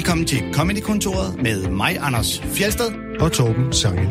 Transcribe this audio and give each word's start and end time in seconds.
Velkommen 0.00 0.26
til 0.26 0.54
Comedy-kontoret 0.54 1.42
med 1.42 1.68
mig, 1.68 1.96
Anders 2.00 2.40
Fjelsted. 2.40 3.18
og 3.20 3.32
Torben 3.32 3.72
Sangel. 3.72 4.06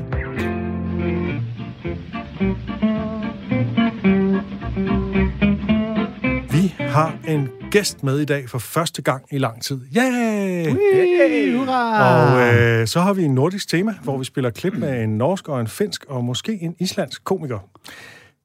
Vi 6.52 6.76
har 6.80 7.18
en 7.28 7.50
gæst 7.72 8.04
med 8.04 8.20
i 8.20 8.26
dag 8.26 8.50
for 8.50 8.60
første 8.60 9.02
gang 9.02 9.26
i 9.32 9.38
lang 9.38 9.64
tid. 9.64 9.82
Yay! 9.98 10.70
Hey, 10.70 11.58
hurra! 11.58 12.34
Og 12.34 12.54
øh, 12.54 12.88
så 12.88 13.00
har 13.00 13.14
vi 13.14 13.24
en 13.24 13.34
nordisk 13.34 13.70
tema, 13.70 13.96
hvor 14.04 14.18
vi 14.18 14.26
spiller 14.26 14.50
klip 14.50 14.74
med 14.74 15.04
en 15.04 15.18
norsk 15.18 15.50
og 15.50 15.62
en 15.62 15.68
finsk 15.68 16.06
og 16.06 16.24
måske 16.24 16.58
en 16.62 16.76
islandsk 16.80 17.24
komiker. 17.24 17.60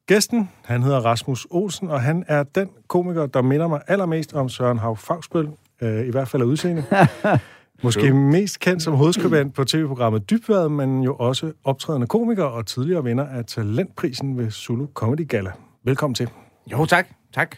Gæsten, 0.06 0.50
han 0.64 0.82
hedder 0.82 1.00
Rasmus 1.00 1.46
Olsen, 1.50 1.90
og 1.90 2.00
han 2.00 2.24
er 2.28 2.42
den 2.42 2.68
komiker, 2.88 3.26
der 3.26 3.42
minder 3.42 3.68
mig 3.68 3.80
allermest 3.86 4.34
om 4.34 4.48
Søren 4.48 4.78
Hav 4.78 4.96
Fagsbøl, 4.96 5.48
øh, 5.82 6.06
i 6.06 6.10
hvert 6.10 6.28
fald 6.28 6.42
af 6.42 6.46
udseende. 6.46 6.84
Måske 7.82 8.12
mest 8.12 8.60
kendt 8.60 8.82
som 8.82 8.94
hovedskribent 8.94 9.54
på 9.54 9.64
tv-programmet 9.64 10.30
Dybvad, 10.30 10.68
men 10.68 11.02
jo 11.02 11.14
også 11.14 11.52
optrædende 11.64 12.06
komiker 12.06 12.44
og 12.44 12.66
tidligere 12.66 13.04
vinder 13.04 13.26
af 13.26 13.44
Talentprisen 13.44 14.38
ved 14.38 14.50
Zulu 14.50 14.86
Comedy 14.94 15.28
Gala. 15.28 15.50
Velkommen 15.84 16.14
til. 16.14 16.28
Jo, 16.72 16.84
tak. 16.84 17.06
Tak. 17.34 17.56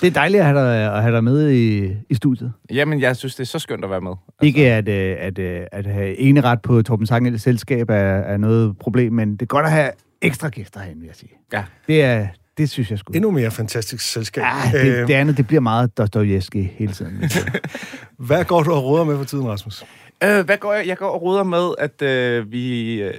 Det 0.00 0.06
er 0.06 0.10
dejligt 0.10 0.40
at 0.40 0.46
have 0.46 0.58
dig, 0.58 0.94
at 0.96 1.02
have 1.02 1.14
dig 1.14 1.24
med 1.24 1.50
i, 1.50 1.92
i 2.10 2.14
studiet. 2.14 2.52
Jamen, 2.70 3.00
jeg 3.00 3.16
synes, 3.16 3.34
det 3.34 3.42
er 3.42 3.46
så 3.46 3.58
skønt 3.58 3.84
at 3.84 3.90
være 3.90 4.00
med. 4.00 4.10
Altså, 4.10 4.46
Ikke 4.46 4.72
at, 4.72 4.88
øh, 4.88 5.16
at, 5.18 5.38
øh, 5.38 5.60
at 5.72 5.86
have 5.86 6.18
eneret 6.18 6.62
på 6.62 6.82
Torben 6.82 7.06
Sangels 7.06 7.42
selskab 7.42 7.90
er, 7.90 7.94
er 7.94 8.36
noget 8.36 8.78
problem, 8.78 9.12
men 9.12 9.32
det 9.32 9.42
er 9.42 9.46
godt 9.46 9.66
at 9.66 9.72
have 9.72 9.90
ekstra 10.22 10.48
gæster 10.48 10.80
herinde, 10.80 11.00
vil 11.00 11.06
jeg 11.06 11.16
sige. 11.16 11.32
Ja. 11.52 11.64
Det, 11.86 12.02
er, 12.02 12.26
det 12.58 12.70
synes 12.70 12.90
jeg 12.90 12.98
sgu. 12.98 13.12
Endnu 13.12 13.30
mere 13.30 13.50
fantastisk 13.50 14.04
selskab. 14.12 14.42
Ja, 14.42 14.78
det, 14.78 15.08
det 15.08 15.14
andet, 15.14 15.36
det 15.36 15.46
bliver 15.46 15.60
meget 15.60 15.98
Dostojevski 15.98 16.62
hele 16.62 16.92
tiden. 16.92 17.30
Hvad 18.28 18.44
går 18.44 18.62
du 18.62 18.72
og 18.72 18.84
råder 18.84 19.04
med 19.04 19.16
for 19.16 19.24
tiden, 19.24 19.48
Rasmus? 19.48 19.84
Øh, 20.24 20.44
hvad 20.44 20.56
går 20.56 20.74
jeg? 20.74 20.86
Jeg 20.86 20.96
går 20.96 21.06
og 21.08 21.22
ruder 21.22 21.42
med, 21.42 21.70
at 21.78 22.02
øh, 22.02 22.52
vi... 22.52 22.92
Øh, 23.02 23.14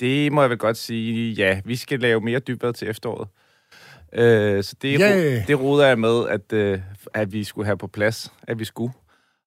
det 0.00 0.32
må 0.32 0.40
jeg 0.40 0.50
vel 0.50 0.58
godt 0.58 0.76
sige, 0.76 1.32
ja, 1.32 1.60
vi 1.64 1.76
skal 1.76 2.00
lave 2.00 2.20
mere 2.20 2.38
dybvad 2.38 2.72
til 2.72 2.88
efteråret. 2.90 3.28
Øh, 4.12 4.64
så 4.64 4.74
det, 4.82 5.00
ro- 5.00 5.42
det 5.48 5.60
ruder 5.60 5.86
jeg 5.86 5.98
med, 5.98 6.28
at, 6.28 6.52
øh, 6.52 6.78
at 7.14 7.32
vi 7.32 7.44
skulle 7.44 7.66
have 7.66 7.76
på 7.78 7.86
plads, 7.86 8.32
at 8.42 8.58
vi 8.58 8.64
skulle. 8.64 8.92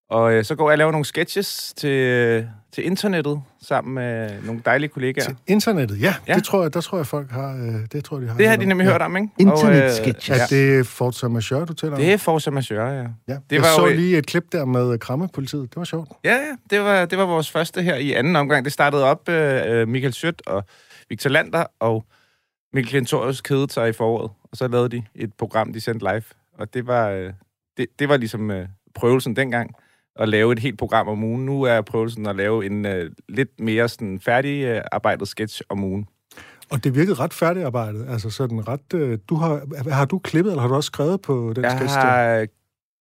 Og 0.09 0.33
øh, 0.33 0.43
så 0.43 0.55
går 0.55 0.69
jeg 0.69 0.73
og 0.73 0.77
laver 0.77 0.91
nogle 0.91 1.05
sketches 1.05 1.73
til, 1.77 1.89
øh, 1.89 2.43
til 2.71 2.85
internettet, 2.85 3.41
sammen 3.61 3.93
med 3.95 4.41
nogle 4.41 4.61
dejlige 4.65 4.89
kollegaer. 4.89 5.25
Til 5.25 5.35
internettet, 5.47 6.01
ja. 6.01 6.15
ja. 6.27 6.35
Det 6.35 6.43
tror 6.43 6.61
jeg, 6.61 6.73
der 6.73 6.81
tror 6.81 6.97
jeg, 6.97 7.07
folk 7.07 7.31
har... 7.31 7.53
Øh, 7.55 7.73
det 7.91 8.03
tror 8.05 8.19
de 8.19 8.27
har. 8.27 8.37
Det 8.37 8.47
har 8.47 8.55
de 8.55 8.65
nemlig 8.65 8.85
ja. 8.85 8.91
hørt 8.91 9.01
om, 9.01 9.17
ikke? 9.17 9.29
Internetsketches. 9.39 10.29
Og, 10.29 10.35
Er 10.35 10.47
øh, 10.51 10.61
ja. 10.61 10.77
det 10.77 10.87
Forza 10.87 11.27
Majeure, 11.27 11.65
du 11.65 11.73
taler 11.73 11.93
om? 11.93 11.99
Det 11.99 12.13
er 12.13 12.17
Forza 12.17 12.51
Majeure, 12.51 12.89
ja. 12.89 13.01
Ja. 13.27 13.33
Det 13.33 13.41
jeg 13.51 13.61
var 13.61 13.67
så 13.75 13.87
jo- 13.87 13.95
lige 13.95 14.17
et 14.17 14.25
klip 14.25 14.51
der 14.51 14.65
med 14.65 14.99
krammepolitiet. 14.99 15.61
Det 15.61 15.77
var 15.77 15.83
sjovt. 15.83 16.09
Ja, 16.23 16.33
ja. 16.35 16.55
Det 16.69 16.79
var, 16.79 17.05
det 17.05 17.17
var 17.17 17.25
vores 17.25 17.51
første 17.51 17.81
her 17.81 17.95
i 17.95 18.13
anden 18.13 18.35
omgang. 18.35 18.65
Det 18.65 18.73
startede 18.73 19.03
op 19.03 19.29
øh, 19.29 19.87
Michael 19.87 20.13
Schødt 20.13 20.41
og 20.47 20.63
Victor 21.09 21.29
Lander 21.29 21.65
og 21.79 22.05
Mikkel 22.73 22.89
Klintorius 22.89 23.41
kædede 23.41 23.73
sig 23.73 23.89
i 23.89 23.93
foråret. 23.93 24.31
Og 24.51 24.57
så 24.57 24.67
lavede 24.67 24.89
de 24.89 25.03
et 25.15 25.33
program, 25.33 25.73
de 25.73 25.81
sendte 25.81 26.05
live. 26.05 26.23
Og 26.57 26.73
det 26.73 26.87
var, 26.87 27.09
øh, 27.09 27.33
det, 27.77 27.85
det 27.99 28.09
var 28.09 28.17
ligesom 28.17 28.51
øh, 28.51 28.67
prøvelsen 28.95 29.35
dengang 29.35 29.71
at 30.19 30.29
lave 30.29 30.53
et 30.53 30.59
helt 30.59 30.77
program 30.77 31.07
om 31.07 31.23
ugen. 31.23 31.45
Nu 31.45 31.63
er 31.63 31.81
prøvelsen 31.81 32.25
at 32.27 32.35
lave 32.35 32.65
en 32.65 32.85
øh, 32.85 33.11
lidt 33.29 33.59
mere 33.59 33.89
sådan, 33.89 34.19
færdig 34.19 34.63
øh, 34.63 34.81
arbejdet 34.91 35.27
sketch 35.27 35.61
om 35.69 35.83
ugen. 35.83 36.07
Og 36.69 36.83
det 36.83 36.95
virkede 36.95 37.15
ret 37.15 37.33
færdigarbejdet. 37.33 38.05
Altså 38.09 38.29
sådan 38.29 38.67
ret... 38.67 38.93
Øh, 38.93 39.19
du 39.29 39.35
har, 39.35 39.89
har 39.91 40.05
du 40.05 40.19
klippet, 40.19 40.51
eller 40.51 40.61
har 40.61 40.67
du 40.69 40.75
også 40.75 40.87
skrevet 40.87 41.21
på 41.21 41.53
den 41.55 41.63
Jeg 41.63 41.71
sketch 41.71 41.93
der? 41.95 42.01
har 42.01 42.35
øh, 42.35 42.47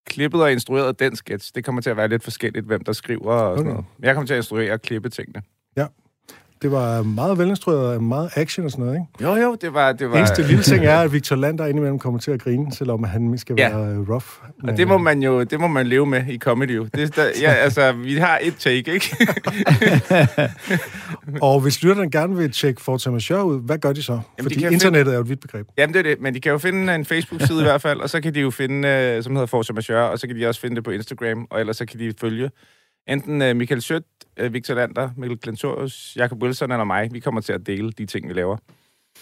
klippet 0.06 0.42
og 0.42 0.52
instrueret 0.52 0.98
den 1.00 1.16
sketch. 1.16 1.52
Det 1.54 1.64
kommer 1.64 1.82
til 1.82 1.90
at 1.90 1.96
være 1.96 2.08
lidt 2.08 2.24
forskelligt, 2.24 2.66
hvem 2.66 2.84
der 2.84 2.92
skriver 2.92 3.32
og 3.32 3.58
sådan 3.58 3.66
Okay. 3.66 3.70
noget. 3.74 3.86
Men 3.98 4.04
jeg 4.06 4.14
kommer 4.14 4.26
til 4.26 4.34
at 4.34 4.38
instruere 4.38 4.72
og 4.72 4.82
klippe 4.82 5.08
tingene. 5.08 5.42
Det 6.62 6.70
var 6.72 7.02
meget 7.02 7.38
velinstrueret 7.38 7.96
og 7.96 8.02
meget 8.02 8.30
action 8.34 8.64
og 8.66 8.70
sådan 8.70 8.84
noget, 8.84 8.98
ikke? 9.00 9.30
Jo, 9.30 9.42
jo, 9.42 9.56
det 9.60 9.74
var... 9.74 9.92
Det 9.92 10.10
var 10.10 10.16
Eneste 10.18 10.42
lille 10.42 10.62
ting 10.62 10.84
er, 10.84 10.98
at 11.00 11.12
Victor 11.12 11.36
Lander 11.36 11.66
indimellem 11.66 11.98
kommer 11.98 12.20
til 12.20 12.30
at 12.30 12.42
grine, 12.42 12.72
selvom 12.72 13.04
han 13.04 13.38
skal 13.38 13.54
Ja. 13.58 13.76
være 13.78 13.90
øh, 13.92 14.08
rough. 14.10 14.26
Og 14.62 14.76
det 14.76 14.88
må 14.88 14.98
man 14.98 15.22
jo 15.22 15.42
det 15.42 15.60
må 15.60 15.66
man 15.66 15.86
leve 15.86 16.06
med 16.06 16.26
i 16.28 16.38
comedy. 16.38 16.76
jo. 16.76 16.84
Det, 16.94 17.16
der, 17.16 17.24
ja, 17.40 17.52
altså, 17.52 17.92
vi 17.92 18.16
har 18.16 18.38
et 18.42 18.54
take, 18.58 18.92
ikke? 18.94 19.16
Og 21.42 21.60
hvis 21.60 21.82
lytterne 21.82 22.10
gerne 22.10 22.36
vil 22.36 22.50
tjekke 22.52 22.82
Forza 22.82 23.10
Majeure 23.10 23.44
ud, 23.46 23.60
hvad 23.62 23.78
gør 23.78 23.92
de 23.92 24.02
så? 24.02 24.12
de 24.38 24.42
Fordi 24.42 24.54
kan 24.54 24.72
internettet 24.72 25.12
er 25.12 25.16
jo 25.16 25.22
et 25.22 25.28
vidt 25.28 25.40
begreb. 25.40 25.66
Jamen, 25.78 25.94
det 25.94 25.98
er 25.98 26.02
det. 26.02 26.20
Men 26.20 26.34
de 26.34 26.40
kan 26.40 26.52
jo 26.52 26.58
finde 26.58 26.94
en 26.94 27.04
Facebook-side 27.04 27.60
i 27.60 27.64
hvert 27.68 27.82
fald, 27.82 28.00
og 28.00 28.10
så 28.10 28.20
kan 28.20 28.34
de 28.34 28.40
jo 28.40 28.50
finde, 28.50 28.88
øh, 28.88 29.22
som 29.22 29.32
hedder 29.32 29.46
Forza 29.46 29.72
Majeure, 29.72 30.10
og 30.10 30.18
så 30.18 30.26
kan 30.26 30.36
de 30.36 30.46
også 30.48 30.60
finde 30.60 30.76
det 30.76 30.84
på 30.84 30.90
Instagram, 30.90 31.46
og 31.50 31.60
ellers 31.60 31.76
så 31.76 31.86
kan 31.86 32.00
de 32.00 32.12
følge 32.20 32.50
enten 33.08 33.42
øh, 33.42 33.56
Michael 33.56 33.82
Schødt, 33.82 34.04
øh, 34.36 34.52
Victor 34.52 34.74
Lander, 34.74 35.10
Mikkel 35.16 35.38
Klentorius, 35.38 36.12
Jacob 36.16 36.42
Wilson 36.42 36.72
eller 36.72 36.84
mig. 36.84 37.08
Vi 37.12 37.20
kommer 37.20 37.40
til 37.40 37.52
at 37.52 37.66
dele 37.66 37.92
de 37.92 38.06
ting, 38.06 38.28
vi 38.28 38.32
laver. 38.32 38.56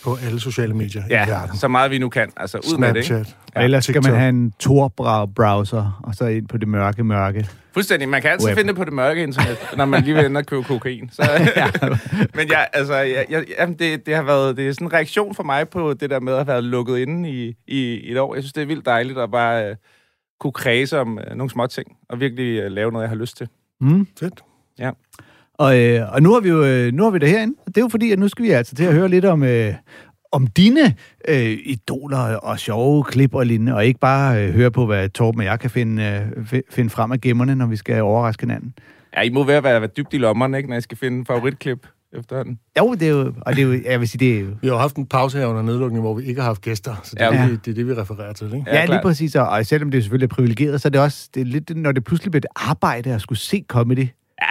På 0.04 0.16
alle 0.26 0.40
sociale 0.40 0.74
medier 0.74 1.02
i 1.06 1.12
verden. 1.30 1.56
så 1.56 1.68
meget 1.68 1.90
vi 1.90 1.98
nu 1.98 2.08
kan. 2.08 2.32
Altså, 2.36 2.58
ud 2.58 2.78
med 2.78 2.88
det, 2.88 2.96
ikke? 2.96 3.06
Snapchat. 3.06 3.36
Og 3.54 3.64
ellers 3.64 3.84
skal 3.84 3.94
man 3.94 4.02
TikTok. 4.02 4.18
have 4.18 4.28
en 4.28 4.52
Tor-browser, 4.58 6.00
og 6.04 6.14
så 6.14 6.26
ind 6.26 6.48
på 6.48 6.56
det 6.56 6.68
mørke 6.68 7.04
mørke. 7.04 7.48
Fuldstændig. 7.74 8.08
Man 8.08 8.22
kan 8.22 8.30
altid 8.30 8.48
Web. 8.48 8.56
finde 8.56 8.68
det 8.68 8.76
på 8.76 8.84
det 8.84 8.92
mørke 8.92 9.22
internet, 9.22 9.58
når 9.76 9.84
man 9.84 10.02
lige 10.02 10.14
vil 10.14 10.26
ende 10.26 10.38
og 10.38 10.46
købe 10.46 10.62
kokain. 10.62 11.10
Så, 11.12 11.22
men 12.36 12.50
jeg, 12.50 12.68
altså, 12.72 12.94
jeg, 12.94 13.26
jeg, 13.30 13.44
jamen, 13.58 13.78
det, 13.78 14.06
det 14.06 14.14
har 14.14 14.22
været 14.22 14.56
det 14.56 14.68
er 14.68 14.72
sådan 14.72 14.86
en 14.86 14.92
reaktion 14.92 15.34
for 15.34 15.42
mig 15.42 15.68
på 15.68 15.94
det 15.94 16.10
der 16.10 16.20
med 16.20 16.32
at 16.32 16.38
have 16.38 16.46
været 16.46 16.64
lukket 16.64 16.98
inde 16.98 17.30
i, 17.30 17.54
i 17.66 18.10
et 18.12 18.18
år. 18.18 18.34
Jeg 18.34 18.42
synes, 18.42 18.52
det 18.52 18.62
er 18.62 18.66
vildt 18.66 18.86
dejligt 18.86 19.18
at 19.18 19.30
bare 19.30 19.70
uh, 19.70 19.76
kunne 20.40 20.52
kredse 20.52 21.00
om 21.00 21.18
uh, 21.30 21.36
nogle 21.36 21.50
små 21.50 21.66
ting, 21.66 21.96
og 22.08 22.20
virkelig 22.20 22.66
uh, 22.66 22.72
lave 22.72 22.92
noget, 22.92 23.02
jeg 23.02 23.10
har 23.10 23.16
lyst 23.16 23.36
til. 23.36 23.48
Mm. 23.80 24.06
Fedt. 24.20 24.40
Ja. 24.78 24.90
Og, 25.58 25.80
øh, 25.80 26.12
og 26.12 26.22
nu 26.22 26.32
har 26.32 26.40
vi 26.40 26.48
jo 26.48 26.64
øh, 26.64 26.92
nu 26.92 27.02
har 27.02 27.10
vi 27.10 27.18
det 27.18 27.28
herinde. 27.28 27.54
Og 27.58 27.66
det 27.66 27.76
er 27.76 27.84
jo 27.84 27.88
fordi, 27.88 28.12
at 28.12 28.18
nu 28.18 28.28
skal 28.28 28.44
vi 28.44 28.50
altså 28.50 28.74
til 28.74 28.84
at 28.84 28.94
høre 28.94 29.08
lidt 29.08 29.24
om, 29.24 29.42
øh, 29.42 29.74
om 30.32 30.46
dine 30.46 30.94
øh, 31.28 31.58
idoler 31.64 32.18
og 32.36 32.58
sjove 32.58 33.04
klip 33.04 33.34
og 33.34 33.46
lignende, 33.46 33.74
og 33.74 33.86
ikke 33.86 34.00
bare 34.00 34.44
øh, 34.44 34.54
høre 34.54 34.70
på, 34.70 34.86
hvad 34.86 35.08
Torben 35.08 35.40
og 35.40 35.44
jeg 35.44 35.60
kan 35.60 35.70
finde, 35.70 36.02
øh, 36.02 36.44
fi- 36.44 36.68
finde 36.70 36.90
frem 36.90 37.12
af 37.12 37.20
gemmerne, 37.20 37.54
når 37.54 37.66
vi 37.66 37.76
skal 37.76 38.02
overraske 38.02 38.42
hinanden. 38.42 38.74
Ja, 39.16 39.22
I 39.22 39.30
må 39.30 39.44
være, 39.44 39.62
være, 39.62 39.80
være 39.80 39.90
dybt 39.96 40.14
i 40.14 40.18
lommerne, 40.18 40.56
ikke, 40.56 40.68
når 40.68 40.74
jeg 40.76 40.82
skal 40.82 40.98
finde 40.98 41.18
en 41.18 41.26
favoritklip 41.26 41.86
efterhånden. 42.18 42.58
Jo, 42.78 42.94
det 42.94 43.02
er 43.02 43.12
jo, 43.12 43.32
og 43.40 43.56
det 43.56 43.62
er 43.62 43.66
jo, 43.66 43.80
jeg 43.84 44.00
vil 44.00 44.08
sige, 44.08 44.18
det 44.18 44.36
er 44.36 44.40
jo, 44.40 44.46
Vi 44.60 44.66
har 44.68 44.74
jo 44.74 44.78
haft 44.80 44.96
en 44.96 45.06
pause 45.06 45.38
her 45.38 45.46
under 45.46 45.62
nedlukningen, 45.62 46.00
hvor 46.02 46.14
vi 46.14 46.24
ikke 46.24 46.40
har 46.40 46.46
haft 46.48 46.60
gæster, 46.62 46.94
så 47.02 47.10
det, 47.14 47.20
Ja, 47.20 47.34
er, 47.34 47.48
det, 47.48 47.64
det 47.64 47.70
er 47.70 47.74
det, 47.74 47.86
vi 47.86 47.92
refererer 47.94 48.32
til, 48.32 48.46
ikke? 48.46 48.64
Ja, 48.66 48.76
Ja, 48.76 48.86
lige 48.86 49.00
præcis. 49.02 49.34
Og, 49.34 49.48
og 49.48 49.66
selvom 49.66 49.90
det 49.90 50.02
selvfølgelig 50.02 50.26
er 50.30 50.34
privilegeret, 50.34 50.80
så 50.82 50.88
er 50.88 50.90
det 50.90 51.00
også 51.00 51.28
det 51.34 51.40
er 51.40 51.44
lidt, 51.44 51.76
når 51.76 51.92
det 51.92 52.04
pludselig 52.04 52.30
bliver 52.30 52.40
et 52.40 52.68
arbejde 52.70 53.14
at 53.14 53.20
skulle 53.20 53.38
se 53.38 53.64
comedy. 53.68 54.06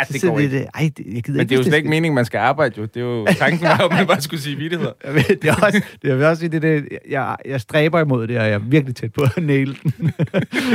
Så 0.08 0.14
det 0.14 0.22
sidder 0.22 0.34
går 0.34 0.38
vi 0.38 0.44
ikke. 0.44 0.58
det, 0.58 0.68
ej, 0.74 0.92
det, 0.98 1.06
jeg 1.14 1.24
gider 1.24 1.38
Men 1.38 1.50
det 1.50 1.56
er 1.56 1.60
jo 1.60 1.64
slet 1.64 1.78
ikke 1.78 1.90
meningen, 1.90 2.16
man 2.16 2.26
skal 2.26 2.38
arbejde, 2.38 2.76
jo. 2.78 2.86
Det 2.86 2.98
er 2.98 3.02
jo 3.02 3.26
tanken 3.38 3.62
var, 3.62 3.78
at 3.78 3.92
man 3.92 4.08
bare 4.08 4.22
skulle 4.22 4.42
sige 4.42 4.58
vidtigheder. 4.58 4.92
det 5.42 5.46
er 5.46 5.56
også, 5.66 5.82
det 6.02 6.12
er 6.12 6.28
også 6.28 6.48
det, 6.48 6.62
det, 6.62 6.90
jeg, 7.10 7.36
jeg 7.46 7.62
stræber 7.62 8.00
imod 8.00 8.28
det, 8.28 8.38
og 8.38 8.46
jeg 8.46 8.54
er 8.54 8.60
virkelig 8.60 8.96
tæt 8.96 9.14
på 9.14 9.22
at 9.36 9.44
næle 9.44 9.76
den. 9.84 10.12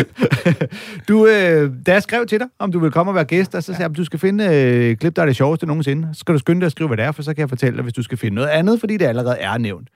du, 1.09 1.27
øh, 1.27 1.71
da 1.87 1.93
jeg 1.93 2.03
skrev 2.03 2.27
til 2.27 2.39
dig, 2.39 2.49
om 2.59 2.73
du 2.73 2.79
vil 2.79 2.91
komme 2.91 3.11
og 3.11 3.15
være 3.15 3.25
gæst, 3.25 3.55
og 3.55 3.63
så 3.63 3.73
sagde 3.73 3.83
jeg, 3.83 3.97
du 3.97 4.05
skal 4.05 4.19
finde 4.19 4.45
øh, 4.45 4.97
klip, 4.97 5.17
der 5.17 5.23
er 5.23 5.27
det 5.27 5.37
sjoveste 5.37 5.67
nogensinde. 5.67 6.09
Så 6.13 6.21
skal 6.21 6.35
du 6.35 6.39
skynde 6.39 6.61
dig 6.61 6.67
at 6.67 6.73
skrive, 6.73 6.89
hvad 6.89 6.97
det 6.97 7.05
er, 7.05 7.13
for 7.13 7.23
så 7.23 7.35
kan 7.35 7.41
jeg 7.41 7.49
fortælle 7.49 7.77
dig, 7.77 7.83
hvis 7.83 7.95
du 7.95 8.03
skal 8.03 8.19
finde 8.19 8.35
noget 8.35 8.49
andet, 8.49 8.81
fordi 8.81 8.97
det 8.97 9.07
allerede 9.07 9.37
er 9.37 9.59
nævnt. 9.59 9.89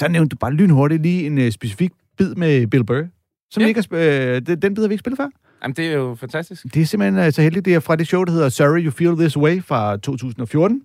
Så 0.00 0.08
nævnte 0.08 0.28
du 0.28 0.36
bare 0.36 0.52
lynhurtigt 0.52 1.02
lige 1.02 1.26
en 1.26 1.38
øh, 1.38 1.52
specifik 1.52 1.90
bid 2.18 2.34
med 2.34 2.66
Bill 2.66 2.84
Burr, 2.84 3.06
som 3.50 3.60
Ja. 3.60 3.64
ja. 3.64 3.68
ikke 3.68 3.78
har, 3.90 3.96
sp- 3.96 4.00
øh, 4.00 4.42
den, 4.46 4.62
den 4.62 4.74
bid 4.74 4.82
har 4.82 4.88
vi 4.88 4.92
ikke 4.94 5.00
spillet 5.02 5.16
før. 5.16 5.28
Jamen, 5.62 5.74
det 5.76 5.86
er 5.86 5.92
jo 5.92 6.14
fantastisk. 6.20 6.64
Det 6.74 6.82
er 6.82 6.86
simpelthen 6.86 7.24
øh, 7.26 7.32
så 7.32 7.42
heldigt, 7.42 7.64
det 7.64 7.74
er 7.74 7.80
fra 7.80 7.96
det 7.96 8.06
show, 8.06 8.24
der 8.24 8.32
hedder 8.32 8.48
Sorry 8.48 8.84
You 8.84 8.90
Feel 8.90 9.16
This 9.16 9.36
Way 9.36 9.62
fra 9.62 9.96
2014. 9.96 10.82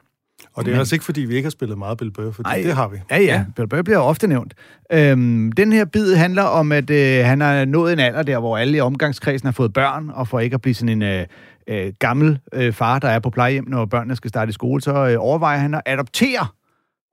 Og 0.54 0.66
det 0.66 0.74
er 0.74 0.80
altså 0.80 0.96
ikke, 0.96 1.06
fordi 1.06 1.22
vi 1.22 1.36
ikke 1.36 1.46
har 1.46 1.52
spillet 1.52 1.78
meget 1.78 1.98
Bill 1.98 2.12
Burr, 2.12 2.32
for 2.32 2.44
Ej. 2.44 2.62
det 2.64 2.74
har 2.76 2.88
vi. 2.88 2.98
Ja, 3.12 3.18
ja. 3.22 3.46
Bill 3.56 3.68
Burr 3.68 3.82
bliver 3.82 3.98
ofte 4.00 4.28
nævnt. 4.28 4.54
Øhm, 4.92 5.52
den 5.52 5.74
her 5.74 5.86
bid 5.86 6.16
handler 6.16 6.44
om, 6.44 6.72
at 6.72 6.90
øh, 6.90 7.26
han 7.26 7.42
har 7.42 7.66
nået 7.66 7.94
en 7.94 8.00
alder 8.00 8.24
der, 8.24 8.40
hvor 8.40 8.58
alle 8.58 8.78
i 8.78 8.80
omgangskredsen 8.80 9.48
har 9.48 9.52
fået 9.52 9.74
børn, 9.74 10.10
og 10.14 10.28
for 10.28 10.40
ikke 10.40 10.54
at 10.54 10.62
blive 10.62 10.74
sådan 10.74 10.90
en 10.90 11.02
øh, 11.02 11.26
øh, 11.68 11.94
gammel 12.00 12.40
øh, 12.54 12.74
far, 12.74 13.00
der 13.00 13.08
er 13.10 13.20
på 13.20 13.30
plejehjem, 13.30 13.66
når 13.68 13.86
børnene 13.86 14.16
skal 14.16 14.30
starte 14.30 14.50
i 14.50 14.54
skole, 14.54 14.82
så 14.82 14.92
øh, 15.08 15.16
overvejer 15.20 15.58
han 15.60 15.74
at 15.74 15.82
adoptere. 15.86 16.48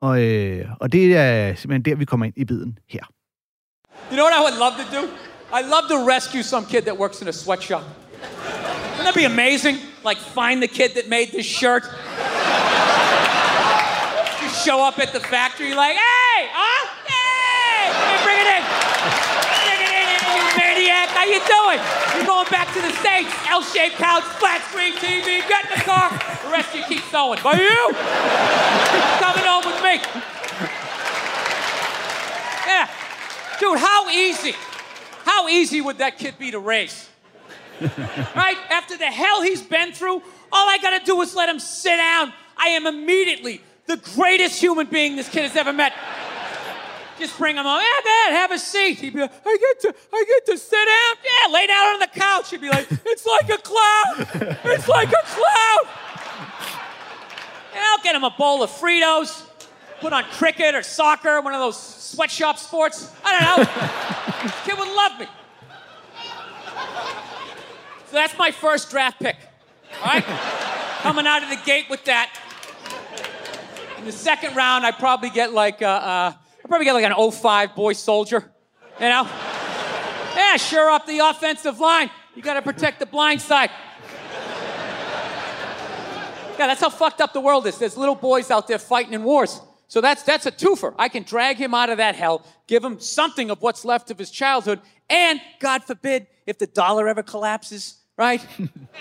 Og, 0.00 0.22
øh, 0.22 0.64
og 0.80 0.92
det 0.92 1.16
er 1.16 1.54
simpelthen 1.54 1.82
der, 1.92 1.94
vi 1.98 2.04
kommer 2.04 2.26
ind 2.26 2.34
i 2.36 2.44
biden 2.44 2.78
her. 2.88 3.00
You 4.10 4.16
know 4.16 4.24
what 4.24 4.34
I 4.38 4.42
would 4.44 4.58
love 4.58 4.72
to 4.84 4.96
do? 4.96 5.12
I'd 5.52 5.66
love 5.66 5.88
to 5.88 6.06
rescue 6.06 6.42
some 6.42 6.64
kid 6.64 6.86
that 6.86 6.96
works 6.96 7.20
in 7.20 7.28
a 7.28 7.32
sweatshop. 7.32 7.84
Wouldn't 8.22 9.04
that 9.04 9.14
be 9.14 9.24
amazing? 9.24 9.78
Like, 10.02 10.16
find 10.16 10.62
the 10.62 10.68
kid 10.68 10.94
that 10.94 11.10
made 11.10 11.30
this 11.30 11.44
shirt. 11.44 11.84
Just 14.40 14.64
show 14.64 14.80
up 14.80 14.98
at 14.98 15.12
the 15.12 15.20
factory, 15.20 15.74
like, 15.74 15.92
hey, 15.92 16.48
huh? 16.48 16.88
Hey, 17.04 17.92
hey 17.92 18.16
bring 18.24 18.40
it 18.40 18.48
in. 18.48 18.64
Bring 19.60 19.76
it 19.76 19.92
in, 19.92 20.24
you 20.24 20.40
maniac. 20.56 21.12
How 21.12 21.28
you 21.28 21.44
doing? 21.44 21.80
You're 22.16 22.24
going 22.32 22.48
back 22.48 22.72
to 22.72 22.80
the 22.80 22.92
States. 23.04 23.28
L-shaped 23.52 24.00
couch, 24.00 24.24
flat 24.40 24.64
screen 24.72 24.96
TV. 25.04 25.44
Get 25.52 25.68
in 25.68 25.76
the 25.76 25.84
car. 25.84 26.08
The 26.16 26.48
rest 26.48 26.72
of 26.72 26.80
you 26.80 26.86
keep 26.88 27.04
sewing. 27.12 27.44
But 27.44 27.60
you, 27.60 27.92
coming 29.20 29.44
home 29.44 29.68
with 29.68 29.84
me. 29.84 30.00
Yeah. 32.64 32.88
Dude, 33.60 33.78
how 33.78 34.08
easy, 34.08 34.56
how 35.24 35.48
easy 35.48 35.80
would 35.80 35.98
that 35.98 36.18
kid 36.18 36.38
be 36.38 36.50
to 36.50 36.58
raise? 36.58 37.08
right? 37.80 38.56
After 38.70 38.96
the 38.96 39.06
hell 39.06 39.42
he's 39.42 39.62
been 39.62 39.92
through, 39.92 40.22
all 40.52 40.68
I 40.68 40.78
gotta 40.80 41.04
do 41.04 41.20
is 41.22 41.34
let 41.34 41.48
him 41.48 41.58
sit 41.58 41.96
down. 41.96 42.32
I 42.56 42.68
am 42.68 42.86
immediately 42.86 43.60
the 43.86 43.96
greatest 44.14 44.60
human 44.60 44.86
being 44.86 45.16
this 45.16 45.28
kid 45.28 45.42
has 45.42 45.56
ever 45.56 45.72
met. 45.72 45.92
Just 47.18 47.36
bring 47.38 47.56
him 47.56 47.66
on. 47.66 47.80
Yeah, 47.80 47.86
Dad, 48.04 48.32
have 48.32 48.52
a 48.52 48.58
seat. 48.58 48.98
He'd 49.00 49.12
be 49.12 49.20
like, 49.20 49.32
I 49.44 49.56
get 49.56 49.80
to, 49.82 49.94
I 50.12 50.24
get 50.26 50.46
to 50.46 50.58
sit 50.58 50.76
down. 50.76 51.24
Yeah, 51.24 51.52
lay 51.52 51.66
down 51.66 51.94
on 51.94 52.00
the 52.00 52.08
couch. 52.08 52.50
He'd 52.50 52.60
be 52.60 52.68
like, 52.68 52.86
it's 52.90 53.26
like 53.26 53.50
a 53.50 53.62
cloud. 53.62 54.58
It's 54.64 54.88
like 54.88 55.08
a 55.08 55.22
cloud. 55.24 55.88
Yeah, 57.74 57.80
I'll 57.86 58.02
get 58.02 58.14
him 58.14 58.22
a 58.22 58.30
bowl 58.30 58.62
of 58.62 58.68
Fritos. 58.68 59.46
Put 60.02 60.12
on 60.12 60.24
cricket 60.24 60.74
or 60.74 60.82
soccer, 60.82 61.40
one 61.40 61.54
of 61.54 61.60
those 61.60 61.78
sweatshop 61.78 62.58
sports. 62.58 63.08
I 63.24 63.38
don't 63.38 63.46
know. 63.56 64.52
Kid 64.64 64.76
would 64.76 64.88
love 64.88 65.20
me. 65.20 65.26
So 68.06 68.16
that's 68.16 68.36
my 68.36 68.50
first 68.50 68.90
draft 68.90 69.20
pick. 69.20 69.36
All 70.00 70.08
right? 70.08 70.24
Coming 71.02 71.28
out 71.28 71.44
of 71.44 71.50
the 71.50 71.60
gate 71.64 71.86
with 71.88 72.04
that. 72.06 72.36
In 73.98 74.04
the 74.04 74.10
second 74.10 74.56
round, 74.56 74.84
I 74.84 74.90
probably 74.90 75.30
get 75.30 75.52
like 75.52 75.80
uh, 75.80 75.86
uh, 75.86 76.32
I 76.34 76.68
probably 76.68 76.84
get 76.84 76.94
like 76.94 77.04
an 77.04 77.30
05 77.30 77.76
boy 77.76 77.92
soldier. 77.92 78.50
You 78.98 79.08
know? 79.08 79.22
Yeah, 80.34 80.56
sure 80.56 80.90
up 80.90 81.06
the 81.06 81.20
offensive 81.20 81.78
line. 81.78 82.10
You 82.34 82.42
got 82.42 82.54
to 82.54 82.62
protect 82.62 82.98
the 82.98 83.06
blind 83.06 83.40
side. 83.40 83.70
Yeah, 86.58 86.66
that's 86.66 86.80
how 86.80 86.90
fucked 86.90 87.20
up 87.20 87.32
the 87.32 87.40
world 87.40 87.68
is. 87.68 87.78
There's 87.78 87.96
little 87.96 88.16
boys 88.16 88.50
out 88.50 88.66
there 88.66 88.80
fighting 88.80 89.12
in 89.14 89.22
wars. 89.22 89.60
So 89.92 90.00
that's 90.00 90.22
that's 90.22 90.46
a 90.46 90.50
twofer. 90.50 90.94
I 90.98 91.10
can 91.10 91.22
drag 91.22 91.58
him 91.58 91.74
out 91.74 91.90
of 91.90 91.98
that 91.98 92.14
hell, 92.14 92.46
give 92.66 92.82
him 92.82 92.98
something 92.98 93.50
of 93.50 93.60
what's 93.60 93.84
left 93.84 94.10
of 94.10 94.16
his 94.18 94.30
childhood, 94.30 94.80
and 95.10 95.38
God 95.60 95.84
forbid, 95.84 96.28
if 96.46 96.56
the 96.56 96.66
dollar 96.66 97.08
ever 97.08 97.22
collapses, 97.22 97.96
right? 98.16 98.40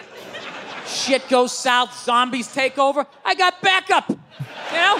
Shit 0.86 1.30
goes 1.30 1.54
south, 1.54 1.98
zombies 2.04 2.54
take 2.54 2.78
over. 2.78 3.08
I 3.24 3.36
got 3.36 3.62
backup. 3.62 4.10
You 4.10 4.18
know? 4.74 4.98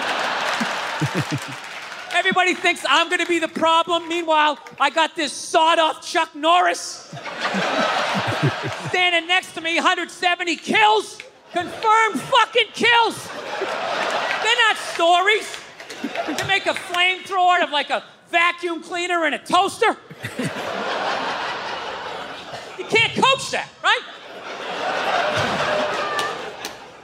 Everybody 2.18 2.54
thinks 2.54 2.86
I'm 2.88 3.10
gonna 3.10 3.26
be 3.26 3.38
the 3.38 3.48
problem. 3.48 4.08
Meanwhile, 4.08 4.60
I 4.80 4.88
got 4.88 5.14
this 5.14 5.34
sawed 5.34 5.78
off 5.78 6.00
Chuck 6.00 6.34
Norris 6.34 7.14
standing 8.88 9.28
next 9.28 9.52
to 9.56 9.60
me, 9.60 9.74
170 9.74 10.56
kills. 10.56 11.18
Confirmed 11.52 12.18
fucking 12.18 12.68
kills. 12.72 13.28
They're 13.28 14.56
not 14.56 14.78
stories. 14.94 15.61
They 16.02 16.46
make 16.46 16.66
a 16.66 16.74
flamethrower 16.74 17.56
out 17.56 17.62
of 17.62 17.70
like 17.70 17.90
a 17.90 18.02
vacuum 18.28 18.82
cleaner 18.82 19.24
and 19.24 19.34
a 19.34 19.38
toaster. 19.38 19.96
You 22.78 22.84
can't 22.84 23.12
coach 23.14 23.50
that, 23.52 23.68
right? 23.82 24.02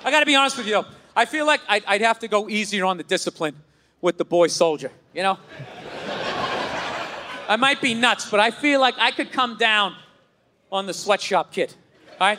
I 0.05 0.11
gotta 0.11 0.27
be 0.27 0.35
honest 0.35 0.57
with 0.57 0.67
you. 0.67 0.85
I 1.15 1.25
feel 1.25 1.47
like 1.47 1.61
I'd, 1.69 1.85
I'd 1.85 2.03
have 2.03 2.19
to 2.21 2.29
go 2.29 2.49
easier 2.49 2.85
on 2.85 2.97
the 2.97 3.03
discipline 3.03 3.55
with 4.01 4.19
the 4.19 4.25
boy 4.25 4.47
soldier, 4.47 4.91
you 5.13 5.23
know? 5.23 5.39
I 7.49 7.57
might 7.57 7.81
be 7.81 7.95
nuts, 7.95 8.31
but 8.31 8.41
I 8.41 8.51
feel 8.51 8.81
like 8.81 8.95
I 8.99 9.11
could 9.11 9.33
come 9.33 9.57
down 9.57 9.95
on 10.71 10.87
the 10.87 10.95
sweatshop 10.95 11.53
kid, 11.53 11.75
all 12.21 12.29
right? 12.29 12.39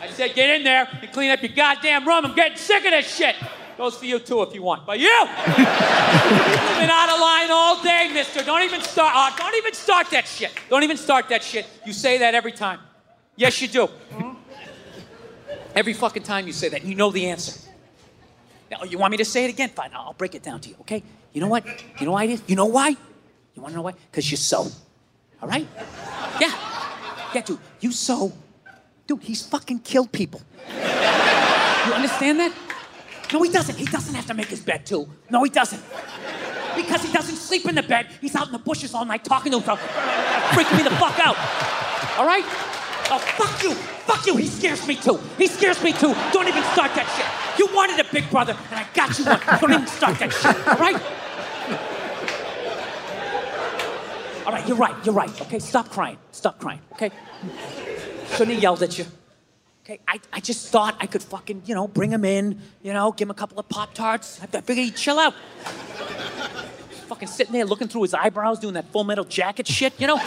I 0.00 0.08
said, 0.10 0.34
get 0.34 0.50
in 0.50 0.64
there 0.64 0.88
and 1.02 1.12
clean 1.12 1.30
up 1.30 1.42
your 1.42 1.52
goddamn 1.52 2.06
room. 2.06 2.24
I'm 2.24 2.34
getting 2.34 2.56
sick 2.56 2.84
of 2.84 2.90
this 2.90 3.14
shit. 3.14 3.36
Goes 3.78 3.96
for 3.96 4.06
you 4.06 4.18
too 4.18 4.42
if 4.42 4.52
you 4.52 4.62
want. 4.62 4.84
But 4.84 4.98
you, 4.98 5.06
you've 5.06 5.56
been 5.56 6.90
out 6.90 7.08
of 7.08 7.20
line 7.20 7.48
all 7.48 7.80
day, 7.80 8.10
mister. 8.12 8.42
Don't 8.42 8.64
even 8.64 8.80
start. 8.80 9.12
Uh, 9.14 9.36
don't 9.36 9.54
even 9.54 9.72
start 9.72 10.10
that 10.10 10.26
shit. 10.26 10.50
Don't 10.68 10.82
even 10.82 10.96
start 10.96 11.28
that 11.28 11.44
shit. 11.44 11.64
You 11.86 11.92
say 11.92 12.18
that 12.18 12.34
every 12.34 12.50
time. 12.50 12.80
Yes, 13.36 13.62
you 13.62 13.68
do. 13.68 13.88
Every 15.76 15.92
fucking 15.92 16.24
time 16.24 16.48
you 16.48 16.52
say 16.52 16.68
that, 16.70 16.84
you 16.84 16.96
know 16.96 17.12
the 17.12 17.26
answer. 17.26 17.70
Now, 18.68 18.82
you 18.82 18.98
want 18.98 19.12
me 19.12 19.16
to 19.18 19.24
say 19.24 19.44
it 19.44 19.50
again? 19.50 19.68
Fine, 19.68 19.90
I'll 19.94 20.12
break 20.12 20.34
it 20.34 20.42
down 20.42 20.60
to 20.60 20.68
you, 20.68 20.74
okay? 20.80 21.04
You 21.32 21.40
know 21.40 21.46
what? 21.46 21.64
You 22.00 22.06
know 22.06 22.12
why 22.12 22.24
it 22.24 22.30
is? 22.30 22.42
You 22.48 22.56
know 22.56 22.66
why? 22.66 22.88
You 22.88 23.62
want 23.62 23.68
to 23.72 23.76
know 23.76 23.82
why? 23.82 23.92
Because 24.10 24.28
you 24.28 24.36
sew. 24.36 24.66
All 25.40 25.48
right? 25.48 25.66
Yeah. 26.40 26.52
Yeah, 27.32 27.42
dude, 27.42 27.60
you 27.78 27.92
sew. 27.92 28.32
Dude, 29.06 29.22
he's 29.22 29.46
fucking 29.46 29.78
killed 29.80 30.10
people. 30.10 30.40
You 30.68 31.94
understand 31.94 32.40
that? 32.40 32.52
No, 33.32 33.42
he 33.42 33.50
doesn't. 33.50 33.76
He 33.76 33.84
doesn't 33.84 34.14
have 34.14 34.26
to 34.26 34.34
make 34.34 34.46
his 34.46 34.60
bed, 34.60 34.86
too. 34.86 35.08
No, 35.30 35.42
he 35.44 35.50
doesn't. 35.50 35.82
Because 36.74 37.02
he 37.02 37.12
doesn't 37.12 37.36
sleep 37.36 37.66
in 37.66 37.74
the 37.74 37.82
bed. 37.82 38.06
He's 38.20 38.34
out 38.34 38.46
in 38.46 38.52
the 38.52 38.58
bushes 38.58 38.94
all 38.94 39.04
night 39.04 39.24
talking 39.24 39.52
to 39.52 39.58
himself, 39.58 39.80
freaking 40.50 40.76
me 40.76 40.82
the 40.84 40.90
fuck 40.96 41.18
out. 41.18 41.36
All 42.18 42.26
right? 42.26 42.44
Oh, 43.10 43.18
fuck 43.18 43.62
you. 43.62 43.74
Fuck 43.74 44.26
you. 44.26 44.36
He 44.36 44.46
scares 44.46 44.86
me, 44.86 44.96
too. 44.96 45.18
He 45.36 45.46
scares 45.46 45.82
me, 45.82 45.92
too. 45.92 46.14
Don't 46.32 46.48
even 46.48 46.62
start 46.72 46.94
that 46.94 47.06
shit. 47.16 47.26
You 47.58 47.74
wanted 47.74 47.98
a 47.98 48.10
big 48.12 48.30
brother, 48.30 48.56
and 48.70 48.80
I 48.80 48.86
got 48.94 49.18
you 49.18 49.24
one. 49.24 49.40
Don't 49.60 49.72
even 49.72 49.86
start 49.86 50.18
that 50.20 50.32
shit, 50.32 50.68
all 50.68 50.76
right? 50.76 51.00
All 54.46 54.52
right, 54.52 54.66
you're 54.66 54.76
right. 54.76 54.94
You're 55.04 55.14
right. 55.14 55.40
Okay, 55.42 55.58
stop 55.58 55.90
crying. 55.90 56.16
Stop 56.32 56.58
crying, 56.60 56.80
okay? 56.92 57.10
Shouldn't 58.30 58.54
have 58.54 58.62
yelled 58.62 58.82
at 58.82 58.98
you. 58.98 59.04
Okay, 59.88 60.00
I, 60.06 60.20
I 60.34 60.40
just 60.40 60.68
thought 60.68 60.98
I 61.00 61.06
could 61.06 61.22
fucking, 61.22 61.62
you 61.64 61.74
know, 61.74 61.88
bring 61.88 62.10
him 62.10 62.22
in, 62.22 62.60
you 62.82 62.92
know, 62.92 63.10
give 63.10 63.24
him 63.24 63.30
a 63.30 63.34
couple 63.34 63.58
of 63.58 63.70
Pop 63.70 63.94
Tarts. 63.94 64.38
I 64.42 64.46
figured 64.46 64.84
he'd 64.84 64.96
chill 64.96 65.18
out. 65.18 65.32
fucking 67.08 67.28
sitting 67.28 67.54
there 67.54 67.64
looking 67.64 67.88
through 67.88 68.02
his 68.02 68.12
eyebrows, 68.12 68.58
doing 68.58 68.74
that 68.74 68.92
full 68.92 69.02
metal 69.02 69.24
jacket 69.24 69.66
shit, 69.66 69.98
you 69.98 70.06
know? 70.06 70.16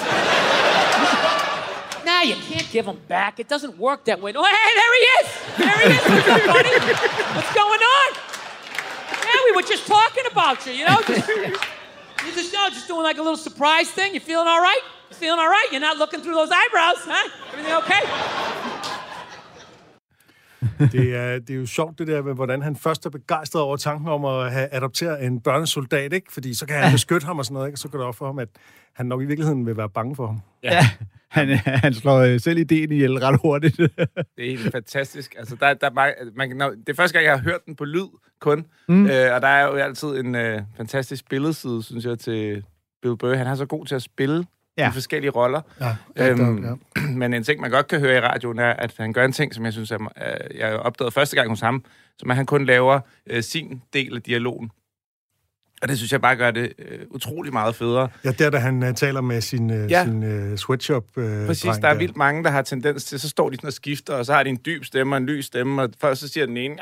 nah, 2.06 2.22
you 2.22 2.34
can't 2.34 2.68
give 2.72 2.88
him 2.88 3.00
back. 3.08 3.40
It 3.40 3.48
doesn't 3.48 3.78
work 3.78 4.06
that 4.06 4.20
way. 4.20 4.34
Oh, 4.36 4.44
hey, 4.44 4.74
there 4.74 4.94
he 4.98 5.02
is! 5.22 5.28
There 5.60 5.78
he 5.78 5.94
is! 5.94 6.02
What's 6.10 6.28
up, 6.28 6.42
buddy? 6.56 6.72
What's 7.36 7.54
going 7.54 7.82
on? 7.82 8.14
Yeah, 9.12 9.42
we 9.46 9.52
were 9.58 9.62
just 9.62 9.86
talking 9.86 10.24
about 10.32 10.66
you, 10.66 10.72
you 10.74 10.86
know? 10.86 10.98
Just, 11.08 11.30
you 12.26 12.34
just, 12.36 12.54
know, 12.54 12.70
just 12.70 12.88
doing 12.88 13.02
like 13.02 13.18
a 13.18 13.22
little 13.22 13.36
surprise 13.36 13.90
thing. 13.90 14.14
You 14.14 14.20
feeling 14.20 14.48
all 14.48 14.60
right? 14.60 14.82
You 15.10 15.16
feeling 15.16 15.40
all 15.40 15.50
right? 15.50 15.68
You're 15.72 15.82
not 15.82 15.98
looking 15.98 16.22
through 16.22 16.36
those 16.36 16.52
eyebrows, 16.52 16.98
huh? 17.00 17.30
Everything 17.52 17.74
okay? 17.74 19.01
Det 20.88 21.16
er, 21.16 21.40
det 21.40 21.50
er 21.50 21.60
jo 21.60 21.66
sjovt, 21.66 22.00
det 22.00 22.08
der 22.08 22.22
med, 22.22 22.34
hvordan 22.34 22.62
han 22.62 22.76
først 22.76 23.06
er 23.06 23.10
begejstret 23.10 23.62
over 23.62 23.78
tanken 23.78 24.08
om 24.08 24.26
at 24.26 24.52
have 24.52 24.68
adopteret 24.72 25.26
en 25.26 25.40
børnesoldat, 25.40 26.14
ikke? 26.14 26.34
Fordi 26.34 26.54
så 26.54 26.66
kan 26.66 26.76
han 26.76 26.92
beskytte 26.92 27.28
ham 27.28 27.40
og 27.40 27.46
sådan 27.46 27.54
noget, 27.54 27.68
ikke? 27.68 27.76
Og 27.76 27.80
så 27.80 27.88
går 27.88 27.98
det 27.98 28.08
op 28.08 28.16
for 28.16 28.26
ham, 28.26 28.40
at 28.40 28.50
han 28.94 29.06
nok 29.06 29.22
i 29.22 29.26
virkeligheden 29.26 29.66
vil 29.66 29.78
være 29.78 29.90
bange 29.90 30.16
for 30.16 30.28
ham. 30.28 30.42
Ja. 30.64 30.86
Han, 31.32 31.50
han 31.66 31.94
slår 31.94 32.18
øh, 32.18 32.40
selv 32.40 32.60
ideen 32.60 32.92
ihjel 32.92 33.18
ret 33.18 33.40
hurtigt. 33.42 33.78
Det 34.38 34.46
er 34.46 34.58
helt 34.58 34.72
fantastisk. 34.72 35.36
Altså, 35.38 35.56
der, 35.56 35.74
der 35.74 35.88
er 35.88 36.14
man, 36.36 36.50
når, 36.50 36.70
det 36.70 36.90
er 36.90 36.94
første 36.94 37.14
gang, 37.14 37.26
jeg 37.26 37.34
har 37.34 37.44
hørt 37.44 37.66
den 37.66 37.76
på 37.76 37.86
lyd 37.86 38.08
kun. 38.40 38.66
Mm. 38.88 39.06
Øh, 39.06 39.36
og 39.36 39.42
der 39.42 39.48
er 39.48 39.68
jo 39.68 39.76
altid 39.76 40.08
en 40.10 40.36
øh, 40.36 40.62
fantastisk 40.78 41.30
billedside, 41.30 41.84
synes 41.84 42.06
jeg, 42.06 42.20
til 42.20 42.64
Bill 43.02 43.18
Burr. 43.18 43.36
Han 43.36 43.48
er 43.48 43.56
så 43.56 43.66
god 43.66 43.86
til 43.86 43.96
at 43.96 44.02
spille 44.02 44.46
Ja. 44.78 44.88
de 44.88 44.92
forskellige 44.94 45.32
roller. 45.32 45.62
Ja, 45.82 45.96
Øhm, 46.30 46.66
ja. 46.66 47.02
Men 47.20 47.34
en 47.34 47.44
ting, 47.44 47.62
man 47.62 47.72
godt 47.72 47.88
kan 47.88 48.00
høre 48.00 48.18
i 48.18 48.20
radioen, 48.20 48.60
er, 48.60 48.70
at 48.74 48.94
han 48.98 49.14
gør 49.14 49.26
en 49.26 49.32
ting, 49.34 49.54
som 49.54 49.66
jeg 49.66 49.74
synes, 49.74 49.92
er, 49.92 49.98
øh, 50.52 50.58
jeg 50.60 50.74
opdagede 50.76 51.12
første 51.12 51.36
gang 51.36 51.50
hos 51.50 51.60
ham, 51.60 51.84
som 52.20 52.30
er, 52.30 52.34
at 52.34 52.38
han 52.38 52.46
kun 52.46 52.66
laver 52.66 53.00
øh, 53.28 53.44
sin 53.44 53.82
del 53.94 54.16
af 54.16 54.22
dialogen. 54.22 54.72
Og 55.82 55.88
det 55.88 55.98
synes 55.98 56.12
jeg 56.12 56.22
bare 56.22 56.36
gør 56.36 56.52
det 56.52 56.74
øh, 56.80 57.00
utrolig 57.10 57.54
meget 57.54 57.76
federe. 57.76 58.10
Ja, 58.26 58.32
der, 58.32 58.50
da 58.50 58.58
han 58.58 58.84
uh, 58.84 58.94
taler 58.94 59.22
med 59.22 59.42
sin, 59.42 59.70
uh, 59.70 59.92
Ja. 59.92 60.04
sin 60.06 60.52
uh, 60.52 60.58
sweatshop 60.58 61.04
uh, 61.18 61.24
Præcis, 61.48 61.78
der 61.78 61.88
er 61.88 61.98
vildt 61.98 62.18
mange, 62.18 62.44
der 62.44 62.50
har 62.50 62.62
tendens 62.62 63.04
til, 63.04 63.20
så 63.20 63.30
står 63.30 63.50
de 63.50 63.56
sådan 63.56 63.68
og 63.68 63.74
skifter, 63.74 64.14
og 64.16 64.26
så 64.26 64.34
har 64.34 64.44
de 64.44 64.50
en 64.50 64.60
dyb 64.66 64.84
stemme 64.86 65.16
og 65.16 65.18
en 65.18 65.26
lys 65.26 65.46
stemme, 65.46 65.82
og 65.82 65.90
først 66.02 66.22
så 66.22 66.28
siger 66.28 66.46
den 66.46 66.58
ene, 66.58 66.78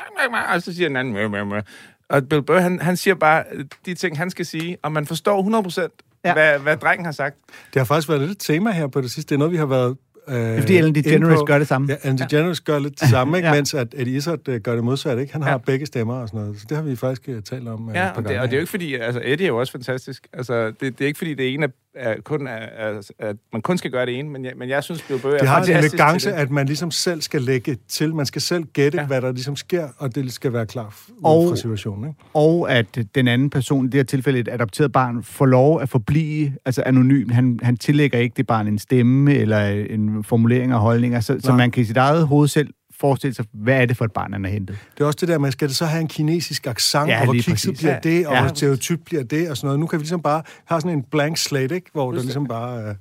og 0.54 0.62
så 0.62 0.76
siger 0.76 0.88
den 0.88 0.98
anden, 0.98 1.64
og 2.10 2.28
Bill 2.30 2.42
Burr, 2.42 2.60
han, 2.60 2.80
han 2.80 2.98
siger 2.98 3.16
bare 3.16 3.44
øh, 3.52 3.66
de 3.86 3.94
ting, 3.94 4.18
han 4.18 4.30
skal 4.30 4.46
sige, 4.46 4.78
og 4.82 4.92
man 4.92 5.06
forstår 5.06 5.62
100% 5.64 6.09
Ja. 6.26 6.30
ja. 6.30 6.34
hvad, 6.34 6.60
hvad 6.60 6.78
drengen 6.78 7.06
har 7.06 7.12
sagt. 7.12 7.36
Det 7.74 7.80
har 7.80 7.84
faktisk 7.86 8.10
været 8.10 8.22
lidt 8.22 8.32
et 8.32 8.38
tema 8.40 8.72
her 8.72 8.88
på 8.88 9.02
det 9.02 9.12
sidste. 9.12 9.30
Det 9.30 9.36
er 9.36 9.40
noget, 9.40 9.52
vi 9.52 9.58
har 9.58 9.66
været... 9.66 9.98
Øh, 10.28 10.36
Det 10.36 10.56
er 10.56 10.60
fordi 10.60 10.78
Ellen 10.78 10.96
DeGeneres 10.96 11.40
gør 11.46 11.58
det 11.58 11.68
samme. 11.68 11.88
Ja, 11.92 11.96
Ellen 12.10 12.18
DeGeneres 12.18 12.62
gør 12.62 12.80
lidt 12.80 13.00
det 13.02 13.10
samme, 13.10 13.38
ikke? 13.38 13.48
Ja. 13.48 13.54
Ja. 13.54 13.58
mens 13.60 13.74
at 13.74 13.88
Eddie 13.98 14.16
Izzard 14.16 14.48
øh, 14.50 14.62
gør 14.62 14.76
det 14.76 14.84
modsatte. 14.84 15.22
Ikke? 15.22 15.34
Han 15.34 15.42
har 15.42 15.50
Ja. 15.50 15.54
ja. 15.54 15.58
begge 15.66 15.86
stemmer 15.86 16.14
og 16.14 16.28
sådan 16.28 16.40
noget. 16.40 16.60
Så 16.60 16.66
det 16.70 16.78
har 16.78 16.84
vi 16.84 16.96
faktisk 16.96 17.30
øh, 17.30 17.42
talt 17.44 17.68
om 17.68 17.90
øh, 17.90 17.96
Ja, 17.96 18.10
og 18.10 18.24
det, 18.24 18.40
og 18.40 18.48
det 18.48 18.54
er 18.54 18.58
jo 18.58 18.62
ikke 18.62 18.70
fordi, 18.70 18.96
altså 18.96 19.22
Eddie 19.24 19.46
er 19.46 19.48
jo 19.48 19.58
også 19.58 19.72
fantastisk. 19.72 20.28
Altså, 20.34 20.66
det, 20.68 20.82
det 20.82 21.02
er 21.02 21.06
ikke 21.06 21.18
fordi, 21.18 21.34
det 21.34 21.54
ene 21.54 21.66
er, 21.66 21.70
er 21.96 22.16
kun 22.24 22.48
er, 22.48 22.52
er, 22.52 23.02
at 23.20 23.36
man 23.54 23.62
kun 23.62 23.78
skal 23.78 23.92
gøre 23.92 24.06
det 24.06 24.20
ene, 24.20 24.30
men 24.30 24.46
jeg, 24.46 24.54
men 24.58 24.70
jeg 24.70 24.84
synes, 24.84 25.02
Bill 25.02 25.22
Burr 25.22 25.32
er 25.34 25.38
Det 25.38 25.48
har 25.48 25.64
en 25.64 25.70
elegance, 25.78 26.34
at 26.34 26.52
man 26.52 26.66
ligesom 26.66 26.92
selv 26.92 27.22
skal 27.22 27.42
lægge 27.42 27.78
til. 27.88 28.16
Man 28.16 28.26
skal 28.26 28.42
selv 28.42 28.64
gætte, 28.64 28.98
Ja. 28.98 29.06
hvad 29.08 29.22
der 29.22 29.32
ligesom 29.32 29.56
sker, 29.56 29.88
og 29.98 30.16
det 30.16 30.34
skal 30.34 30.54
være 30.54 30.66
klar 30.66 30.96
Og- 31.24 31.50
fra 31.50 31.56
situationen. 31.56 32.10
Ikke? 32.10 32.20
og 32.34 32.72
at 32.72 32.98
den 33.16 33.28
anden 33.28 33.50
person, 33.50 33.86
i 33.86 33.90
det 33.90 33.94
her 33.98 34.04
tilfælde 34.04 34.40
et 34.40 34.48
adopteret 34.52 34.92
barn, 34.92 35.24
får 35.24 35.46
lov 35.46 35.82
at 35.82 35.90
forblive 35.90 36.54
altså 36.66 36.84
anonym. 36.86 37.30
Han, 37.30 37.60
han 37.64 37.78
tillægger 37.78 38.20
ikke 38.20 38.34
det 38.38 38.48
barn 38.48 38.68
en 38.68 38.80
stemme 38.80 39.34
eller 39.36 39.68
en 39.68 40.24
formulering 40.24 40.72
af 40.72 40.80
holdninger, 40.80 41.20
så, 41.20 41.38
så 41.40 41.54
man 41.54 41.72
kan 41.72 41.82
i 41.82 41.86
sit 41.86 41.98
eget 41.98 42.28
hoved 42.28 42.48
selv 42.48 42.74
forestille 43.00 43.34
sig, 43.34 43.46
hvad 43.54 43.82
er 43.82 43.86
det 43.86 43.98
for 43.98 44.06
et 44.06 44.12
barn, 44.12 44.34
han 44.34 44.44
har 44.44 44.52
hentet. 44.52 44.78
Det 44.98 45.04
er 45.04 45.08
også 45.08 45.18
det 45.22 45.28
der, 45.28 45.38
man 45.38 45.52
skal 45.52 45.68
det 45.68 45.76
så 45.76 45.86
have 45.86 46.02
en 46.02 46.08
kinesisk 46.08 46.68
accent, 46.68 47.08
Ja, 47.10 47.20
og 47.20 47.26
hvor 47.26 47.34
kikset 47.34 47.78
bliver 47.78 47.94
Ja. 47.94 48.00
det, 48.04 48.28
og 48.28 48.34
Ja. 48.34 48.42
hvor 48.42 48.50
stereotyp 48.50 49.00
bliver 49.06 49.24
det, 49.24 49.50
og 49.50 49.58
sådan 49.58 49.68
noget. 49.68 49.80
Nu 49.80 49.86
kan 49.88 50.00
vi 50.00 50.04
ligesom 50.04 50.22
bare 50.22 50.42
have 50.66 50.82
sådan 50.82 50.98
en 50.98 51.04
blank 51.12 51.38
slate, 51.38 51.76
ikke? 51.76 51.90
hvor 51.94 52.12
det 52.12 52.22
ligesom 52.22 52.48
bare... 52.48 52.84
Øh, 52.90 52.96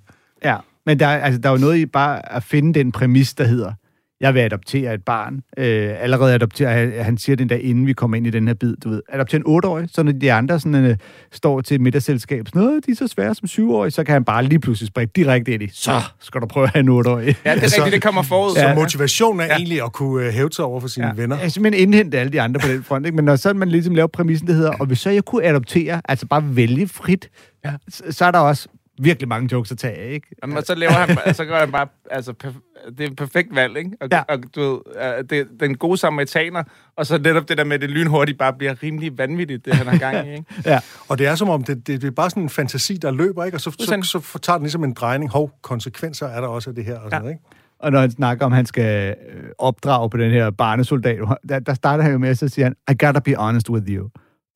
Ja, 0.45 0.57
Men 0.87 1.00
der, 1.00 1.07
er- 1.07 1.19
altså, 1.25 1.40
der 1.40 1.49
er 1.49 1.52
jo 1.52 1.59
noget 1.59 1.76
i 1.76 1.87
bare 1.87 2.33
at 2.33 2.43
finde 2.43 2.75
den 2.78 2.93
præmis, 2.93 3.35
der 3.35 3.45
hedder, 3.45 3.73
jeg 4.20 4.34
vil 4.34 4.40
adoptere 4.40 4.94
et 4.94 5.04
barn. 5.04 5.34
Øh, 5.58 6.02
allerede 6.02 6.34
adoptere, 6.34 6.70
han, 6.70 6.92
han 7.04 7.18
siger 7.18 7.37
den 7.37 7.48
der, 7.48 7.56
inden 7.56 7.87
vi 7.87 7.92
kommer 7.92 8.16
ind 8.16 8.26
i 8.26 8.30
den 8.30 8.46
her 8.46 8.54
bid, 8.54 8.76
du 8.76 8.88
ved, 8.88 9.02
adoptere 9.08 9.42
en 9.46 9.56
8-årig, 9.64 9.88
så 9.92 10.02
når 10.02 10.12
de 10.12 10.32
andre 10.32 10.60
sådan, 10.60 10.84
øh, 10.84 10.96
står 11.32 11.60
til 11.60 11.75
et 11.75 11.80
middagsselskab, 11.80 12.46
sådan 12.48 12.62
noget, 12.62 12.87
de 12.87 12.90
er 12.90 12.96
så 12.96 13.06
svære 13.06 13.34
som 13.34 13.46
7-årige, 13.46 13.90
så 13.90 14.04
kan 14.04 14.12
han 14.12 14.25
bare 14.25 14.44
lige 14.44 14.58
pludselig 14.58 14.88
springe 14.88 15.10
direkte 15.16 15.52
ind 15.54 15.62
i, 15.62 15.68
så 15.72 16.00
skal 16.20 16.40
du 16.40 16.46
prøve 16.46 16.64
at 16.64 16.70
have 16.72 16.80
en 16.80 16.88
8-årig. 16.88 17.37
Ja, 17.44 17.54
det 17.54 17.62
er 17.62 17.68
Så- 17.68 17.76
rigtigt, 17.76 17.92
det 17.94 18.02
kommer 18.02 18.22
forud. 18.22 18.54
Så 18.54 18.60
Ja. 18.60 18.75
motivationen 18.75 19.40
er 19.40 19.44
ja. 19.44 19.56
egentlig 19.56 19.82
at 19.82 19.92
kunne 19.92 20.26
øh, 20.26 20.32
hæve 20.32 20.48
sig 20.52 20.64
over 20.64 20.80
for 20.80 20.88
sine 20.88 21.06
ja. 21.06 21.12
venner. 21.16 21.37
Er 21.37 21.48
simpelthen 21.48 21.82
indhente 21.82 22.18
alle 22.18 22.32
de 22.32 22.40
andre 22.40 22.60
på 22.60 22.68
den 22.68 22.82
front, 22.84 23.06
ikke? 23.06 23.16
men 23.16 23.25
når 23.25 23.37
så 23.37 23.52
man 23.54 23.68
ligesom 23.68 23.94
laver 23.94 24.08
præmissen, 24.08 24.46
det 24.48 24.54
hedder, 24.56 24.72
og 24.80 24.87
hvis 24.87 24.98
så 24.98 25.10
jeg 25.10 25.25
kunne 25.25 25.44
adoptere, 25.44 26.00
altså 26.08 26.26
bare 26.26 26.56
vælge 26.56 26.88
frit, 26.88 27.28
ja. 27.64 27.72
så, 27.88 28.02
så 28.10 28.25
er 28.25 28.30
der 28.30 28.38
også 28.38 28.68
virkelig 29.00 29.28
mange 29.28 29.49
jokes 29.52 29.73
at 29.73 29.78
tage 29.78 29.95
af, 29.97 30.12
ikke? 30.12 30.26
Jamen, 30.43 30.57
og 30.57 30.62
så 30.62 30.75
laver 30.75 30.93
han, 30.93 31.35
så 31.35 31.45
gør 31.45 31.59
han 31.61 31.73
bare, 31.73 31.87
altså, 32.11 32.35
perf- 32.45 32.90
det 32.99 33.00
er 33.07 33.11
et 33.11 33.17
perfekt 33.17 33.55
valg, 33.55 33.76
ikke? 33.76 33.90
Og, 34.00 34.09
Ja. 34.12 34.23
og 34.28 34.38
du 34.55 34.61
ved, 34.61 34.78
øh, 35.19 35.25
det, 35.31 35.47
den 35.61 35.76
gode 35.76 35.97
samaritaner, 35.97 36.62
og 36.97 37.07
så 37.07 37.19
netop 37.19 37.49
det 37.49 37.59
der 37.59 37.64
med, 37.64 37.75
at 37.75 37.81
det 37.81 37.90
lynhurtigt 37.90 38.38
bare 38.38 38.52
bliver 38.52 38.83
rimelig 38.83 39.19
vanvittigt, 39.19 39.64
det 39.64 39.75
han 39.75 39.87
har 39.87 39.99
gang 39.99 40.28
i, 40.28 40.33
ikke? 40.38 40.45
Ja. 40.64 40.81
Og 41.09 41.19
det 41.19 41.26
er 41.26 41.35
som 41.35 41.49
om, 41.49 41.64
det, 41.64 41.87
det, 41.87 42.02
det 42.02 42.07
er 42.07 42.11
bare 42.11 42.31
sådan 42.31 42.43
en 42.43 42.49
fantasi, 42.49 42.97
der 42.97 43.11
løber, 43.11 43.45
ikke? 43.45 43.57
Og 43.57 43.61
så, 43.61 43.71
så, 43.71 43.99
så, 44.02 44.21
så 44.33 44.38
tager 44.38 44.57
den 44.57 44.62
ligesom 44.64 44.85
en 44.85 44.93
drejning. 44.93 45.31
Hov, 45.31 45.50
konsekvenser 45.62 46.26
er 46.26 46.40
der 46.40 46.49
også 46.49 46.71
af 46.71 46.76
det 46.76 46.85
her, 46.85 46.95
og 46.99 47.00
sådan 47.11 47.12
Ja. 47.12 47.19
noget, 47.19 47.33
ikke? 47.33 47.45
Og 47.81 47.93
når 47.93 48.00
han 48.00 48.11
snakker 48.11 48.47
om, 48.47 48.52
at 48.52 48.57
han 48.57 48.67
skal 48.67 49.17
øh, 49.35 49.45
opdrage 49.59 50.11
på 50.11 50.17
den 50.17 50.31
her 50.31 50.50
barnesoldat, 50.50 51.19
der, 51.49 51.59
der 51.59 51.75
starter 51.75 52.02
han 52.05 52.12
jo 52.12 52.19
med, 52.19 52.28
at 52.28 52.38
så 52.38 52.49
siger 52.49 52.67
han, 52.67 52.75
I 52.90 53.05
gotta 53.05 53.21
be 53.21 53.35
honest 53.35 53.71
with 53.71 53.87
you. 53.88 54.09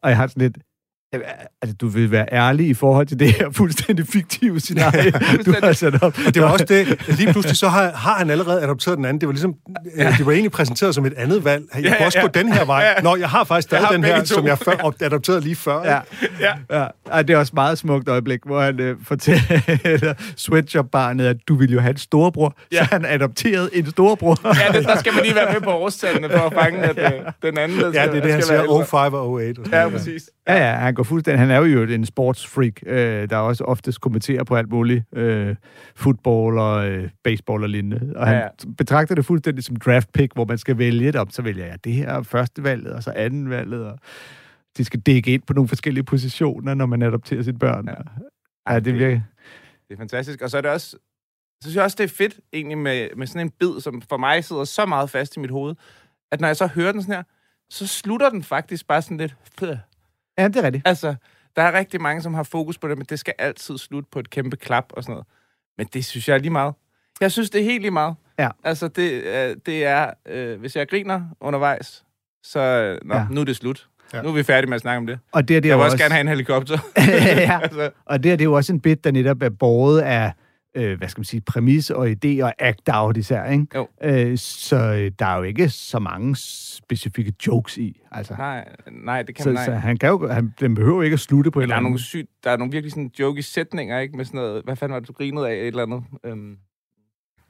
Og 0.03 0.11
jeg 0.11 0.17
har 0.17 0.27
sådan 0.27 0.41
lidt, 0.43 0.59
altså 1.63 1.77
du 1.81 1.89
vil 1.89 2.11
være 2.11 2.27
ærlig 2.33 2.69
i 2.69 2.75
forhold 2.75 3.07
til 3.07 3.19
det 3.19 3.33
her 3.33 3.51
fuldstændig 3.51 4.07
fiktive 4.07 4.61
scenarie, 4.61 5.11
du 5.47 5.55
har 5.63 5.73
sat 5.73 6.03
op. 6.03 6.19
Og 6.27 6.35
det 6.35 6.43
var 6.43 6.49
også 6.53 6.65
det, 6.65 7.09
lige 7.19 7.33
pludselig 7.33 7.57
så 7.57 7.69
har, 7.69 7.91
har 7.91 8.15
han 8.15 8.31
allerede 8.31 8.63
adopteret 8.63 8.97
den 8.97 9.05
anden. 9.05 9.21
Det 9.21 9.27
var 9.27 9.33
ligesom, 9.33 9.55
ja. 9.99 10.15
det 10.19 10.27
var 10.27 10.33
egentlig 10.33 10.53
præsenteret 10.53 10.95
som 10.95 11.07
et 11.07 11.15
andet 11.17 11.45
valg. 11.45 11.65
Jeg 11.75 11.83
Ja, 11.83 11.89
kunne 11.89 11.97
ja, 12.01 12.07
også 12.07 12.19
ja. 12.19 12.23
gå 12.25 12.29
den 12.35 12.53
her 12.53 12.65
vej. 12.65 13.01
Nå, 13.03 13.17
jeg 13.17 13.29
har 13.29 13.45
faktisk 13.45 13.69
stadig 13.69 13.87
den 13.93 14.05
her, 14.05 14.19
to. 14.19 14.27
som 14.27 14.47
jeg 14.47 14.59
før, 14.59 14.93
adopterede 15.01 15.41
lige 15.41 15.57
før. 15.57 15.85
Ja? 15.85 15.99
Ja. 16.41 16.81
ja. 16.81 16.87
Ej, 17.13 17.23
det 17.23 17.35
er 17.35 17.39
også 17.39 17.51
et 17.51 17.55
meget 17.55 17.79
smukt 17.79 18.09
øjeblik, 18.09 18.41
hvor 18.47 18.61
han 18.61 18.81
øh, 18.81 18.97
fortæller 19.05 20.15
sweatshop-barnet, 20.37 21.27
at 21.27 21.37
du 21.49 21.55
vil 21.55 21.73
jo 21.73 21.81
have 21.81 21.91
en 21.91 21.97
storebror, 21.97 22.55
ja. 22.73 22.77
Ja. 22.77 22.85
så 22.85 22.89
han 22.93 23.05
adopterede 23.05 23.71
en 23.73 23.91
storebror. 23.91 24.39
Ja, 24.73 24.79
det, 24.79 24.85
der 24.87 24.99
skal 24.99 25.13
man 25.15 25.23
lige 25.23 25.35
være 25.35 25.53
med 25.53 25.61
på 25.61 25.71
årstallene 25.71 26.31
for 26.31 26.39
at 26.39 26.53
fange, 26.53 26.79
at 26.79 26.99
øh, 26.99 27.11
den 27.43 27.59
anden, 27.59 27.79
der 27.79 27.87
Ja, 27.87 27.93
skal, 27.93 28.09
det 28.13 28.19
er 28.19 28.23
det, 28.23 28.33
han 28.33 28.43
siger, 28.43 28.63
ældre. 28.63 28.87
05 28.87 29.15
og 29.15 29.31
08. 29.31 29.59
Og 29.61 29.67
sådan 29.67 29.81
Ja, 29.83 29.89
præcis. 29.89 30.23
Ja, 30.49 30.55
ja, 30.71 30.73
han 30.75 30.95
går 31.03 31.09
fuldstændig. 31.09 31.39
Han 31.39 31.51
er 31.51 31.57
jo 31.57 31.83
en 31.83 32.07
sportsfreak, 32.07 32.73
øh, 32.87 33.31
der 33.31 33.37
også 33.37 33.65
oftest 33.65 34.01
kommenterer 34.01 34.45
på 34.45 34.57
alt 34.57 34.71
muligt. 34.71 35.05
Øh, 35.13 35.57
football 35.95 36.59
og 36.59 36.89
øh, 36.89 37.11
baseball 37.25 37.63
og 37.63 37.69
lignende. 37.69 38.13
Og 38.17 38.27
han 38.27 38.37
Ja, 38.37 38.49
betragter 38.79 39.15
det 39.15 39.25
fuldstændig 39.25 39.65
som 39.65 39.77
draft 39.77 40.13
pick, 40.13 40.35
hvor 40.35 40.45
man 40.45 40.59
skal 40.59 40.79
vælge 40.79 41.07
det 41.07 41.21
om. 41.21 41.31
Så 41.31 41.43
vælger 41.43 41.67
jeg 41.67 41.85
det 41.85 41.93
her 41.93 42.09
er 42.09 42.23
første 42.23 42.63
valget, 42.65 42.93
og 42.93 43.03
så 43.03 43.13
anden 43.17 43.51
valget. 43.51 43.85
Og 43.85 43.99
de 44.77 44.85
skal 44.85 45.01
dække 45.01 45.35
ind 45.35 45.43
på 45.43 45.53
nogle 45.53 45.69
forskellige 45.69 46.05
positioner, 46.05 46.75
når 46.75 46.87
man 46.87 47.03
adopterer 47.03 47.43
sit 47.43 47.59
børn. 47.59 47.89
Ja, 47.89 48.73
ja 48.75 48.81
det 48.81 48.95
virker... 48.95 49.21
Det 49.89 49.95
er 49.95 49.99
fantastisk. 49.99 50.43
Og 50.43 50.51
så 50.51 50.57
er 50.57 50.61
det 50.61 50.71
også, 50.71 50.87
så 50.91 50.99
synes 51.63 51.77
jeg 51.77 51.85
også, 51.85 51.97
det 51.99 52.05
er 52.05 52.15
fedt 52.17 52.41
egentlig 52.53 52.79
med, 52.79 53.09
med 53.17 53.27
sådan 53.27 53.47
en 53.47 53.51
bid, 53.61 53.81
som 53.81 54.03
for 54.09 54.17
mig 54.17 54.45
sidder 54.45 54.65
så 54.65 54.87
meget 54.87 55.11
fast 55.11 55.37
i 55.37 55.41
mit 55.41 55.51
hoved, 55.51 55.75
at 56.33 56.41
når 56.41 56.49
jeg 56.49 56.57
så 56.57 56.67
hører 56.67 56.93
den 56.93 57.03
sådan 57.03 57.15
her, 57.15 57.23
så 57.71 57.87
slutter 57.87 58.31
den 58.31 58.43
faktisk 58.43 58.87
bare 58.87 59.03
sådan 59.03 59.17
lidt... 59.17 59.37
Ja, 60.39 60.49
det 60.49 60.57
er 60.57 60.63
rigtigt. 60.63 60.89
Altså, 60.89 61.15
der 61.57 61.63
er 61.63 61.79
rigtig 61.79 62.01
mange, 62.01 62.23
som 62.23 62.35
har 62.35 62.43
fokus 62.43 62.79
på 62.79 62.89
det, 62.89 62.99
men 62.99 63.07
det 63.11 63.19
skal 63.19 63.35
altid 63.39 63.79
slutte 63.79 64.09
på 64.13 64.19
et 64.19 64.31
kæmpe 64.31 64.57
klap 64.57 64.85
og 64.91 65.03
sådan 65.03 65.13
noget. 65.13 65.27
Men 65.79 65.87
det 65.95 66.05
synes 66.05 66.29
jeg 66.29 66.35
er 66.35 66.39
lige 66.39 66.51
meget. 66.51 66.75
Jeg 67.21 67.33
synes, 67.33 67.51
det 67.51 67.61
er 67.61 67.65
helt 67.65 67.81
lige 67.83 67.91
meget. 67.91 68.15
Ja. 68.39 68.49
Altså, 68.65 68.89
det, 68.89 69.13
øh, 69.23 69.57
det 69.67 69.85
er... 69.85 70.11
Øh, 70.29 70.61
hvis 70.61 70.77
jeg 70.77 70.89
griner 70.89 71.23
undervejs, 71.41 72.05
så... 72.43 72.61
Øh, 72.61 72.99
nå, 73.09 73.15
Ja. 73.15 73.27
nu 73.31 73.41
er 73.41 73.45
det 73.45 73.57
slut. 73.57 73.89
Ja. 74.15 74.23
Nu 74.23 74.29
er 74.29 74.33
vi 74.33 74.43
færdige 74.43 74.69
med 74.69 74.75
at 74.75 74.81
snakke 74.81 74.99
om 74.99 75.07
det. 75.07 75.19
Og 75.33 75.49
det, 75.49 75.57
er 75.57 75.61
det 75.61 75.69
Jeg 75.69 75.77
vil 75.77 75.85
også 75.85 75.99
gerne 75.99 76.13
have 76.15 76.21
en 76.21 76.29
helikopter. 76.29 76.79
ja. 77.37 77.61
altså, 77.63 77.91
Og 78.05 78.23
det, 78.23 78.33
er, 78.33 78.37
det 78.37 78.43
er 78.45 78.49
jo 78.49 78.53
også 78.53 78.73
en 78.73 78.81
bit, 78.81 79.05
der 79.05 79.11
netop 79.11 79.43
er 79.43 79.49
båret 79.49 80.01
af, 80.01 80.33
øh, 80.75 80.99
hvad 80.99 81.09
skal 81.09 81.21
man 81.21 81.25
sige, 81.25 81.41
præmis 81.41 81.91
og 81.91 82.09
idé 82.11 82.43
og 82.43 82.55
act-out 82.59 83.17
især, 83.17 83.51
ikke? 83.51 83.67
Jo. 83.75 83.89
Øh, 84.03 84.39
så 84.39 84.77
øh, 84.77 85.13
der 85.19 85.27
er 85.27 85.37
jo 85.37 85.43
ikke 85.43 85.69
så 85.69 85.99
mange 85.99 86.37
specifikke 86.37 87.33
jokes 87.47 87.79
i, 87.79 88.01
altså. 88.11 88.35
nej, 88.39 88.69
nej, 89.05 89.23
det 89.23 89.35
kan 89.35 89.43
Så, 89.43 89.49
man 89.49 89.55
nej. 89.55 89.65
så 89.65 89.73
han 89.73 89.97
kan 89.97 90.09
jo, 90.09 90.29
han, 90.29 90.55
den 90.61 90.75
behøver 90.75 91.03
ikke 91.03 91.15
at 91.15 91.21
slutte 91.21 91.51
på 91.51 91.61
et 91.61 91.63
Men 91.63 91.69
der 91.71 91.75
eller 91.75 91.79
er 91.79 91.83
nogle 91.83 91.95
andet. 91.95 92.05
sygt, 92.07 92.31
der 92.45 92.51
er 92.51 92.57
nogle 92.57 92.73
virkelig 92.73 92.93
sådan 92.93 93.11
joke 93.19 93.43
sætninger, 93.43 93.99
ikke? 93.99 94.17
Med 94.17 94.25
sådan 94.25 94.39
noget, 94.39 94.65
hvad 94.65 94.77
fanden 94.77 94.93
var 94.95 94.99
det, 95.01 95.09
du 95.09 95.13
grinede 95.13 95.49
af, 95.49 95.55
et 95.55 95.67
eller 95.67 95.83
andet? 95.83 96.03
Øhm, 96.25 96.57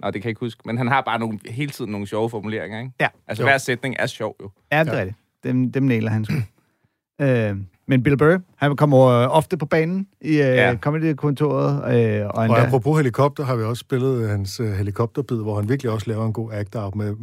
nej, 0.01 0.11
det 0.11 0.23
kan 0.23 0.27
jeg 0.27 0.31
ikke 0.31 0.41
huske. 0.41 0.63
Men 0.65 0.79
han 0.79 0.89
har 0.89 1.01
bare 1.01 1.19
nogle, 1.19 1.39
hele 1.51 1.71
tiden 1.71 1.91
nogle 1.91 2.07
sjove 2.07 2.31
formuleringer, 2.31 2.79
ikke? 2.81 2.93
Ja. 3.01 3.09
Altså, 3.29 3.43
Jo. 3.43 3.47
hver 3.49 3.59
sætning 3.59 3.97
er 3.99 4.07
sjov, 4.07 4.37
jo. 4.43 4.51
Ja, 4.73 4.85
det 4.85 4.93
er 4.95 4.99
rigtigt. 4.99 5.19
Dem, 5.45 5.73
dem 5.73 5.83
næler 5.83 6.11
han 6.11 6.25
sgu. 6.25 6.35
øh, 7.27 7.57
men 7.93 8.03
Bill 8.03 8.17
Burr, 8.17 8.39
han 8.57 8.77
kommer 8.77 8.99
øh, 9.07 9.37
ofte 9.37 9.57
på 9.57 9.67
banen 9.67 10.09
i 10.21 10.31
øh, 10.31 10.37
ja. 10.39 10.77
Comedy-kontoret. 10.77 11.75
Øh, 11.75 12.27
og 12.27 12.35
Og 12.35 12.61
apropos 12.61 12.99
helikopter, 12.99 13.45
har 13.45 13.57
vi 13.57 13.63
også 13.63 13.81
spillet 13.81 14.29
hans 14.29 14.61
uh, 14.61 14.67
helikopterbid, 14.67 15.37
hvor 15.37 15.57
han 15.57 15.69
virkelig 15.69 15.93
også 15.93 16.11
laver 16.11 16.27
en 16.27 16.33
god 16.33 16.53
act-out 16.53 16.95
med 16.95 17.17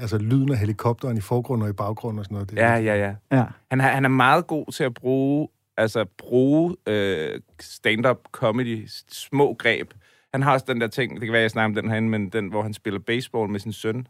altså, 0.00 0.18
lyden 0.18 0.52
af 0.52 0.58
helikopteren 0.58 1.16
i 1.16 1.20
forgrunden 1.20 1.62
og 1.62 1.70
i 1.70 1.72
baggrunden 1.72 2.18
og 2.18 2.24
sådan 2.24 2.34
noget. 2.34 2.50
Det, 2.50 2.56
Ja, 2.56 2.76
ja, 2.76 2.94
ja. 2.96 3.14
ja. 3.36 3.44
Han, 3.70 3.80
han 3.80 4.04
er 4.04 4.08
meget 4.08 4.46
god 4.46 4.72
til 4.72 4.84
at 4.84 4.94
bruge, 4.94 5.48
altså 5.76 6.04
bruge 6.18 6.76
øh, 6.88 7.40
stand-up 7.60 8.18
comedy, 8.32 8.88
små 9.08 9.54
greb. 9.58 9.90
Han 10.32 10.42
har 10.42 10.52
også 10.52 10.64
den 10.68 10.80
der 10.80 10.86
ting, 10.86 11.12
det 11.12 11.20
kan 11.20 11.32
være, 11.32 11.42
jeg 11.42 11.50
snakker 11.50 11.68
om 11.68 11.74
den 11.74 11.90
herinde, 11.90 12.08
men 12.08 12.28
den, 12.28 12.48
hvor 12.48 12.62
han 12.62 12.74
spiller 12.74 13.00
baseball 13.00 13.50
med 13.50 13.60
sin 13.60 13.72
søn. 13.72 14.06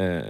Øh, 0.00 0.20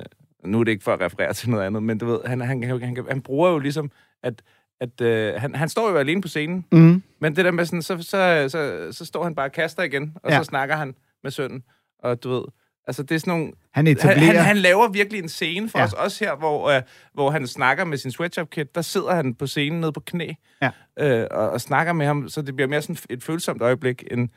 nu 0.45 0.61
er 0.61 0.65
det 0.65 0.73
ikke 0.73 0.85
for 0.85 0.93
at 0.93 1.01
referere 1.01 1.33
til 1.33 1.51
noget 1.51 1.65
andet, 1.65 1.83
men 1.83 1.99
du 1.99 2.07
ved, 2.07 2.19
han, 2.27 2.41
han, 2.41 2.63
han, 2.63 2.83
han, 2.83 3.07
han 3.09 3.21
bruger 3.21 3.51
jo 3.51 3.59
ligesom, 3.59 3.91
at, 4.23 4.43
at 4.83 5.01
øh, 5.01 5.35
han, 5.41 5.55
han 5.55 5.69
står 5.69 5.91
jo 5.91 5.97
alene 5.97 6.23
på 6.23 6.29
scenen, 6.29 6.65
Mm. 6.73 7.03
men 7.21 7.37
det 7.37 7.45
der 7.45 7.51
med 7.51 7.65
sådan, 7.65 7.83
så, 7.83 7.97
så, 8.03 8.47
så, 8.49 8.89
så 8.93 9.05
står 9.05 9.25
han 9.25 9.35
bare 9.35 9.47
og 9.47 9.53
kaster 9.53 9.83
igen, 9.83 10.13
og 10.23 10.31
Ja. 10.31 10.35
ja. 10.37 10.41
så 10.43 10.45
snakker 10.45 10.77
han 10.77 10.95
med 11.23 11.31
sønnen, 11.31 11.63
og 11.99 12.23
du 12.25 12.31
ved, 12.31 12.43
altså 12.87 13.03
det 13.03 13.15
er 13.15 13.19
sådan 13.19 13.31
nogle, 13.31 13.47
Han 13.47 13.87
han, 13.87 13.97
etablerer... 13.97 14.33
han, 14.37 14.37
han 14.45 14.57
laver 14.57 14.89
virkelig 14.89 15.23
en 15.23 15.29
scene 15.29 15.69
for 15.69 15.79
Ja. 15.79 15.83
ja. 15.83 15.87
os 15.87 15.93
også 15.93 16.25
her, 16.25 16.37
hvor, 16.37 16.69
øh, 16.71 16.83
hvor 17.15 17.31
han 17.31 17.47
snakker 17.47 17.85
med 17.85 17.99
sin 17.99 18.11
sweatshop 18.11 18.51
kid. 18.51 18.65
Der 18.75 18.83
sidder 18.83 19.15
han 19.15 19.35
på 19.35 19.47
scenen 19.47 19.81
nede 19.81 19.93
på 19.93 20.01
knæ 20.01 20.33
Ja. 20.63 20.71
øh, 20.99 21.27
og, 21.31 21.51
og 21.51 21.61
snakker 21.61 21.93
med 21.93 22.07
ham, 22.07 22.29
så 22.29 22.43
det 22.43 22.57
bliver 22.57 22.69
mere 22.69 22.83
sådan 22.83 22.97
et 23.11 23.23
følsomt 23.25 23.63
øjeblik, 23.63 24.05
end, 24.11 24.29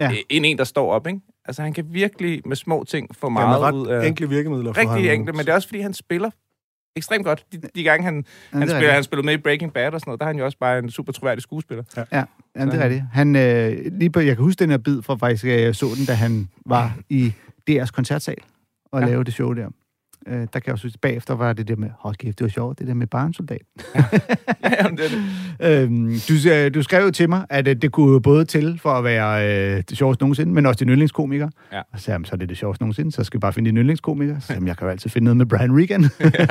Ja. 0.00 0.10
ja. 0.10 0.16
end 0.30 0.46
en, 0.46 0.58
der 0.58 0.64
står 0.64 0.92
op. 0.92 1.06
Ikke? 1.06 1.20
Altså 1.44 1.62
han 1.62 1.72
kan 1.72 1.84
virkelig 1.88 2.42
med 2.44 2.56
små 2.56 2.84
ting 2.84 3.16
få 3.16 3.26
ja, 3.26 3.30
meget 3.30 3.72
ud 3.74 3.86
ret 3.88 3.90
af... 4.02 4.06
enkle 4.06 4.28
virkemidler. 4.28 4.72
for 4.72 4.80
Rigtig 4.80 5.10
ham. 5.10 5.20
enkle, 5.20 5.32
men 5.32 5.40
det 5.40 5.48
er 5.48 5.54
også, 5.54 5.68
fordi 5.68 5.80
han 5.80 5.94
spiller 5.94 6.30
ekstremt 6.96 7.24
godt. 7.24 7.44
De, 7.52 7.60
de 7.74 7.82
gange, 7.82 8.04
han, 8.04 8.24
Ja, 8.52 8.58
han, 8.58 8.68
er 8.68 8.74
spiller, 8.74 8.92
han 8.92 9.04
spillede 9.04 9.26
med 9.26 9.34
i 9.34 9.36
Breaking 9.36 9.72
Bad 9.72 9.92
og 9.92 10.00
sådan 10.00 10.08
noget, 10.10 10.20
der 10.20 10.26
er 10.26 10.28
han 10.28 10.38
jo 10.38 10.44
også 10.44 10.58
bare 10.58 10.78
en 10.78 10.90
super 10.90 11.12
troværdig 11.12 11.42
skuespiller. 11.42 11.84
Ja, 12.12 12.24
jamen, 12.56 12.74
det 12.74 12.80
er 12.80 12.84
rigtigt. 12.84 13.04
Han, 13.12 13.36
øh, 13.36 13.92
lige 13.98 14.10
på, 14.10 14.20
jeg 14.20 14.36
kan 14.36 14.44
huske 14.44 14.58
den 14.58 14.70
her 14.70 14.78
bid 14.78 15.02
fra 15.02 15.14
faktisk, 15.16 15.44
jeg 15.44 15.76
så 15.76 15.86
den, 15.98 16.06
da 16.06 16.12
han 16.12 16.48
var 16.66 16.96
i 17.08 17.32
DR's 17.70 17.90
koncertsal 17.90 18.36
og 18.92 19.00
ja. 19.00 19.06
Ja. 19.06 19.10
lavede 19.10 19.24
det 19.24 19.34
show 19.34 19.52
der. 19.52 19.68
Øh, 20.28 20.38
der 20.40 20.46
kan 20.46 20.62
jeg 20.66 20.72
også 20.72 20.86
huske, 20.86 20.98
bagefter 21.02 21.34
var 21.34 21.52
det 21.52 21.68
der 21.68 21.76
med, 21.76 21.88
hold 21.98 22.16
kæft, 22.16 22.38
det 22.38 22.44
var 22.44 22.48
sjovt, 22.50 22.78
det 22.78 22.86
der 22.86 22.94
med 22.94 23.06
barnsoldat. 23.06 23.60
Jamen, 24.80 24.96
det 24.98 25.04
er 25.04 25.08
det. 25.60 25.82
øhm, 25.82 26.06
du, 26.28 26.36
siger- 26.36 26.68
du 26.68 26.82
skrev 26.82 27.04
jo 27.04 27.10
til 27.10 27.28
mig, 27.28 27.46
at 27.50 27.68
øh, 27.68 27.76
det 27.82 27.92
kunne 27.92 28.12
jo 28.12 28.18
både 28.18 28.44
til 28.44 28.78
for 28.82 28.90
at 28.90 29.04
være 29.04 29.48
øh, 29.76 29.82
det 29.88 29.98
sjoveste 29.98 30.22
nogensinde, 30.22 30.52
men 30.52 30.66
også 30.66 30.78
din 30.78 30.88
yndlingskomiker. 30.88 31.48
Ja. 31.72 31.78
Og 31.92 31.98
så 31.98 32.04
sagde 32.04 32.24
så 32.26 32.30
er 32.32 32.36
det 32.36 32.48
det 32.48 32.56
sjoveste 32.58 32.82
nogensinde, 32.82 33.12
så 33.12 33.24
skal 33.24 33.38
vi 33.38 33.40
bare 33.40 33.52
finde 33.52 33.70
din 33.70 33.76
yndlingskomiker. 33.78 34.40
Så 34.40 34.46
sagde 34.46 34.62
jeg, 34.66 34.76
kan 34.76 34.86
jo 34.86 34.90
altid 34.90 35.10
finde 35.10 35.24
noget 35.24 35.36
med 35.36 35.46
Brian 35.46 35.70
Regan. 35.78 36.04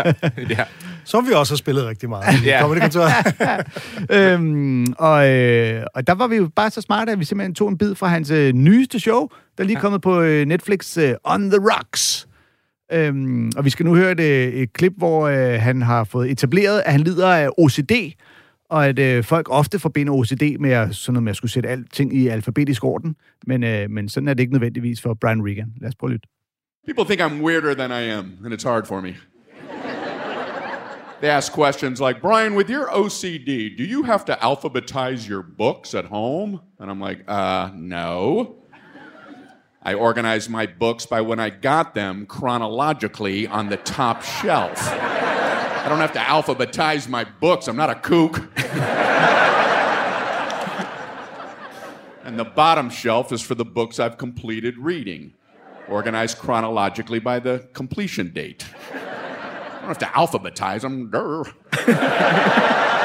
ja. 0.57 0.63
Som 1.03 1.27
vi 1.27 1.33
også 1.33 1.53
har 1.53 1.57
spillet 1.57 1.85
rigtig 1.85 2.09
meget. 2.09 2.41
i 2.43 2.45
Ja. 2.49 2.61
Comedy 2.61 2.79
Kontor. 2.79 3.07
øhm, 4.11 4.85
og, 4.97 5.29
øh, 5.29 5.83
og 5.95 6.07
der 6.07 6.13
var 6.13 6.27
vi 6.27 6.35
jo 6.35 6.49
bare 6.55 6.69
så 6.69 6.81
smarte, 6.81 7.11
at 7.11 7.19
vi 7.19 7.25
simpelthen 7.25 7.55
tog 7.55 7.69
en 7.69 7.77
bid 7.77 7.95
fra 7.95 8.07
hans 8.07 8.31
øh, 8.31 8.53
nyeste 8.53 8.99
show, 8.99 9.27
der 9.57 9.63
er 9.63 9.67
lige 9.67 9.79
kommet 9.79 10.01
på 10.01 10.21
øh, 10.21 10.45
Netflix, 10.45 10.97
øh, 10.97 11.13
On 11.23 11.49
the 11.49 11.59
Rocks. 11.59 12.27
Øhm, 12.91 13.51
og 13.57 13.65
vi 13.65 13.69
skal 13.69 13.85
nu 13.85 13.95
høre 13.95 14.11
et, 14.11 14.19
øh, 14.19 14.53
et 14.53 14.73
klip, 14.73 14.93
hvor 14.97 15.27
øh, 15.27 15.61
han 15.61 15.81
har 15.81 16.03
fået 16.03 16.31
etableret, 16.31 16.83
at 16.85 16.91
han 16.91 17.01
lider 17.01 17.27
af 17.27 17.49
OCD, 17.57 17.91
og 18.69 18.87
at 18.87 18.99
øh, 18.99 19.23
folk 19.23 19.47
ofte 19.49 19.79
forbinder 19.79 20.13
OCD 20.13 20.59
med 20.59 20.71
at, 20.71 20.95
sådan 20.95 21.13
noget 21.13 21.23
med 21.23 21.29
at 21.29 21.35
skulle 21.35 21.51
sætte 21.51 21.69
alting 21.69 22.15
i 22.15 22.27
alfabetisk 22.27 22.83
orden, 22.83 23.15
men, 23.47 23.63
øh, 23.63 23.89
men 23.89 24.09
sådan 24.09 24.27
er 24.27 24.33
det 24.33 24.39
ikke 24.43 24.53
nødvendigvis 24.53 25.01
for 25.01 25.13
Brian 25.13 25.45
Regan. 25.45 25.73
Lad 25.81 25.89
os 25.89 25.95
prøve 25.95 26.09
at 26.09 26.13
lytte. 26.13 26.27
People 26.87 27.15
think 27.15 27.21
I'm 27.21 27.41
weirder 27.43 27.73
than 27.73 27.91
I 27.91 28.03
am, 28.19 28.45
and 28.45 28.53
it's 28.53 28.63
hard 28.63 28.87
for 28.87 29.01
me. 29.01 29.15
they 31.21 31.29
ask 31.29 31.51
questions 31.53 31.99
like, 31.99 32.21
Brian, 32.21 32.55
with 32.55 32.69
your 32.69 32.87
OCD, 32.87 33.77
do 33.77 33.83
you 33.83 34.03
have 34.03 34.25
to 34.25 34.33
alphabetize 34.33 35.29
your 35.29 35.43
books 35.57 35.95
at 35.95 36.05
home? 36.05 36.59
And 36.79 36.91
I'm 36.91 37.01
like, 37.01 37.23
uh, 37.27 37.69
no. 37.75 38.55
I 39.85 39.93
organize 39.93 40.49
my 40.49 40.65
books 40.65 41.05
by 41.05 41.21
when 41.21 41.39
I 41.39 41.51
got 41.51 41.93
them 41.93 42.25
chronologically 42.25 43.45
on 43.45 43.69
the 43.69 43.77
top 43.77 44.23
shelf. 44.23 44.75
I 44.81 45.85
don't 45.87 45.99
have 45.99 46.13
to 46.13 46.19
alphabetize 46.19 47.07
my 47.07 47.23
books. 47.23 47.67
I'm 47.67 47.75
not 47.75 47.91
a 47.91 47.95
kook. 47.95 48.49
And 52.25 52.39
the 52.39 52.43
bottom 52.43 52.89
shelf 52.89 53.31
is 53.31 53.43
for 53.43 53.53
the 53.53 53.63
books 53.63 53.99
I've 53.99 54.17
completed 54.17 54.79
reading, 54.79 55.35
organized 55.87 56.39
chronologically 56.39 57.19
by 57.19 57.37
the 57.37 57.69
completion 57.73 58.33
date. 58.33 58.65
I 58.91 59.77
don't 59.81 59.87
have 59.89 59.99
to 59.99 60.05
alphabetize 60.07 60.81
them. 60.81 61.11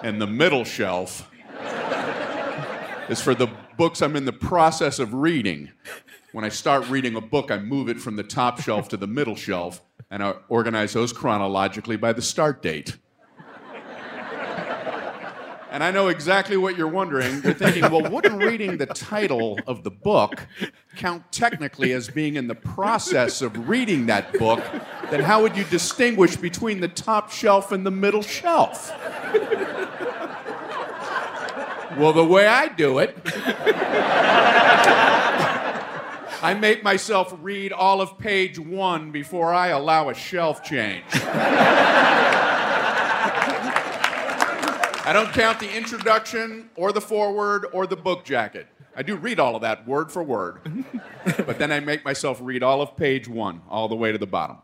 And 0.00 0.20
the 0.20 0.26
middle 0.26 0.64
shelf 0.64 1.28
is 3.08 3.20
for 3.20 3.34
the 3.34 3.48
books 3.76 4.02
I'm 4.02 4.16
in 4.16 4.24
the 4.24 4.32
process 4.32 4.98
of 4.98 5.14
reading. 5.14 5.70
When 6.32 6.44
I 6.44 6.50
start 6.50 6.88
reading 6.88 7.16
a 7.16 7.20
book, 7.20 7.50
I 7.50 7.58
move 7.58 7.88
it 7.88 8.00
from 8.00 8.16
the 8.16 8.22
top 8.22 8.60
shelf 8.60 8.88
to 8.90 8.96
the 8.96 9.06
middle 9.06 9.36
shelf, 9.36 9.80
and 10.10 10.22
I 10.22 10.34
organize 10.48 10.92
those 10.92 11.12
chronologically 11.12 11.96
by 11.96 12.12
the 12.12 12.22
start 12.22 12.62
date. 12.62 12.98
And 15.70 15.84
I 15.84 15.90
know 15.90 16.08
exactly 16.08 16.56
what 16.56 16.78
you're 16.78 16.88
wondering. 16.88 17.42
You're 17.42 17.52
thinking, 17.52 17.82
well, 17.82 18.10
wouldn't 18.10 18.42
reading 18.42 18.78
the 18.78 18.86
title 18.86 19.58
of 19.66 19.84
the 19.84 19.90
book 19.90 20.46
count 20.96 21.30
technically 21.30 21.92
as 21.92 22.08
being 22.08 22.36
in 22.36 22.48
the 22.48 22.54
process 22.54 23.42
of 23.42 23.68
reading 23.68 24.06
that 24.06 24.32
book? 24.38 24.64
Then 25.10 25.20
how 25.20 25.42
would 25.42 25.56
you 25.58 25.64
distinguish 25.64 26.36
between 26.36 26.80
the 26.80 26.88
top 26.88 27.30
shelf 27.30 27.70
and 27.70 27.84
the 27.84 27.90
middle 27.90 28.22
shelf? 28.22 28.90
Well, 31.98 32.12
the 32.12 32.24
way 32.24 32.46
I 32.46 32.68
do 32.68 33.00
it, 33.00 33.16
I 36.40 36.56
make 36.60 36.84
myself 36.84 37.34
read 37.42 37.72
all 37.72 38.00
of 38.00 38.16
page 38.18 38.56
one 38.56 39.10
before 39.10 39.52
I 39.52 39.68
allow 39.68 40.08
a 40.08 40.14
shelf 40.14 40.62
change. 40.62 41.02
I 45.04 45.12
don't 45.12 45.32
count 45.32 45.58
the 45.58 45.76
introduction 45.76 46.70
or 46.76 46.92
the 46.92 47.00
foreword 47.00 47.66
or 47.72 47.88
the 47.88 47.96
book 47.96 48.24
jacket. 48.24 48.68
I 48.94 49.02
do 49.02 49.16
read 49.16 49.40
all 49.40 49.56
of 49.56 49.62
that 49.62 49.88
word 49.88 50.12
for 50.12 50.22
word. 50.22 50.60
but 51.24 51.58
then 51.58 51.72
I 51.72 51.80
make 51.80 52.04
myself 52.04 52.38
read 52.40 52.62
all 52.62 52.80
of 52.80 52.96
page 52.96 53.26
one, 53.26 53.62
all 53.68 53.88
the 53.88 53.96
way 53.96 54.12
to 54.12 54.18
the 54.18 54.26
bottom. 54.26 54.58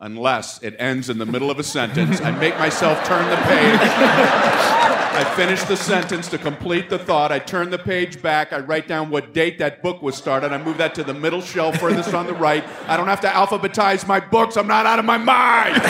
Unless 0.00 0.62
it 0.62 0.76
ends 0.78 1.08
in 1.08 1.16
the 1.16 1.26
middle 1.26 1.50
of 1.50 1.58
a 1.58 1.64
sentence, 1.64 2.20
I 2.20 2.30
make 2.32 2.58
myself 2.58 3.02
turn 3.06 3.30
the 3.30 3.36
page. 3.36 4.77
I 5.18 5.24
finish 5.34 5.60
the 5.64 5.76
sentence 5.76 6.28
to 6.28 6.38
complete 6.38 6.88
the 6.88 6.96
thought. 6.96 7.32
I 7.32 7.40
turn 7.40 7.70
the 7.70 7.78
page 7.78 8.22
back. 8.22 8.52
I 8.52 8.60
write 8.60 8.86
down 8.86 9.10
what 9.10 9.34
date 9.34 9.58
that 9.58 9.82
book 9.82 10.00
was 10.00 10.14
started. 10.14 10.52
I 10.52 10.62
move 10.62 10.78
that 10.78 10.94
to 10.94 11.02
the 11.02 11.12
middle 11.12 11.40
shelf 11.40 11.80
furthest 11.80 12.14
on 12.14 12.26
the 12.26 12.34
right. 12.34 12.64
I 12.86 12.96
don't 12.96 13.08
have 13.08 13.20
to 13.22 13.26
alphabetize 13.26 14.06
my 14.06 14.20
books. 14.20 14.56
I'm 14.56 14.68
not 14.68 14.86
out 14.86 15.00
of 15.00 15.04
my 15.04 15.18
mind. 15.18 15.82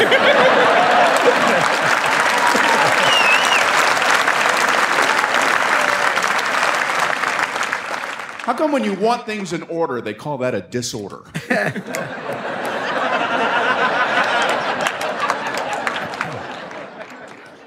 How 8.47 8.54
come 8.54 8.73
when 8.73 8.82
you 8.82 8.94
want 8.94 9.26
things 9.26 9.52
in 9.52 9.62
order, 9.64 10.00
they 10.00 10.14
call 10.14 10.38
that 10.38 10.54
a 10.54 10.62
disorder? 10.62 11.20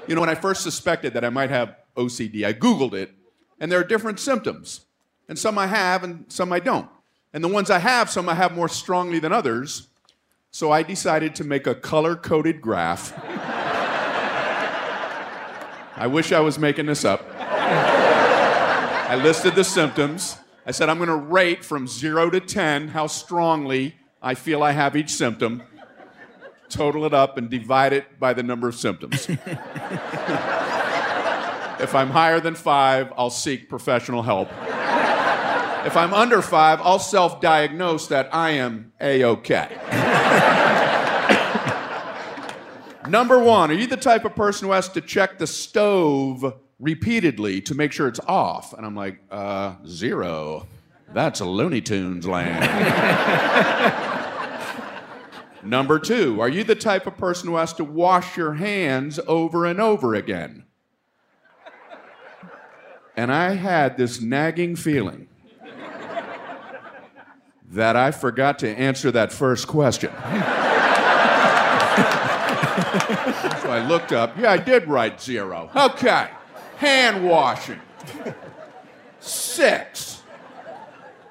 You 0.06 0.14
know, 0.14 0.20
when 0.20 0.30
I 0.30 0.34
first 0.34 0.62
suspected 0.62 1.14
that 1.14 1.24
I 1.24 1.30
might 1.30 1.50
have 1.50 1.76
OCD, 1.96 2.44
I 2.44 2.52
Googled 2.52 2.94
it, 2.94 3.12
and 3.60 3.70
there 3.70 3.78
are 3.78 3.84
different 3.84 4.18
symptoms. 4.20 4.82
And 5.28 5.38
some 5.38 5.56
I 5.58 5.66
have, 5.66 6.02
and 6.04 6.24
some 6.28 6.52
I 6.52 6.60
don't. 6.60 6.88
And 7.32 7.42
the 7.42 7.48
ones 7.48 7.70
I 7.70 7.78
have, 7.78 8.10
some 8.10 8.28
I 8.28 8.34
have 8.34 8.54
more 8.54 8.68
strongly 8.68 9.18
than 9.18 9.32
others. 9.32 9.88
So 10.50 10.70
I 10.70 10.82
decided 10.82 11.34
to 11.36 11.44
make 11.44 11.66
a 11.66 11.74
color 11.74 12.14
coded 12.16 12.60
graph. 12.60 13.14
I 15.96 16.06
wish 16.06 16.32
I 16.32 16.40
was 16.40 16.58
making 16.58 16.86
this 16.86 17.04
up. 17.04 17.24
I 17.38 19.14
listed 19.22 19.54
the 19.54 19.64
symptoms. 19.64 20.36
I 20.66 20.70
said, 20.72 20.88
I'm 20.88 20.98
going 20.98 21.08
to 21.08 21.16
rate 21.16 21.64
from 21.64 21.86
zero 21.86 22.30
to 22.30 22.40
10 22.40 22.88
how 22.88 23.06
strongly 23.06 23.94
I 24.22 24.34
feel 24.34 24.62
I 24.62 24.72
have 24.72 24.96
each 24.96 25.10
symptom, 25.10 25.62
total 26.72 27.04
it 27.04 27.14
up, 27.14 27.38
and 27.38 27.50
divide 27.50 27.92
it 27.92 28.18
by 28.18 28.32
the 28.32 28.42
number 28.42 28.68
of 28.68 28.74
symptoms. 28.74 29.28
if 29.28 29.38
I'm 31.94 32.10
higher 32.10 32.40
than 32.40 32.54
five, 32.54 33.12
I'll 33.16 33.30
seek 33.30 33.68
professional 33.68 34.22
help. 34.22 34.48
If 35.84 35.96
I'm 35.96 36.14
under 36.14 36.40
five, 36.42 36.80
I'll 36.80 37.00
self 37.00 37.40
diagnose 37.40 38.06
that 38.08 38.32
I 38.32 38.50
am 38.50 38.92
A 39.00 39.24
OK. 39.24 39.68
Number 43.08 43.40
one, 43.40 43.72
are 43.72 43.74
you 43.74 43.88
the 43.88 43.96
type 43.96 44.24
of 44.24 44.36
person 44.36 44.68
who 44.68 44.74
has 44.74 44.88
to 44.90 45.00
check 45.00 45.38
the 45.38 45.46
stove 45.46 46.54
repeatedly 46.78 47.60
to 47.62 47.74
make 47.74 47.90
sure 47.90 48.06
it's 48.06 48.20
off? 48.28 48.72
And 48.74 48.86
I'm 48.86 48.94
like, 48.94 49.18
uh, 49.30 49.74
zero. 49.86 50.68
That's 51.12 51.40
a 51.40 51.44
Looney 51.44 51.80
Tunes 51.80 52.28
land. 52.28 52.64
Number 55.62 55.98
two, 55.98 56.40
are 56.40 56.48
you 56.48 56.64
the 56.64 56.74
type 56.74 57.06
of 57.06 57.16
person 57.16 57.48
who 57.48 57.56
has 57.56 57.72
to 57.74 57.84
wash 57.84 58.36
your 58.36 58.54
hands 58.54 59.20
over 59.26 59.64
and 59.64 59.80
over 59.80 60.14
again? 60.14 60.64
And 63.16 63.32
I 63.32 63.54
had 63.54 63.96
this 63.96 64.20
nagging 64.20 64.76
feeling 64.76 65.28
that 67.70 67.96
I 67.96 68.10
forgot 68.10 68.58
to 68.60 68.68
answer 68.68 69.10
that 69.12 69.32
first 69.32 69.66
question. 69.68 70.10
so 70.10 70.18
I 73.70 73.84
looked 73.86 74.12
up. 74.12 74.36
Yeah, 74.36 74.50
I 74.52 74.56
did 74.58 74.88
write 74.88 75.20
zero. 75.20 75.70
Okay. 75.74 76.28
Hand 76.76 77.26
washing. 77.26 77.80
Six. 79.20 80.11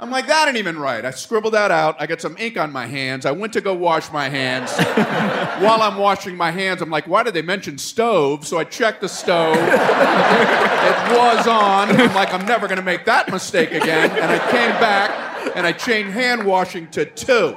I'm 0.02 0.10
like, 0.10 0.26
that 0.28 0.48
ain't 0.48 0.58
even 0.58 0.80
right. 0.80 1.06
I 1.06 1.12
scribbled 1.12 1.54
that 1.54 1.70
out. 1.70 1.96
I 2.00 2.08
got 2.08 2.20
some 2.20 2.36
ink 2.40 2.58
on 2.58 2.72
my 2.72 2.88
hands. 2.88 3.24
I 3.28 3.32
went 3.32 3.54
to 3.54 3.62
go 3.62 3.76
wash 3.76 4.12
my 4.12 4.30
hands. 4.30 4.72
While 5.64 5.84
I'm 5.84 6.00
washing 6.00 6.36
my 6.36 6.50
hands, 6.50 6.82
I'm 6.82 6.90
like, 6.90 7.08
why 7.08 7.22
did 7.22 7.36
they 7.36 7.44
mention 7.44 7.78
stove? 7.78 8.48
So 8.48 8.58
I 8.58 8.64
checked 8.64 9.02
the 9.02 9.08
stove. 9.08 9.56
it 9.58 11.16
was 11.16 11.46
on. 11.46 11.90
I'm 11.90 12.16
like, 12.16 12.34
I'm 12.34 12.48
never 12.48 12.68
going 12.68 12.80
to 12.80 12.84
make 12.84 13.06
that 13.06 13.30
mistake 13.32 13.74
again. 13.74 14.10
And 14.10 14.32
I 14.32 14.40
came 14.50 14.72
back 14.82 15.56
and 15.56 15.68
I 15.68 15.72
changed 15.72 16.14
hand 16.14 16.48
washing 16.48 16.88
to 16.90 17.06
two. 17.06 17.56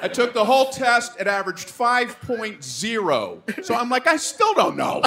I 0.00 0.08
took 0.10 0.32
the 0.32 0.46
whole 0.46 0.70
test. 0.70 1.20
It 1.20 1.26
averaged 1.26 1.68
5.0. 1.68 3.64
So 3.64 3.74
I'm 3.74 3.90
like, 3.90 4.06
I 4.06 4.16
still 4.16 4.54
don't 4.54 4.78
know. 4.78 5.02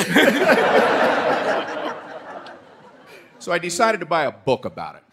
So 3.49 3.53
I 3.53 3.57
decided 3.57 3.99
to 4.01 4.05
buy 4.05 4.25
a 4.25 4.31
book 4.31 4.65
about 4.65 4.97
it. 4.97 5.03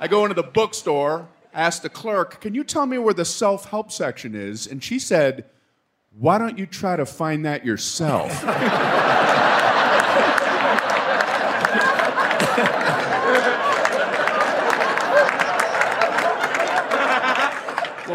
I 0.00 0.08
go 0.08 0.24
into 0.24 0.34
the 0.34 0.42
bookstore, 0.42 1.28
ask 1.52 1.82
the 1.82 1.90
clerk, 1.90 2.40
Can 2.40 2.54
you 2.54 2.64
tell 2.64 2.86
me 2.86 2.96
where 2.96 3.12
the 3.12 3.26
self 3.26 3.68
help 3.68 3.92
section 3.92 4.34
is? 4.34 4.66
And 4.66 4.82
she 4.82 4.98
said, 4.98 5.44
Why 6.18 6.38
don't 6.38 6.56
you 6.56 6.64
try 6.64 6.96
to 6.96 7.04
find 7.04 7.44
that 7.44 7.62
yourself? 7.62 8.42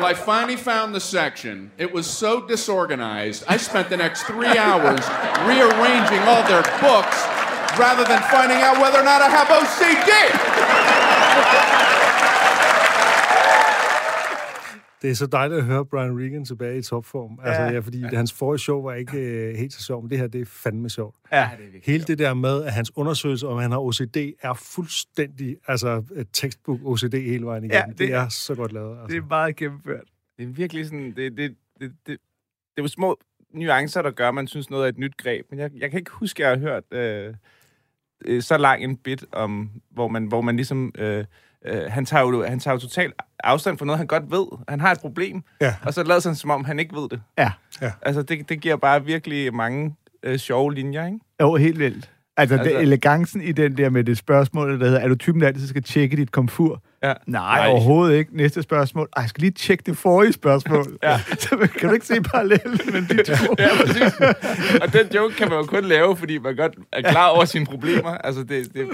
I 0.08 0.14
finally 0.14 0.56
found 0.56 0.96
the 0.96 1.02
section. 1.02 1.70
It 1.78 1.92
was 1.92 2.08
so 2.08 2.40
disorganized, 2.48 3.44
I 3.46 3.58
spent 3.58 3.90
the 3.90 3.98
next 3.98 4.24
three 4.24 4.58
hours 4.58 5.04
rearranging 5.44 6.24
all 6.24 6.48
their 6.48 6.64
books 6.80 7.20
rather 7.78 8.06
than 8.06 8.22
finding 8.32 8.60
out 8.60 8.80
whether 8.80 9.02
or 9.02 9.04
not 9.04 9.22
I 9.22 9.28
have 9.28 9.48
OCD. 9.52 10.08
Det 15.02 15.10
er 15.10 15.14
så 15.16 15.26
dejligt 15.28 15.60
at 15.60 15.66
høre 15.66 15.86
Brian 15.86 16.20
Regan 16.20 16.46
tilbage 16.46 16.78
i 16.78 16.82
topform. 16.82 17.40
Altså, 17.44 17.62
Ja. 17.62 17.72
ja, 17.72 17.80
fordi 17.80 18.02
hans 18.02 18.34
forrige 18.34 18.60
show 18.60 18.82
var 18.82 18.94
ikke 18.94 19.18
øh, 19.20 19.56
helt 19.56 19.74
så 19.74 19.84
sjovt, 19.84 20.04
men 20.04 20.10
det 20.10 20.18
her, 20.18 20.28
det 20.28 20.42
er 20.42 20.46
fandme 20.46 20.90
sjovt. 20.90 21.16
Ja, 21.32 21.50
det 21.58 21.66
er. 21.66 21.80
Hele 21.84 22.04
det 22.04 22.20
der 22.20 22.34
med, 22.34 22.64
at 22.64 22.74
hans 22.74 22.92
undersøgelse, 22.96 23.48
om 23.48 23.58
han 23.60 23.72
har 23.72 23.80
OCD, 23.80 24.18
er 24.42 24.54
fuldstændig, 24.54 25.58
altså, 25.68 26.04
et 26.16 26.28
textbook 26.34 26.80
OCD 26.84 27.14
hele 27.14 27.46
vejen 27.46 27.64
igennem. 27.64 27.74
Ja, 27.74 27.80
Ja, 27.80 27.86
det- 27.92 27.98
det, 28.00 28.14
er 28.14 28.30
så 28.30 28.56
godt 28.56 28.72
lavet. 28.74 28.98
Altså. 29.02 29.16
Det 29.16 29.24
er 29.24 29.28
meget 29.28 29.56
gennemført. 29.56 30.04
Det 30.38 30.44
er 30.44 30.48
virkelig 30.48 30.86
sådan, 30.86 31.14
det, 31.16 31.38
det, 31.38 31.38
det, 31.38 31.56
det, 31.82 31.92
det 32.08 32.18
er 32.78 32.82
jo 32.82 32.88
små 32.88 33.20
nuancer, 33.54 34.02
der 34.02 34.12
gør, 34.12 34.28
at 34.30 34.36
man 34.36 34.48
synes 34.48 34.70
noget 34.70 34.84
er 34.86 34.90
et 34.90 34.98
nyt 34.98 35.18
greb. 35.18 35.46
Men 35.50 35.60
jeg, 35.60 35.72
jeg 35.76 35.92
kan 35.92 36.00
ikke 36.00 36.12
huske, 36.12 36.46
at 36.46 36.50
jeg 36.50 36.60
har 36.60 36.70
hørt 36.70 36.84
øh, 37.28 37.34
øh, 38.26 38.42
så 38.42 38.58
lang 38.58 38.84
en 38.84 38.98
bit, 38.98 39.26
om, 39.32 39.70
hvor, 39.92 40.08
man, 40.08 40.26
hvor 40.26 40.42
man 40.42 40.56
ligesom... 40.56 40.92
Øh, 40.98 41.26
øh, 41.68 41.82
han, 41.92 42.06
tager 42.06 42.22
jo, 42.24 42.46
han 42.46 42.60
tager 42.60 42.76
jo 42.76 42.80
totalt 42.80 43.14
afstand 43.44 43.78
fra 43.78 43.86
noget, 43.86 43.98
han 43.98 44.08
godt 44.08 44.32
ved. 44.32 44.46
Han 44.70 44.82
har 44.82 44.92
et 44.92 45.00
problem, 45.00 45.44
Ja. 45.62 45.76
og 45.86 45.94
så 45.94 46.04
lader 46.04 46.22
han 46.30 46.36
som 46.36 46.50
om, 46.50 46.66
han 46.66 46.80
ikke 46.80 46.96
ved 46.96 47.10
det. 47.10 47.22
Ja. 47.38 47.52
Altså, 48.02 48.22
det, 48.22 48.50
det 48.50 48.62
giver 48.62 48.76
bare 48.76 49.06
virkelig 49.06 49.54
mange 49.56 49.96
øh, 50.24 50.38
sjove 50.38 50.74
linjer, 50.74 51.06
ikke? 51.06 51.20
Jo, 51.42 51.56
helt 51.56 51.80
vildt. 51.80 52.10
Altså, 52.40 52.56
altså 52.56 52.70
det, 52.70 52.82
elegancen 52.82 53.42
i 53.42 53.52
den 53.52 53.78
der 53.78 53.90
med 53.90 54.04
det 54.04 54.18
spørgsmål, 54.18 54.80
der 54.80 54.86
hedder, 54.86 55.00
er 55.00 55.08
du 55.08 55.16
typen, 55.16 55.42
der 55.42 55.48
altid 55.48 55.68
skal 55.68 55.84
tjekke 55.84 56.18
dit 56.18 56.32
komfur? 56.32 56.82
Nej, 57.04 57.16
Nej. 57.28 57.68
overhovedet 57.70 58.16
ikke. 58.18 58.38
Næste 58.38 58.62
spørgsmål. 58.62 59.10
Ej, 59.16 59.22
jeg 59.22 59.30
skal 59.30 59.42
lige 59.42 59.52
tjekke 59.52 59.84
det 59.86 59.98
forrige 59.98 60.34
spørgsmål. 60.34 60.98
ja. 61.04 61.20
Så 61.40 61.68
kan 61.80 61.90
du 61.90 61.94
ikke 61.94 62.06
se 62.06 62.22
parallellen 62.22 62.80
mellem 62.86 63.06
de 63.06 63.24
to? 63.24 63.56
Ja, 63.60 63.68
præcis. 63.86 64.20
Og 64.82 64.94
den 64.94 65.08
joke 65.16 65.36
kan 65.36 65.50
man 65.50 65.58
jo 65.60 65.66
kun 65.66 65.84
lave, 65.86 66.18
fordi 66.18 66.38
man 66.38 66.56
godt 66.56 66.76
er 66.94 67.02
klar 67.12 67.28
over 67.30 67.46
sine 67.46 67.66
problemer. 67.66 68.10
Altså, 68.10 68.44
det, 68.44 68.74
det, 68.74 68.88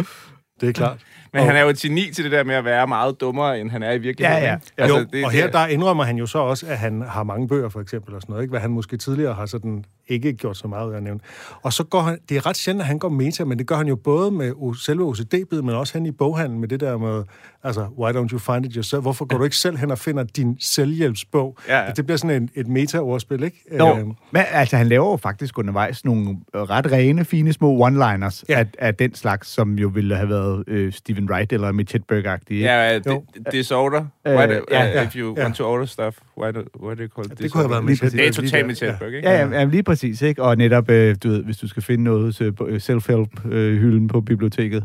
Det 0.62 0.70
er 0.70 0.74
klart. 0.74 0.98
Men 1.34 1.44
han 1.44 1.56
er 1.56 1.62
jo 1.62 1.70
et 1.70 1.78
geni 1.78 2.12
til 2.14 2.24
det 2.24 2.32
der 2.32 2.44
med 2.44 2.56
at 2.56 2.66
være 2.66 2.88
meget 2.88 3.22
dummere, 3.22 3.60
end 3.60 3.72
han 3.72 3.84
er 3.84 3.92
i 3.92 3.98
virkeligheden. 3.98 4.44
Ja, 4.44 4.50
ja. 4.52 4.58
Altså, 4.78 4.98
jo, 4.98 5.06
det, 5.14 5.26
og 5.26 5.32
her 5.32 5.52
der 5.52 5.68
indrømmer 5.68 6.04
han 6.04 6.18
jo 6.18 6.26
så 6.26 6.40
også, 6.40 6.66
at 6.68 6.78
han 6.78 7.02
har 7.02 7.24
mange 7.24 7.48
bøger, 7.48 7.70
for 7.70 7.80
eksempel, 7.82 8.16
og 8.16 8.22
sådan 8.22 8.32
noget, 8.34 8.44
ikke? 8.44 8.50
hvad 8.52 8.60
han 8.62 8.72
måske 8.72 8.98
tidligere 8.98 9.34
har 9.34 9.46
sådan 9.46 9.86
ikke 10.08 10.34
gjort 10.34 10.58
så 10.58 10.68
meget 10.68 10.88
ud 10.88 10.94
af 10.94 10.98
at 10.98 11.04
nævne. 11.04 11.20
Og 11.62 11.74
så 11.74 11.84
går 11.84 12.02
han, 12.02 12.18
det 12.30 12.38
er 12.38 12.46
ret 12.46 12.58
sjældent, 12.58 12.82
at 12.82 12.88
han 12.88 13.00
går 13.00 13.10
meta, 13.10 13.46
men 13.46 13.60
det 13.60 13.68
gør 13.68 13.76
han 13.76 13.88
jo 13.88 13.96
både 13.96 14.32
med 14.32 14.76
selve 14.86 15.04
OCD-biden, 15.06 15.66
men 15.66 15.76
også 15.76 15.94
hen 15.94 16.06
i 16.06 16.12
boghandlen 16.12 16.60
med 16.60 16.68
det 16.68 16.80
der 16.80 16.98
med, 16.98 17.24
altså, 17.64 17.82
why 18.00 18.12
don't 18.12 18.28
you 18.32 18.40
find 18.40 18.66
it 18.66 18.74
yourself? 18.74 19.02
Hvorfor 19.02 19.26
går 19.26 19.38
du 19.38 19.44
ikke 19.44 19.56
selv 19.58 19.78
hen 19.78 19.92
og 19.92 19.98
finder 19.98 20.24
din 20.24 20.58
selvhjælpsbog? 20.60 21.58
Ja, 21.68 21.80
ja. 21.86 21.92
Det 21.92 22.06
bliver 22.06 22.18
sådan 22.18 22.42
en, 22.44 22.50
et 22.56 22.68
meta-ordspil, 22.68 23.44
ikke? 23.44 23.64
Jo, 23.80 23.98
Øhm, 23.98 24.12
men 24.32 24.42
altså, 24.52 24.78
han 24.78 24.88
laver 24.88 25.12
jo 25.12 25.18
faktisk 25.18 25.58
undervejs 25.58 26.06
nogle 26.06 26.30
øh, 26.56 26.62
ret 26.62 26.92
rene, 26.92 27.26
fine 27.26 27.54
små 27.54 27.88
one-liners 27.88 28.44
Ja. 28.50 28.60
af, 28.60 28.66
af 28.80 28.96
den 28.96 29.16
slags, 29.16 29.48
som 29.48 29.74
jo 29.80 29.88
ville 29.88 30.16
have 30.16 30.30
været 30.30 30.64
øh, 30.68 30.94
Stephen 31.24 31.36
Wright 31.36 31.54
eller 31.54 31.72
Mitch 31.72 31.96
Hedberg-agtige. 31.96 32.54
ikke? 32.54 32.66
Ja, 32.66 33.00
det, 33.00 33.22
disorder. 33.52 34.06
Øh, 34.28 34.36
Why 34.36 34.48
do, 34.48 34.52
ja, 34.52 34.58
uh, 34.60 34.66
ja, 34.72 35.04
if 35.08 35.16
you 35.16 35.36
ja. 35.38 35.44
want 35.44 35.56
to 35.56 35.66
order 35.66 35.86
stuff, 35.86 36.18
why 36.38 36.52
do, 36.52 36.60
why 36.84 36.96
do 36.96 37.04
you 37.04 37.10
call 37.16 37.32
it 37.32 37.40
det 37.40 37.52
kunne 37.52 37.64
have 37.64 37.70
været 37.70 37.84
Lige 37.84 37.90
Mitch 37.90 38.04
præcis. 38.04 38.20
Det 38.20 38.28
er 38.28 38.32
totalt 38.32 38.68
med 38.68 38.76
Chatberg, 38.76 39.14
ikke? 39.14 39.30
Ja, 39.30 39.46
ja, 39.46 39.60
ja, 39.60 39.64
lige 39.64 39.84
præcis, 39.84 40.22
ikke? 40.22 40.44
Og 40.44 40.58
netop, 40.58 40.90
øh, 40.90 41.16
du 41.24 41.30
ved, 41.30 41.44
hvis 41.44 41.58
du 41.58 41.68
skal 41.68 41.84
finde 41.84 42.04
noget 42.04 42.36
til 42.36 42.54
øh, 42.68 42.82
self-help-hylden 42.82 44.08
på 44.08 44.22
biblioteket. 44.22 44.84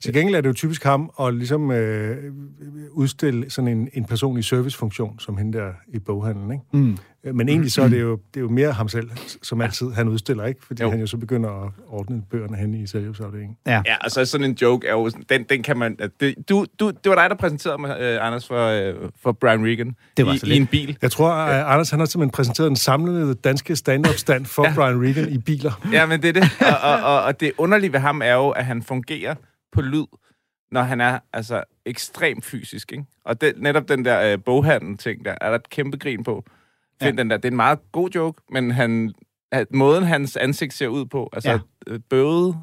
Til 0.00 0.14
gengæld 0.14 0.34
er 0.36 0.40
det 0.40 0.48
jo 0.48 0.54
typisk 0.54 0.84
ham 0.84 1.10
at 1.20 1.34
ligesom 1.34 1.70
øh, 1.70 2.16
udstille 2.90 3.50
sådan 3.50 3.68
en, 3.68 3.88
en 3.92 4.04
personlig 4.04 4.44
servicefunktion, 4.44 5.18
som 5.18 5.36
hende 5.36 5.58
der 5.58 5.68
i 5.88 5.98
boghandlen, 5.98 6.52
ikke? 6.52 6.64
Mm. 6.72 6.96
Men 7.32 7.48
egentlig 7.48 7.72
så 7.72 7.82
er 7.82 7.88
det 7.88 8.00
jo, 8.00 8.10
det 8.34 8.40
er 8.40 8.40
jo 8.40 8.48
mere 8.48 8.72
ham 8.72 8.88
selv, 8.88 9.10
som 9.42 9.60
altid 9.60 9.90
han 9.90 10.08
udstiller, 10.08 10.44
ikke? 10.44 10.66
Fordi 10.66 10.82
Jo. 10.82 10.90
han 10.90 11.00
jo 11.00 11.06
så 11.06 11.16
begynder 11.16 11.64
at 11.64 11.72
ordne 11.86 12.22
bøgerne 12.30 12.56
hen 12.56 12.74
i 12.74 12.86
selvhjælpsafdelingen. 12.86 13.56
Ja. 13.66 13.82
Ja, 13.86 13.96
og 14.04 14.10
så 14.10 14.24
sådan 14.24 14.44
en 14.44 14.58
joke 14.62 14.86
er 14.86 14.92
jo... 14.92 15.10
Den, 15.28 15.42
den 15.42 15.62
kan 15.62 15.78
man... 15.78 15.96
Det, 16.20 16.48
du, 16.48 16.66
du, 16.80 16.90
det 16.90 17.10
var 17.10 17.14
dig, 17.14 17.30
der 17.30 17.36
præsenterede 17.36 17.78
mig, 17.78 18.00
øh, 18.00 18.26
Anders, 18.26 18.46
for, 18.46 18.66
øh, 18.66 18.94
for 19.22 19.32
Brian 19.32 19.64
Regan. 19.64 19.96
Det 20.16 20.26
var 20.26 20.32
i, 20.32 20.38
så 20.38 20.46
I 20.46 20.56
en 20.56 20.66
bil. 20.66 20.98
Jeg 21.02 21.10
tror, 21.10 21.30
at 21.30 21.64
Anders 21.64 21.90
han 21.90 21.98
har 21.98 22.06
simpelthen 22.06 22.30
præsenteret 22.30 22.68
den 22.68 22.76
samlede 22.76 23.34
danske 23.34 23.76
stand-up-stand 23.76 24.46
for 24.46 24.64
ja. 24.64 24.74
Brian 24.74 25.02
Regan 25.02 25.28
i 25.28 25.38
biler. 25.38 25.88
Ja, 25.92 26.06
men 26.06 26.22
det 26.22 26.28
er 26.28 26.32
det. 26.32 26.42
Og, 26.60 26.90
og, 26.90 27.14
og, 27.14 27.22
og 27.22 27.40
det 27.40 27.52
underlige 27.58 27.92
ved 27.92 28.00
ham 28.00 28.22
er 28.24 28.34
jo, 28.34 28.48
at 28.48 28.64
han 28.64 28.82
fungerer 28.82 29.34
på 29.72 29.80
lyd, 29.80 30.06
når 30.72 30.82
han 30.82 31.00
er 31.00 31.18
altså 31.32 31.62
ekstremt 31.86 32.44
fysisk. 32.44 32.92
Ikke? 32.92 33.04
Og 33.24 33.40
det, 33.40 33.52
netop 33.56 33.88
den 33.88 34.04
der 34.04 34.32
øh, 34.32 34.38
boghandel-ting 34.44 35.24
der, 35.24 35.34
er 35.40 35.48
der 35.48 35.54
et 35.54 35.70
kæmpe 35.70 35.96
grin 35.96 36.24
på. 36.24 36.44
Find 37.02 37.16
ja. 37.18 37.22
den 37.22 37.30
der. 37.30 37.36
Det 37.36 37.44
er 37.44 37.50
en 37.50 37.56
meget 37.56 37.78
god 37.92 38.10
joke, 38.10 38.42
men 38.50 38.70
han, 38.70 39.12
at 39.52 39.66
måden 39.74 40.04
hans 40.04 40.36
ansigt 40.36 40.74
ser 40.74 40.88
ud 40.88 41.06
på, 41.06 41.30
altså 41.32 41.50
Ja. 41.50 41.58
ja. 41.92 41.98
bøvet 42.10 42.56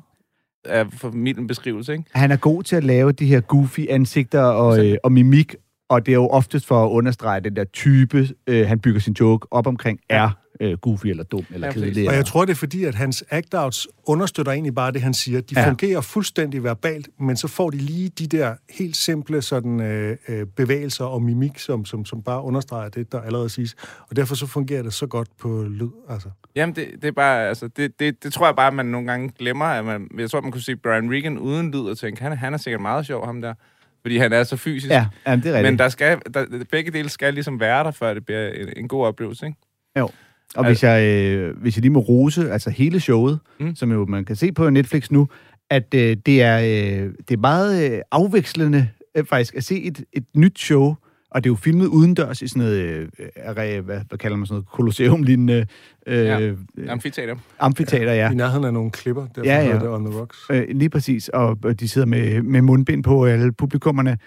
er 0.65 0.85
for 0.93 1.11
mild 1.11 1.37
en 1.37 1.47
beskrivelse, 1.47 1.91
ikke? 1.91 2.03
Han 2.11 2.31
er 2.31 2.37
god 2.37 2.63
til 2.63 2.75
at 2.75 2.83
lave 2.83 3.11
de 3.11 3.25
her 3.25 3.41
goofy 3.41 3.79
ansigter 3.89 4.41
og, 4.41 4.85
øh, 4.85 4.97
og 5.03 5.11
mimik, 5.11 5.55
og 5.89 6.05
det 6.05 6.11
er 6.11 6.15
jo 6.15 6.27
oftest 6.27 6.65
for 6.65 6.85
at 6.85 6.89
understrege 6.89 7.41
den 7.41 7.55
der 7.55 7.63
type, 7.63 8.27
øh, 8.47 8.67
han 8.67 8.79
bygger 8.79 8.99
sin 8.99 9.15
joke 9.19 9.47
op 9.51 9.67
omkring, 9.67 9.99
er 10.09 10.29
øh, 10.59 10.77
goofy 10.77 11.05
eller 11.07 11.23
dum 11.23 11.45
eller 11.53 11.67
Ja, 11.67 11.73
kedelig. 11.73 12.09
Og 12.09 12.15
jeg 12.15 12.25
tror, 12.25 12.45
det 12.45 12.51
er 12.51 12.55
fordi, 12.55 12.83
at 12.83 12.95
hans 12.95 13.23
act-outs 13.33 13.85
understøtter 14.05 14.51
egentlig 14.51 14.75
bare 14.75 14.91
det, 14.91 15.01
han 15.01 15.13
siger. 15.13 15.41
De 15.41 15.59
Ja. 15.59 15.67
fungerer 15.69 16.01
fuldstændig 16.01 16.63
verbalt, 16.63 17.09
men 17.19 17.37
så 17.37 17.47
får 17.47 17.69
de 17.69 17.77
lige 17.77 18.09
de 18.09 18.27
der 18.27 18.55
helt 18.69 18.97
simple 18.97 19.41
sådan, 19.41 19.81
øh, 19.81 20.17
øh, 20.27 20.45
bevægelser 20.45 21.05
og 21.05 21.21
mimik, 21.21 21.59
som, 21.59 21.85
som, 21.85 22.05
som 22.05 22.21
bare 22.23 22.41
understreger 22.43 22.89
det, 22.89 23.11
der 23.11 23.21
allerede 23.21 23.49
siges. 23.49 23.75
Og 24.09 24.15
derfor 24.15 24.35
så 24.35 24.47
fungerer 24.47 24.83
det 24.83 24.93
så 24.93 25.07
godt 25.07 25.27
på 25.39 25.63
lyd. 25.69 25.89
Altså. 26.09 26.29
Jamen, 26.55 26.75
det, 26.75 26.87
det 27.01 27.07
er 27.07 27.11
bare, 27.11 27.47
altså, 27.47 27.67
det, 27.67 27.99
det, 27.99 28.23
det 28.23 28.33
tror 28.33 28.45
jeg 28.45 28.55
bare, 28.55 28.67
at 28.67 28.73
man 28.73 28.85
nogle 28.85 29.07
gange 29.11 29.29
glemmer. 29.39 29.65
At 29.65 29.85
man, 29.85 30.07
jeg 30.17 30.29
tror, 30.29 30.41
man 30.41 30.51
kunne 30.51 30.61
se 30.61 30.75
Brian 30.75 31.11
Regan 31.11 31.37
uden 31.37 31.71
lyd 31.71 31.79
og 31.79 31.97
tænke, 31.97 32.21
han, 32.21 32.37
han 32.37 32.53
er 32.53 32.57
sikkert 32.57 32.81
meget 32.81 33.05
sjov, 33.05 33.25
ham 33.25 33.41
der. 33.41 33.53
Fordi 34.01 34.17
han 34.17 34.33
er 34.33 34.43
så 34.43 34.57
fysisk. 34.57 34.91
Ja, 34.91 35.07
jamen, 35.27 35.43
det 35.43 35.49
er 35.49 35.53
rigtigt. 35.53 35.71
Men 35.71 35.79
der 35.79 35.89
skal, 35.89 36.19
der, 36.33 36.63
begge 36.71 36.91
dele 36.91 37.09
skal 37.09 37.33
ligesom 37.33 37.59
være 37.59 37.83
der, 37.83 37.91
før 37.91 38.13
det 38.13 38.25
bliver 38.25 38.47
en, 38.49 38.69
en 38.77 38.87
god 38.87 39.05
oplevelse, 39.05 39.45
ikke? 39.45 39.57
Jo. 39.99 40.09
Og 40.55 40.65
hvis 40.65 40.83
jeg, 40.83 41.03
øh, 41.03 41.57
hvis 41.61 41.77
jeg 41.77 41.81
lige 41.81 41.91
må 41.91 41.99
rose, 41.99 42.51
altså 42.51 42.69
hele 42.69 42.99
showet, 42.99 43.39
Mm. 43.59 43.75
som 43.75 43.91
jo 43.91 44.05
man 44.05 44.25
kan 44.25 44.35
se 44.35 44.51
på 44.51 44.69
Netflix 44.69 45.11
nu, 45.11 45.27
at 45.69 45.93
øh, 45.95 46.17
det, 46.25 46.41
er, 46.41 46.57
øh, 46.59 47.11
det 47.29 47.31
er 47.33 47.37
meget 47.37 47.91
øh, 47.91 47.99
afvekslende 48.11 48.89
øh, 49.17 49.25
faktisk 49.25 49.55
at 49.55 49.63
se 49.63 49.83
et, 49.83 50.03
et 50.13 50.23
nyt 50.35 50.59
show, 50.59 50.95
og 51.31 51.43
det 51.43 51.49
er 51.49 51.51
jo 51.51 51.55
filmet 51.55 51.85
udendørs 51.87 52.41
i 52.41 52.47
sådan 52.47 52.63
noget, 52.63 52.79
øh, 52.81 53.07
øh, 53.47 53.53
hvad, 53.55 53.81
hvad 53.81 54.17
kalder 54.19 54.37
man 54.37 54.45
sådan 54.45 54.53
noget, 54.55 54.67
kolosseum-lignende 54.69 55.65
øh, 56.07 56.25
Ja. 56.25 56.39
ja. 56.39 56.53
Amfiteater. 56.87 57.35
amfiteater, 57.59 58.13
ja. 58.13 58.31
I 58.31 58.35
nærheden 58.35 58.65
af 58.65 58.73
nogle 58.73 58.91
klipper, 58.91 59.21
derfor 59.27 59.45
Ja, 59.45 59.65
ja, 59.67 59.73
det 59.79 59.89
on 59.89 60.05
the 60.05 60.19
rocks. 60.19 60.37
Øh, 60.49 60.63
lige 60.69 60.89
præcis, 60.89 61.29
og 61.29 61.57
og 61.63 61.79
de 61.79 61.87
sidder 61.87 62.07
med, 62.07 62.41
med 62.41 62.61
mundbind 62.61 63.03
på 63.03 63.25
alle 63.25 63.51
publikummerne. 63.53 64.17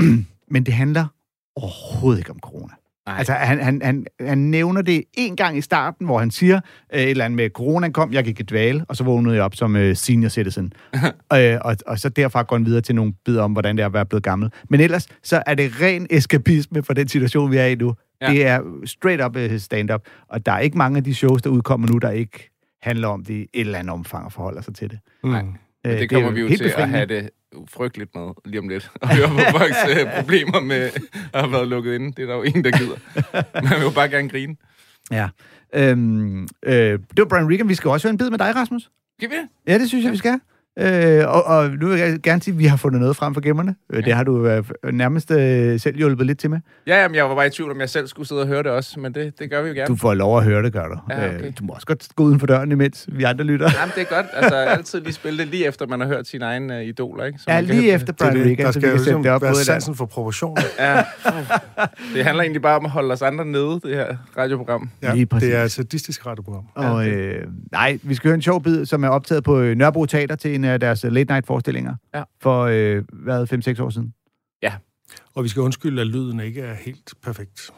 Men 0.54 0.66
det 0.66 0.74
handler 0.74 1.06
overhovedet 1.56 2.18
ikke 2.20 2.30
om 2.30 2.38
corona. 2.42 2.72
Nej. 3.06 3.18
Altså, 3.18 3.32
han, 3.32 3.60
han, 3.60 3.82
han, 3.82 4.06
han 4.20 4.38
nævner 4.38 4.82
det 4.82 5.04
en 5.14 5.36
gang 5.36 5.58
i 5.58 5.60
starten, 5.60 6.06
hvor 6.06 6.18
han 6.18 6.30
siger 6.30 6.60
øh, 6.94 7.00
et 7.00 7.10
eller 7.10 7.24
andet 7.24 7.36
med, 7.36 7.50
corona 7.50 7.88
kom, 7.88 8.12
jeg 8.12 8.24
gik 8.24 8.40
i 8.40 8.42
dvale, 8.42 8.84
og 8.88 8.96
så 8.96 9.04
vågnede 9.04 9.34
jeg 9.34 9.44
op 9.44 9.54
som 9.54 9.76
øh, 9.76 9.96
senior 9.96 10.28
citizen. 10.28 10.72
øh, 11.34 11.58
og, 11.60 11.76
og 11.86 11.98
så 11.98 12.08
derfra 12.08 12.42
går 12.42 12.56
han 12.56 12.66
videre 12.66 12.80
til 12.80 12.94
nogle 12.94 13.12
bidder 13.24 13.42
om, 13.42 13.52
hvordan 13.52 13.76
det 13.76 13.82
er 13.82 13.86
at 13.86 13.92
være 13.92 14.06
blevet 14.06 14.22
gammel. 14.22 14.50
Men 14.68 14.80
ellers, 14.80 15.08
så 15.22 15.42
er 15.46 15.54
det 15.54 15.72
ren 15.80 16.06
eskapisme 16.10 16.82
for 16.82 16.94
den 16.94 17.08
situation, 17.08 17.50
vi 17.50 17.56
er 17.56 17.66
i 17.66 17.74
nu. 17.74 17.94
Ja. 18.20 18.30
Det 18.30 18.46
er 18.46 18.60
straight 18.84 19.24
up 19.24 19.36
øh, 19.36 19.58
stand-up, 19.58 20.02
og 20.28 20.46
der 20.46 20.52
er 20.52 20.58
ikke 20.58 20.78
mange 20.78 20.96
af 20.96 21.04
de 21.04 21.14
shows, 21.14 21.42
der 21.42 21.50
udkommer 21.50 21.88
nu, 21.88 21.98
der 21.98 22.10
ikke 22.10 22.50
handler 22.82 23.08
om 23.08 23.24
det 23.24 23.34
i 23.34 23.40
et 23.40 23.48
eller 23.54 23.78
andet 23.78 23.92
omfang 23.92 24.24
og 24.24 24.32
forholder 24.32 24.62
sig 24.62 24.74
til 24.74 24.90
det. 24.90 24.98
Nej. 25.24 25.42
Mm. 25.42 25.54
Øh, 25.86 25.98
det 25.98 26.10
kommer 26.10 26.28
er 26.28 26.32
vi 26.32 26.40
jo 26.40 26.48
til 26.48 26.72
at 26.76 26.88
have 26.88 27.06
det 27.06 27.30
frygteligt 27.68 28.14
med 28.14 28.30
lige 28.44 28.58
om 28.58 28.68
lidt. 28.68 28.90
Og 29.00 29.16
høre 29.16 29.28
på 29.28 29.58
folks 29.58 29.76
øh, 29.90 30.06
problemer 30.20 30.60
med 30.60 30.90
at 31.32 31.40
have 31.40 31.52
været 31.52 31.68
lukket 31.68 31.94
inde. 31.94 32.12
Det 32.12 32.22
er 32.22 32.26
der 32.26 32.34
jo 32.34 32.42
ingen, 32.42 32.64
der 32.64 32.78
gider. 32.78 32.96
Man 33.62 33.70
vil 33.70 33.82
jo 33.82 33.90
bare 33.90 34.08
gerne 34.08 34.28
grine. 34.28 34.56
Ja. 35.10 35.28
Øhm, 35.74 36.42
øh, 36.62 36.72
det 36.72 37.18
var 37.18 37.24
Brian 37.24 37.50
Regan. 37.52 37.68
Vi 37.68 37.74
skal 37.74 37.90
også 37.90 38.08
høre 38.08 38.12
en 38.12 38.18
bid 38.18 38.30
med 38.30 38.38
dig, 38.38 38.56
Rasmus. 38.56 38.90
Skal 39.18 39.30
vi 39.30 39.34
det? 39.34 39.48
Ja, 39.66 39.78
det 39.78 39.88
synes 39.88 40.04
jeg, 40.04 40.12
vi 40.12 40.16
skal. 40.16 40.40
Øh, 40.78 41.24
og, 41.28 41.44
og 41.44 41.70
nu 41.70 41.86
vil 41.88 41.98
jeg 41.98 42.18
gerne 42.22 42.42
sige, 42.42 42.52
at 42.54 42.58
vi 42.58 42.64
har 42.64 42.76
fundet 42.76 43.00
noget 43.00 43.16
frem 43.16 43.34
for 43.34 43.40
gemmerne. 43.40 43.74
Ja. 43.92 44.00
Det 44.00 44.12
har 44.12 44.24
du 44.24 44.46
øh, 44.46 44.64
nærmest 44.92 45.30
øh, 45.30 45.80
selv 45.80 45.96
hjulpet 45.96 46.26
lidt 46.26 46.38
til 46.38 46.50
med. 46.50 46.58
Ja, 46.86 47.02
jamen, 47.02 47.14
jeg 47.14 47.24
var 47.28 47.34
bare 47.34 47.46
i 47.46 47.50
tvivl, 47.50 47.70
om 47.70 47.80
jeg 47.80 47.88
selv 47.88 48.06
skulle 48.06 48.28
sidde 48.28 48.40
og 48.40 48.46
høre 48.46 48.62
det 48.62 48.70
også, 48.70 49.00
men 49.00 49.14
det, 49.14 49.38
det 49.38 49.50
gør 49.50 49.62
vi 49.62 49.68
jo 49.68 49.74
gerne. 49.74 49.86
Du 49.86 49.96
får 49.96 50.14
lov 50.14 50.38
at 50.38 50.44
høre 50.44 50.62
det, 50.62 50.72
gør 50.72 50.86
du. 50.88 50.98
Ja, 51.10 51.28
okay. 51.28 51.46
øh, 51.46 51.52
du 51.58 51.64
må 51.64 51.72
også 51.72 51.86
godt 51.86 52.08
gå 52.16 52.22
uden 52.24 52.40
for 52.40 52.46
døren, 52.46 52.72
imens 52.72 53.08
vi 53.12 53.22
andre 53.24 53.44
lytter. 53.44 53.70
Jamen, 53.80 53.92
det 53.96 54.00
er 54.10 54.14
godt. 54.16 54.26
Altså, 54.34 54.56
altid 54.56 55.00
lige 55.00 55.12
spille 55.12 55.38
det 55.38 55.48
lige 55.48 55.66
efter, 55.66 55.86
man 55.86 56.00
har 56.00 56.06
hørt 56.06 56.26
sine 56.26 56.44
egne 56.44 56.74
uh, 56.76 56.82
idoler, 56.82 57.24
ikke? 57.24 57.38
Så 57.38 57.44
Ja, 57.48 57.60
lige 57.60 57.92
efter 57.92 58.12
er 58.12 58.30
Brian. 58.30 58.46
Regan, 58.46 58.66
Der 58.66 58.72
så 58.72 58.80
vi 58.80 58.86
kan 58.86 58.90
sætte 58.90 58.96
ligesom 59.04 59.22
det 59.22 59.32
op 59.32 59.40
eller 59.42 59.48
andet. 59.50 59.66
sansen 59.66 59.94
for 59.94 60.06
proportion. 60.06 60.56
Ja. 60.78 61.02
Det 62.14 62.24
handler 62.24 62.42
egentlig 62.42 62.62
bare 62.62 62.76
om 62.76 62.84
at 62.84 62.90
holde 62.90 63.12
os 63.12 63.22
andre 63.22 63.44
nede, 63.44 63.80
det 63.84 63.94
her 63.96 64.16
radioprogram. 64.38 64.90
Ja, 65.02 65.14
Lige 65.14 65.26
præcis. 65.26 65.48
det 65.48 65.58
er 65.58 65.64
et 65.64 65.70
sadistisk 65.70 66.26
radioprogram. 66.26 66.64
Og 66.74 67.08
øh, 67.08 67.42
nej, 67.72 67.98
vi 68.02 68.14
skal 68.14 68.28
høre 68.28 68.34
en 68.34 68.42
sjov 68.42 68.62
bid, 68.62 68.86
som 68.86 69.04
er 69.04 69.08
optaget 69.08 69.44
på 69.44 69.60
øh, 69.60 69.76
Nørrebro 69.76 70.04
Teater 70.06 70.36
til 70.36 70.54
en 70.54 70.63
af 70.64 70.80
deres 70.80 71.04
øh, 71.04 71.12
late 71.12 71.32
night 71.32 71.46
forestillinger. 71.46 71.94
Ja. 72.14 72.22
For, 72.42 72.62
øh, 72.62 73.04
hvad, 73.12 73.78
5-6 73.78 73.82
år 73.82 73.90
siden. 73.90 74.14
Og 75.34 75.44
vi 75.44 75.48
skal 75.48 75.62
undskylde, 75.62 76.00
at 76.00 76.06
lyden 76.06 76.40
ikke 76.40 76.60
er 76.60 76.74
helt 76.74 77.14
perfekt. 77.22 77.70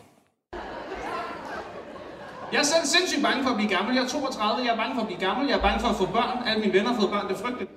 Jeg 2.52 2.58
er 2.64 2.68
selv 2.74 2.84
sindssygt 2.94 3.22
bange 3.22 3.40
for 3.44 3.50
at 3.50 3.58
blive 3.60 3.70
gammel. 3.76 3.90
Jeg 3.96 4.04
er 4.04 4.08
32, 4.08 4.64
jeg 4.66 4.72
er 4.76 4.80
bange 4.82 4.94
for 4.96 5.02
at 5.04 5.08
blive 5.10 5.22
gammel. 5.26 5.42
Jeg 5.50 5.56
er 5.60 5.64
bange 5.68 5.80
for 5.84 5.88
at 5.88 5.96
få 6.02 6.06
børn. 6.16 6.34
Alle 6.48 6.60
mine 6.62 6.72
venner 6.76 6.90
har 6.92 6.98
fået 7.00 7.10
børn, 7.14 7.24
det 7.28 7.34
er 7.38 7.42
frygteligt. 7.44 7.70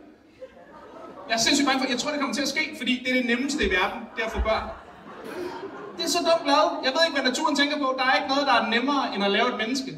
Jeg 1.30 1.36
er 1.40 1.44
sindssygt 1.46 1.68
bange 1.68 1.80
for, 1.82 1.88
jeg 1.96 2.00
tror, 2.02 2.12
det 2.14 2.20
kommer 2.24 2.36
til 2.40 2.46
at 2.48 2.52
ske, 2.56 2.64
fordi 2.82 2.94
det 3.04 3.10
er 3.14 3.18
det 3.20 3.26
nemmeste 3.32 3.60
i 3.68 3.70
verden, 3.78 4.00
det 4.14 4.20
er 4.24 4.28
at 4.30 4.36
få 4.38 4.42
børn. 4.52 4.66
Det 5.98 6.04
er 6.08 6.12
så 6.18 6.22
dumt 6.30 6.46
lavet. 6.52 6.72
Jeg 6.86 6.92
ved 6.96 7.02
ikke, 7.06 7.16
hvad 7.18 7.26
naturen 7.32 7.56
tænker 7.62 7.78
på. 7.84 7.88
Der 8.00 8.06
er 8.10 8.16
ikke 8.20 8.30
noget, 8.34 8.46
der 8.50 8.56
er 8.62 8.66
nemmere, 8.76 9.04
end 9.14 9.22
at 9.28 9.32
lave 9.38 9.48
et 9.54 9.58
menneske. 9.64 9.92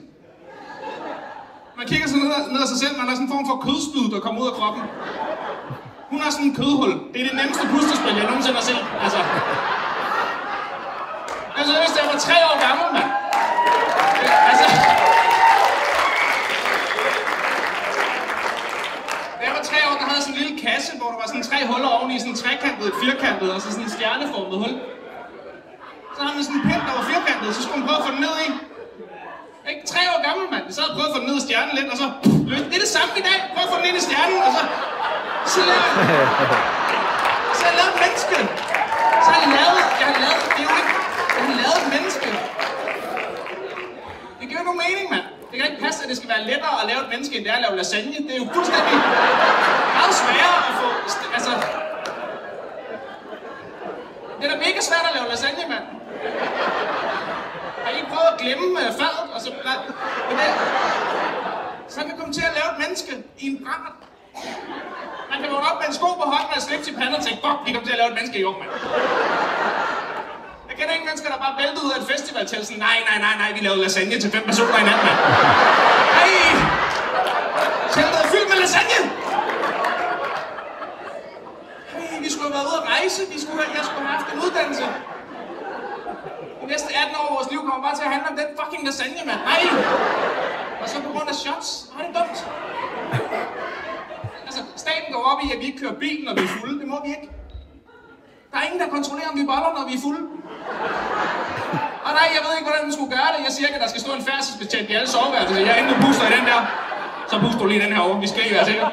Man 1.81 1.87
kigger 1.93 2.07
sådan 2.07 2.23
ned, 2.23 2.41
ned 2.53 2.61
ad 2.65 2.69
sig 2.73 2.79
selv, 2.83 2.93
man 2.99 3.05
har 3.07 3.15
sådan 3.15 3.27
en 3.27 3.33
form 3.35 3.45
for 3.51 3.57
kødspyd, 3.65 4.05
der 4.13 4.19
kommer 4.25 4.39
ud 4.43 4.47
af 4.51 4.55
kroppen. 4.59 4.83
Hun 6.11 6.19
har 6.23 6.29
sådan 6.35 6.47
en 6.49 6.55
kødhul. 6.59 6.91
Det 7.11 7.19
er 7.21 7.25
det 7.29 7.35
nemmeste 7.41 7.63
puslespil, 7.73 8.13
jeg 8.21 8.27
nogensinde 8.31 8.57
har 8.61 8.67
set. 8.71 8.83
Altså. 9.05 9.19
Jeg 11.57 11.63
synes, 11.67 11.91
jeg 11.99 12.05
var 12.13 12.19
tre 12.27 12.37
år 12.49 12.55
gammel, 12.65 12.87
mand. 12.95 13.09
Altså... 14.49 14.67
Da 19.37 19.41
jeg 19.47 19.53
var 19.57 19.63
tre 19.69 19.79
år, 19.89 19.93
der 19.99 20.05
havde 20.07 20.19
jeg 20.19 20.25
sådan 20.25 20.35
en 20.37 20.41
lille 20.43 20.55
kasse, 20.65 20.91
hvor 20.99 21.09
der 21.13 21.19
var 21.21 21.27
sådan 21.31 21.45
tre 21.49 21.59
huller 21.69 21.89
oveni, 21.97 22.15
sådan 22.23 22.39
trekantet, 22.43 22.85
et 22.91 22.97
firkantet, 23.03 23.47
og 23.55 23.59
så 23.63 23.67
sådan 23.73 23.85
en 23.87 23.93
stjerneformet 23.97 24.57
hul. 24.63 24.73
Så 26.15 26.19
havde 26.23 26.35
man 26.37 26.43
sådan 26.47 26.59
en 26.59 26.65
pind, 26.69 26.81
der 26.87 26.93
var 26.99 27.05
firkantet, 27.13 27.47
så 27.55 27.61
skulle 27.63 27.77
man 27.79 27.85
prøve 27.87 27.99
at 28.01 28.05
få 28.07 28.11
den 28.15 28.23
ned 28.27 28.37
i. 28.47 28.49
Ikke 29.69 29.83
tre 29.93 30.01
år 30.13 30.19
gammel, 30.27 30.45
mand. 30.53 30.63
Jeg 30.69 30.73
sad 30.77 30.83
og 30.89 30.93
prøvede 30.95 31.09
at 31.11 31.15
få 31.15 31.19
den 31.21 31.27
ned 31.31 31.37
i 31.41 31.45
stjernen 31.47 31.73
lidt, 31.79 31.87
og 31.93 31.97
så... 32.01 32.07
løs- 32.51 32.67
Det 32.69 32.75
er 32.79 32.83
det 32.85 32.91
samme 32.97 33.11
i 33.21 33.23
dag. 33.29 33.37
Prøv 33.53 33.61
at 33.65 33.69
få 33.73 33.77
den 33.79 33.85
ind 33.89 33.97
i 34.01 34.03
stjernen, 34.07 34.37
og 34.47 34.51
så... 34.55 34.61
Så 35.53 35.59
laver 35.69 35.85
jeg... 35.97 36.49
Så 37.57 37.61
jeg 37.69 37.73
lavede 37.79 37.93
et 37.95 37.99
menneske. 38.05 38.37
Så 39.25 39.29
har 39.33 39.39
jeg 39.45 39.51
lavet, 39.59 39.81
jeg 40.01 40.07
har 40.11 40.17
lavet, 40.25 40.39
det 40.55 40.61
er 40.63 40.67
jo 40.69 40.75
ikke, 40.81 40.93
jeg 41.37 41.43
har 41.49 41.55
lavet 41.63 41.77
et 41.83 41.89
menneske. 41.95 42.27
Det 44.39 44.45
giver 44.49 44.59
jo 44.61 44.65
nogen 44.69 44.81
mening, 44.85 45.05
mand. 45.13 45.25
Det 45.49 45.55
kan 45.57 45.65
ikke 45.69 45.81
passe, 45.85 45.99
at 46.03 46.09
det 46.11 46.17
skal 46.19 46.29
være 46.33 46.43
lettere 46.51 46.73
at 46.81 46.85
lave 46.91 46.99
et 47.05 47.09
menneske, 47.13 47.33
end 47.37 47.43
det 47.45 47.51
er 47.53 47.57
at 47.61 47.65
lave 47.67 47.75
lasagne. 47.81 48.17
Det 48.27 48.33
er 48.35 48.41
jo 48.43 48.47
fuldstændig 48.55 48.97
meget 49.97 50.13
sværere 50.21 50.57
at 50.69 50.73
få, 50.81 50.87
altså... 51.37 51.53
Det 54.37 54.43
er 54.47 54.51
da 54.53 54.57
mega 54.67 54.79
svært 54.89 55.05
at 55.09 55.13
lave 55.17 55.25
lasagne, 55.33 55.63
mand. 55.73 55.85
Har 57.83 57.91
lige 57.97 58.07
prøvet 58.13 58.29
at 58.33 58.37
glemme 58.41 58.67
øh, 58.81 58.89
uh, 58.89 58.93
fadet, 58.99 59.25
og 59.35 59.39
så... 59.43 59.49
Nej, 59.69 59.77
men 60.29 60.35
det, 60.39 60.49
så 61.93 61.99
kan 62.07 62.13
komme 62.19 62.33
til 62.37 62.43
at 62.49 62.53
lave 62.57 62.69
et 62.73 62.77
menneske 62.83 63.11
i 63.43 63.45
en 63.51 63.57
brændert. 63.63 63.97
Man 65.31 65.37
kan 65.41 65.47
vågne 65.53 65.67
op 65.71 65.77
med 65.81 65.87
en 65.91 65.95
sko 65.99 66.09
på 66.21 66.25
hånden 66.33 66.51
og 66.57 66.61
slippe 66.67 66.83
til 66.87 66.93
panden 66.99 67.15
og 67.19 67.23
tænke, 67.25 67.39
fuck, 67.45 67.57
vi 67.65 67.69
kommer 67.73 67.87
til 67.89 67.95
at 67.95 68.01
lave 68.01 68.09
et 68.13 68.17
menneske 68.19 68.37
i 68.41 68.43
år, 68.49 68.55
mand. 68.59 68.71
Jeg 70.69 70.75
kender 70.77 70.93
ingen 70.95 71.07
mennesker, 71.09 71.29
der 71.33 71.39
bare 71.45 71.55
væltede 71.61 71.83
ud 71.87 71.91
af 71.95 71.99
et 72.01 72.07
festivaltelt 72.13 72.65
sådan, 72.67 72.83
nej, 72.89 72.97
nej, 73.09 73.17
nej, 73.25 73.35
nej, 73.41 73.49
vi 73.55 73.59
lavede 73.65 73.81
lasagne 73.85 74.15
til 74.23 74.29
fem 74.35 74.43
personer 74.49 74.77
i 74.83 74.85
nat, 74.89 74.99
mand. 75.07 75.19
Nej! 76.19 76.33
Teltet 77.93 78.17
er 78.23 78.27
fyldt 78.33 78.47
med 78.51 78.57
lasagne! 78.63 78.99
Hey, 81.95 82.17
vi 82.25 82.29
skulle 82.33 82.47
have 82.49 82.55
været 82.57 82.67
ude 82.71 82.77
at 82.81 82.85
rejse, 82.93 83.21
vi 83.33 83.37
skulle 83.43 83.59
have, 83.61 83.71
jeg 83.77 83.85
skulle 83.87 84.03
have 84.07 84.13
haft 84.17 84.27
en 84.33 84.39
uddannelse. 84.45 84.85
De 86.61 86.65
næste 86.73 86.89
18 87.01 87.15
år 87.19 87.25
af 87.29 87.33
vores 87.37 87.49
liv 87.53 87.59
kommer 87.67 87.81
bare 87.87 87.95
til 87.99 88.05
at 88.07 88.11
handle 88.15 88.27
om 88.31 88.35
den 88.41 88.49
fucking 88.59 88.81
lasagne, 88.87 89.21
mand. 89.29 89.41
Nej! 89.51 89.61
Og 90.81 90.87
så 90.91 90.95
på 91.05 91.09
grund 91.13 91.27
af 91.33 91.35
shots. 91.43 91.69
Nej, 91.93 92.07
det 92.07 92.15
er 92.15 92.19
dumt. 92.19 92.37
Altså, 94.47 94.61
staten 94.83 95.09
går 95.15 95.23
op 95.31 95.39
i, 95.45 95.47
at 95.53 95.59
vi 95.61 95.65
ikke 95.69 95.79
kører 95.83 95.95
bil, 96.03 96.17
når 96.27 96.33
vi 96.37 96.43
er 96.49 96.53
fulde. 96.59 96.75
Det 96.81 96.87
må 96.93 96.97
vi 97.05 97.09
ikke. 97.15 97.27
Der 98.51 98.57
er 98.59 98.65
ingen, 98.67 98.79
der 98.83 98.89
kontrollerer, 98.97 99.29
om 99.33 99.37
vi 99.41 99.45
boller, 99.51 99.71
når 99.77 99.85
vi 99.89 99.93
er 99.99 100.03
fulde. 100.07 100.23
Og 102.05 102.11
nej, 102.17 102.27
jeg 102.35 102.41
ved 102.45 102.51
ikke, 102.57 102.67
hvordan 102.69 102.83
man 102.87 102.93
skulle 102.97 103.11
gøre 103.17 103.29
det. 103.33 103.39
Jeg 103.47 103.51
siger 103.55 103.65
ikke, 103.67 103.77
at 103.79 103.83
der 103.85 103.91
skal 103.93 104.01
stå 104.05 104.11
en 104.19 104.23
færdselsbetjent 104.29 104.87
i 104.91 104.93
alle 104.97 105.09
soveværelser. 105.15 105.55
Jeg 105.69 105.75
er 105.79 105.83
booster 105.83 106.01
puster 106.05 106.25
i 106.29 106.33
den 106.37 106.45
der. 106.51 106.59
Så 107.31 107.35
puster 107.43 107.61
du 107.63 107.67
lige 107.71 107.81
den 107.85 107.93
her 107.95 108.01
over. 108.07 108.15
Vi 108.25 108.27
skal 108.31 108.39
ikke 108.45 108.55
være 108.57 108.67
sikre. 108.71 108.89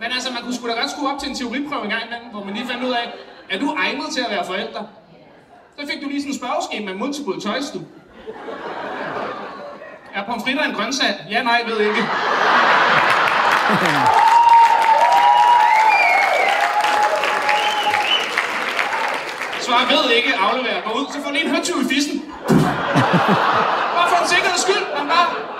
Men 0.00 0.08
altså, 0.16 0.28
man 0.36 0.40
kunne 0.44 0.56
sgu 0.56 0.62
da 0.70 0.74
godt 0.82 0.90
skue 0.94 1.06
op 1.12 1.18
til 1.20 1.28
en 1.30 1.36
teoriprøve 1.40 1.82
en 1.88 1.92
gang 1.94 2.02
imellem, 2.08 2.28
hvor 2.34 2.42
man 2.46 2.52
lige 2.58 2.66
fandt 2.72 2.82
ud 2.88 2.94
af, 3.00 3.06
er 3.52 3.58
du 3.62 3.68
egnet 3.84 4.06
til 4.14 4.22
at 4.26 4.30
være 4.34 4.44
forælder? 4.52 4.82
Så 5.78 5.86
fik 5.90 6.02
du 6.02 6.08
lige 6.08 6.20
sådan 6.20 6.32
en 6.32 6.38
spørgeskema 6.38 6.92
med 6.92 6.98
multiple 6.98 7.40
choice, 7.40 7.72
du. 7.74 7.80
Er 10.14 10.24
pomfritter 10.24 10.62
en 10.62 10.74
grøntsag? 10.74 11.14
Ja, 11.30 11.42
nej, 11.42 11.62
ved 11.66 11.80
ikke. 11.80 12.02
Svar 19.60 19.84
ved 19.90 20.10
ikke, 20.10 20.34
afleverer. 20.36 20.82
gå 20.82 20.98
ud, 20.98 21.06
så 21.12 21.18
får 21.22 21.28
du 21.28 21.32
lige 21.32 21.44
en 21.44 21.54
høtyv 21.54 21.80
i 21.82 21.94
fissen. 21.94 22.22
Bare 23.96 24.08
for 24.08 24.22
en 24.22 24.28
sikkerheds 24.28 24.60
skyld, 24.60 24.84
man 24.98 25.08
bare... 25.08 25.55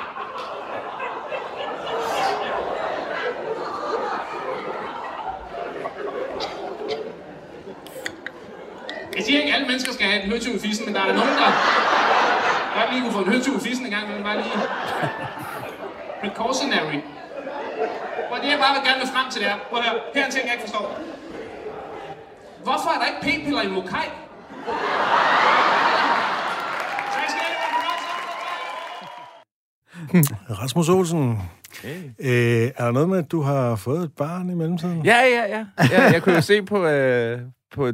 siger 9.27 9.39
ikke, 9.41 9.53
at 9.53 9.57
alle 9.57 9.69
mennesker 9.71 9.93
skal 9.93 10.07
have 10.11 10.23
en 10.23 10.31
høtyv 10.31 10.55
i 10.59 10.59
fissen, 10.67 10.85
men 10.87 10.95
der 10.95 11.01
er 11.05 11.09
der 11.11 11.17
nogen, 11.21 11.37
der 11.43 11.51
godt 12.77 12.89
lige 12.93 13.03
kunne 13.03 13.17
få 13.19 13.23
en 13.27 13.31
høtyv 13.35 13.55
i 13.61 13.63
fissen 13.69 13.85
en 13.87 13.93
gang, 13.97 14.05
men 14.13 14.23
bare 14.29 14.37
lige... 14.43 14.59
Precautionary. 16.21 16.99
Og 18.33 18.37
det 18.43 18.49
jeg 18.53 18.59
bare 18.65 18.73
vil 18.77 18.83
gerne 18.89 19.01
vil 19.03 19.11
frem 19.15 19.27
til 19.33 19.41
det 19.43 19.49
er, 19.51 19.57
prøv 19.71 19.79
at 19.79 19.85
høre, 19.85 19.99
her 20.15 20.23
er 20.23 20.27
en 20.27 20.33
ting, 20.33 20.45
jeg 20.45 20.55
ikke 20.57 20.67
forstår. 20.69 20.85
Hvorfor 22.67 22.91
er 22.95 22.99
der 23.01 23.07
ikke 23.11 23.23
p-piller 23.27 23.63
i 23.63 23.69
Mokai? 23.69 24.09
Rasmus 30.61 30.89
Olsen, 30.89 31.41
øh, 32.19 32.71
er 32.77 32.85
der 32.85 32.91
noget 32.91 33.09
med, 33.09 33.19
at 33.19 33.31
du 33.31 33.41
har 33.41 33.77
fået 33.77 34.05
et 34.05 34.13
barn 34.13 34.51
i 34.51 34.55
mellemtiden? 34.55 35.05
Ja, 35.05 35.21
ja, 35.37 35.45
ja. 35.57 35.67
ja 35.91 36.03
jeg 36.13 36.23
kunne 36.23 36.35
jo 36.35 36.41
se 36.41 36.63
på, 36.63 36.87
øh, 36.87 37.41
på 37.75 37.93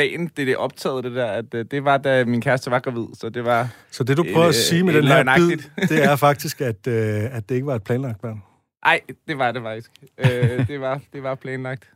dagen, 0.00 0.30
det 0.36 0.46
det 0.46 0.56
optaget 0.56 1.04
det 1.04 1.12
der, 1.14 1.26
at 1.26 1.54
øh, 1.54 1.64
det 1.70 1.84
var, 1.84 1.96
da 1.98 2.24
min 2.24 2.40
kæreste 2.40 2.70
var 2.70 2.78
gravid, 2.78 3.06
så 3.14 3.28
det 3.28 3.44
var... 3.44 3.68
Så 3.90 4.04
det, 4.04 4.16
du 4.16 4.22
prøver 4.32 4.46
at 4.46 4.48
Øh, 4.48 4.54
sige 4.54 4.84
med 4.84 4.94
den 4.94 5.06
her 5.06 5.24
bid, 5.36 5.58
det 5.96 6.04
er 6.04 6.16
faktisk, 6.28 6.60
at, 6.60 6.86
øh, 6.86 7.36
at 7.36 7.48
det 7.48 7.54
ikke 7.54 7.66
var 7.66 7.74
et 7.74 7.82
planlagt 7.84 8.20
barn. 8.22 8.42
Ej, 8.86 9.00
det 9.28 9.38
var 9.38 9.52
det 9.52 9.62
faktisk. 9.62 9.90
øh, 10.18 10.66
det, 10.68 10.80
var, 10.80 11.00
det 11.12 11.22
var 11.22 11.34
planlagt. 11.34 11.90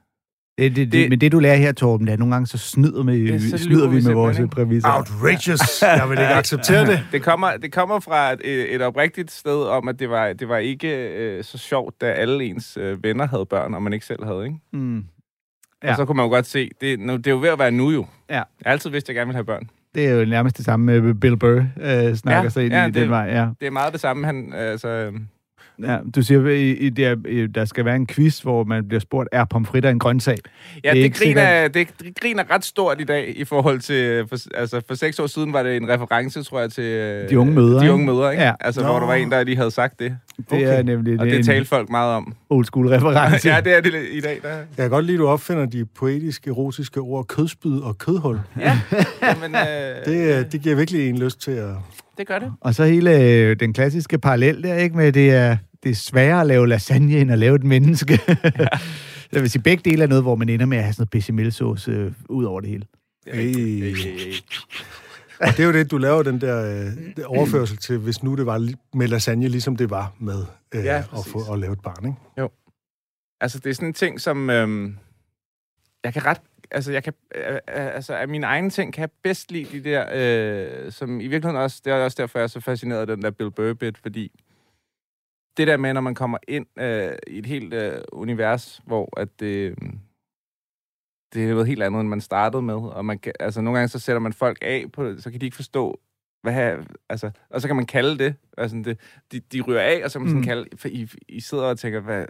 Det, 0.58 0.76
det, 0.76 0.76
det, 0.76 0.92
Det- 0.92 1.10
men 1.10 1.20
det, 1.20 1.32
du 1.32 1.38
lærer 1.38 1.56
her, 1.56 1.72
Torben, 1.72 2.06
det 2.06 2.12
er 2.12 2.16
nogle 2.16 2.34
gange, 2.34 2.46
så 2.46 2.58
snyder, 2.58 3.02
med, 3.02 3.16
Ja, 3.18 3.38
så 3.38 3.58
snyder 3.58 3.88
vi 3.88 3.96
vi 3.96 4.02
med 4.06 4.14
vores 4.14 4.40
præmisser. 4.52 4.88
Outrageous! 4.96 5.82
Jeg 6.00 6.06
vil 6.10 6.18
ikke 6.18 6.34
acceptere 6.34 6.86
det. 6.86 7.00
Det 7.12 7.22
kommer, 7.22 7.56
det 7.56 7.72
kommer 7.72 8.00
fra 8.00 8.32
et, 8.32 8.74
et 8.74 8.82
oprigtigt 8.82 9.30
sted 9.30 9.62
om, 9.62 9.88
at 9.88 9.98
det 9.98 10.10
var, 10.10 10.32
det 10.32 10.48
var 10.48 10.56
ikke 10.58 10.88
øh, 11.08 11.44
så 11.44 11.58
sjovt, 11.58 12.00
da 12.00 12.06
alle 12.06 12.44
ens 12.44 12.76
øh, 12.80 13.02
venner 13.04 13.26
havde 13.26 13.46
børn, 13.46 13.74
og 13.74 13.82
man 13.82 13.92
ikke 13.92 14.06
selv 14.06 14.24
havde, 14.24 14.44
ikke? 14.44 14.56
Mm. 14.72 15.04
Ja. 15.84 15.90
Og 15.90 15.96
så 15.96 16.04
kunne 16.04 16.16
man 16.16 16.24
jo 16.24 16.30
godt 16.30 16.46
se, 16.46 16.70
det, 16.80 17.00
nu, 17.00 17.16
det 17.16 17.26
er 17.26 17.30
jo 17.30 17.38
ved 17.40 17.48
at 17.48 17.58
være 17.58 17.70
nu 17.70 17.90
jo. 17.90 18.06
Ja. 18.30 18.34
Jeg 18.34 18.44
har 18.66 18.72
altid 18.72 18.90
vidst, 18.90 19.04
at 19.04 19.08
jeg 19.08 19.14
gerne 19.16 19.26
ville 19.26 19.36
have 19.36 19.44
børn. 19.44 19.68
Det 19.94 20.06
er 20.06 20.10
jo 20.14 20.24
nærmest 20.24 20.56
det 20.56 20.64
samme 20.64 21.00
med 21.00 21.14
Bill 21.14 21.36
Burr, 21.36 21.64
øh, 21.82 22.14
snakker 22.14 22.42
Ja, 22.42 22.48
sig 22.48 22.64
ind 22.64 22.72
ja, 22.74 22.82
i 22.82 22.86
det- 22.86 22.94
den 22.94 23.10
vej. 23.10 23.24
Ja. 23.32 23.48
Det 23.60 23.66
er 23.66 23.70
meget 23.70 23.92
det 23.92 24.00
samme, 24.00 24.26
han... 24.26 24.52
Altså, 24.56 24.88
øh, 24.88 25.12
Ja, 25.82 25.98
du 26.14 26.22
siger, 26.22 26.48
i, 26.48 26.70
i, 26.72 26.90
der, 26.90 27.16
i, 27.28 27.46
der 27.46 27.64
skal 27.64 27.84
være 27.84 27.96
en 27.96 28.06
quiz, 28.06 28.40
hvor 28.40 28.64
man 28.64 28.88
bliver 28.88 29.00
spurgt, 29.00 29.28
er 29.32 29.44
pomfritter 29.44 29.90
en 29.90 29.98
grøntsag? 29.98 30.36
Ja, 30.84 30.90
Det 30.90 30.98
er 30.98 31.02
det, 31.08 31.14
griner, 31.14 31.68
det, 31.68 31.88
det 32.02 32.20
griner 32.20 32.50
ret 32.50 32.64
stort 32.64 33.00
i 33.00 33.04
dag 33.04 33.32
i 33.36 33.44
forhold 33.44 33.80
til... 33.80 34.26
For, 34.28 34.36
altså, 34.54 34.80
for 34.88 34.94
seks 34.94 35.18
år 35.18 35.26
siden 35.26 35.52
var 35.52 35.62
det 35.62 35.76
en 35.76 35.88
reference, 35.88 36.42
tror 36.42 36.60
jeg, 36.60 36.72
til... 36.72 36.84
De 37.30 37.38
unge 37.38 37.52
mødre, 37.52 37.84
De 37.86 37.92
unge 37.92 38.06
mødre, 38.06 38.32
ikke? 38.32 38.42
Ja. 38.44 38.52
Altså, 38.60 38.80
Nå. 38.80 38.86
hvor 38.86 38.98
der 38.98 39.06
var 39.06 39.14
en, 39.14 39.30
der 39.30 39.44
lige 39.44 39.56
havde 39.56 39.70
sagt 39.70 39.98
det. 39.98 40.16
Det 40.36 40.44
Okay. 40.52 40.78
er 40.78 40.82
nemlig 40.82 41.20
Og 41.20 41.26
det 41.26 41.44
talte 41.44 41.68
folk 41.68 41.90
meget 41.90 42.14
om. 42.16 42.34
old 42.50 42.64
school 42.64 42.88
reference. 42.88 43.48
ja, 43.54 43.60
det 43.60 43.76
er 43.76 43.80
det 43.80 43.92
i 44.10 44.20
dag. 44.20 44.38
Der. 44.42 44.48
Jeg 44.56 44.66
kan 44.76 44.90
godt 44.90 45.04
lide, 45.04 45.16
at 45.16 45.18
du 45.20 45.26
opfinder 45.28 45.66
de 45.66 45.84
poetiske, 45.84 46.50
erotiske 46.50 47.00
ord 47.00 47.26
kødspyd 47.26 47.78
og 47.80 47.98
kødhul. 47.98 48.40
Ja, 48.60 48.80
Jamen, 49.22 49.54
øh, 49.54 50.04
Det, 50.14 50.38
øh, 50.38 50.52
det 50.52 50.60
giver 50.62 50.74
virkelig 50.74 51.08
en 51.08 51.18
lyst 51.18 51.40
til 51.40 51.50
at... 51.50 51.74
det 52.18 52.26
gør 52.26 52.38
det. 52.38 52.52
Og 52.60 52.74
så 52.74 52.84
hele 52.84 53.20
øh, 53.20 53.56
den 53.60 53.72
klassiske 53.72 54.18
parallel 54.18 54.62
der, 54.62 54.74
ikke? 54.74 54.96
Med 54.96 55.12
det 55.12 55.30
er, 55.30 55.56
det 55.82 55.90
er 55.90 55.94
sværere 55.94 56.40
at 56.40 56.46
lave 56.46 56.68
lasagne, 56.68 57.16
end 57.18 57.32
at 57.32 57.38
lave 57.38 57.54
et 57.56 57.64
menneske. 57.64 58.18
Ja. 58.58 58.66
Jeg 59.32 59.42
vil 59.42 59.50
sige, 59.50 59.62
begge 59.62 59.90
dele 59.90 60.02
er 60.02 60.06
noget, 60.08 60.24
hvor 60.24 60.34
man 60.34 60.48
ender 60.48 60.66
med 60.66 60.78
at 60.78 60.84
have 60.84 60.92
sådan 60.92 61.00
noget 61.02 61.10
bechamelsauce 61.10 61.90
øh, 61.90 62.12
ud 62.28 62.44
over 62.44 62.60
det 62.60 62.70
hele. 62.70 62.84
Hey. 63.32 64.34
Og 65.40 65.46
det 65.46 65.60
er 65.60 65.64
jo 65.66 65.72
det, 65.72 65.90
du 65.90 65.98
laver 65.98 66.22
den 66.22 66.40
der 66.40 66.86
øh, 67.18 67.24
overførsel 67.26 67.76
til, 67.76 67.98
hvis 67.98 68.22
nu 68.22 68.34
det 68.34 68.46
var 68.46 68.70
med 68.94 69.08
lasagne, 69.08 69.48
ligesom 69.48 69.76
det 69.76 69.90
var 69.90 70.12
med 70.18 70.44
øh, 70.74 70.84
Ja, 70.84 70.98
at, 70.98 71.26
få, 71.26 71.52
at 71.52 71.58
lave 71.58 71.72
et 71.72 71.82
barn, 71.82 72.06
ikke? 72.06 72.18
Altså, 73.40 73.58
det 73.58 73.70
er 73.70 73.74
sådan 73.74 73.88
en 73.88 73.94
ting, 73.94 74.20
som... 74.20 74.50
Øhm, 74.50 74.98
jeg 76.04 76.12
kan 76.12 76.24
ret... 76.24 76.40
Altså, 76.70 76.92
jeg 76.92 77.04
kan, 77.04 77.12
øh, 77.34 77.52
øh, 77.52 77.60
altså, 77.68 78.14
af 78.14 78.28
mine 78.28 78.46
egne 78.46 78.70
ting 78.70 78.92
kan 78.92 79.00
jeg 79.00 79.10
bedst 79.22 79.52
lide 79.52 79.78
de 79.78 79.84
der, 79.90 80.06
øh, 80.12 80.92
som 80.92 81.20
i 81.20 81.26
virkeligheden 81.26 81.62
også... 81.62 81.80
Det 81.84 81.92
er 81.92 82.04
også 82.04 82.22
derfor, 82.22 82.38
jeg 82.38 82.44
er 82.44 82.48
så 82.48 82.60
fascineret 82.60 83.00
af 83.00 83.06
den 83.06 83.22
der 83.22 83.30
Bill 83.30 83.50
Burr-bit, 83.50 83.98
fordi 83.98 84.40
det 85.56 85.66
der 85.66 85.76
med, 85.76 85.92
når 85.92 86.00
man 86.00 86.14
kommer 86.14 86.38
ind 86.48 86.66
øh, 86.78 87.12
i 87.26 87.38
et 87.38 87.46
helt 87.46 87.74
øh, 87.74 88.00
univers, 88.12 88.80
hvor 88.86 89.20
at 89.20 89.40
det... 89.40 89.46
Øh, 89.46 89.76
det 91.34 91.44
er 91.44 91.48
noget 91.48 91.66
helt 91.66 91.82
andet, 91.82 92.00
end 92.00 92.08
man 92.08 92.20
startede 92.20 92.62
med. 92.62 92.74
Og 92.74 93.04
man 93.04 93.18
kan, 93.18 93.32
altså, 93.40 93.60
nogle 93.60 93.78
gange 93.78 93.88
så 93.88 93.98
sætter 93.98 94.20
man 94.20 94.32
folk 94.32 94.58
af, 94.62 94.84
på, 94.92 95.14
så 95.18 95.30
kan 95.30 95.40
de 95.40 95.46
ikke 95.46 95.56
forstå, 95.56 96.00
hvad 96.42 96.52
her, 96.52 96.76
altså, 97.08 97.30
og 97.50 97.60
så 97.60 97.66
kan 97.68 97.76
man 97.76 97.86
kalde 97.86 98.18
det, 98.18 98.34
altså, 98.58 98.76
det 98.84 98.98
de, 99.32 99.40
de 99.40 99.60
ryger 99.60 99.80
af, 99.80 100.00
og 100.04 100.10
så 100.10 100.18
kan 100.18 100.22
man 100.22 100.30
sådan 100.30 100.40
Mm. 100.40 100.44
kalde, 100.46 100.66
for 100.76 100.88
I, 100.88 101.08
I 101.28 101.40
sidder 101.40 101.64
og 101.64 101.78
tænker, 101.78 102.00
hvad, 102.00 102.26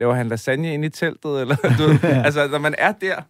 laver 0.00 0.14
han 0.14 0.28
lasagne 0.28 0.74
ind 0.74 0.84
i 0.84 0.88
teltet? 0.88 1.40
Eller, 1.40 1.56
du, 1.78 1.82
ved, 1.86 1.98
altså, 2.26 2.48
når 2.48 2.58
man 2.58 2.74
er 2.78 2.92
der, 2.92 3.22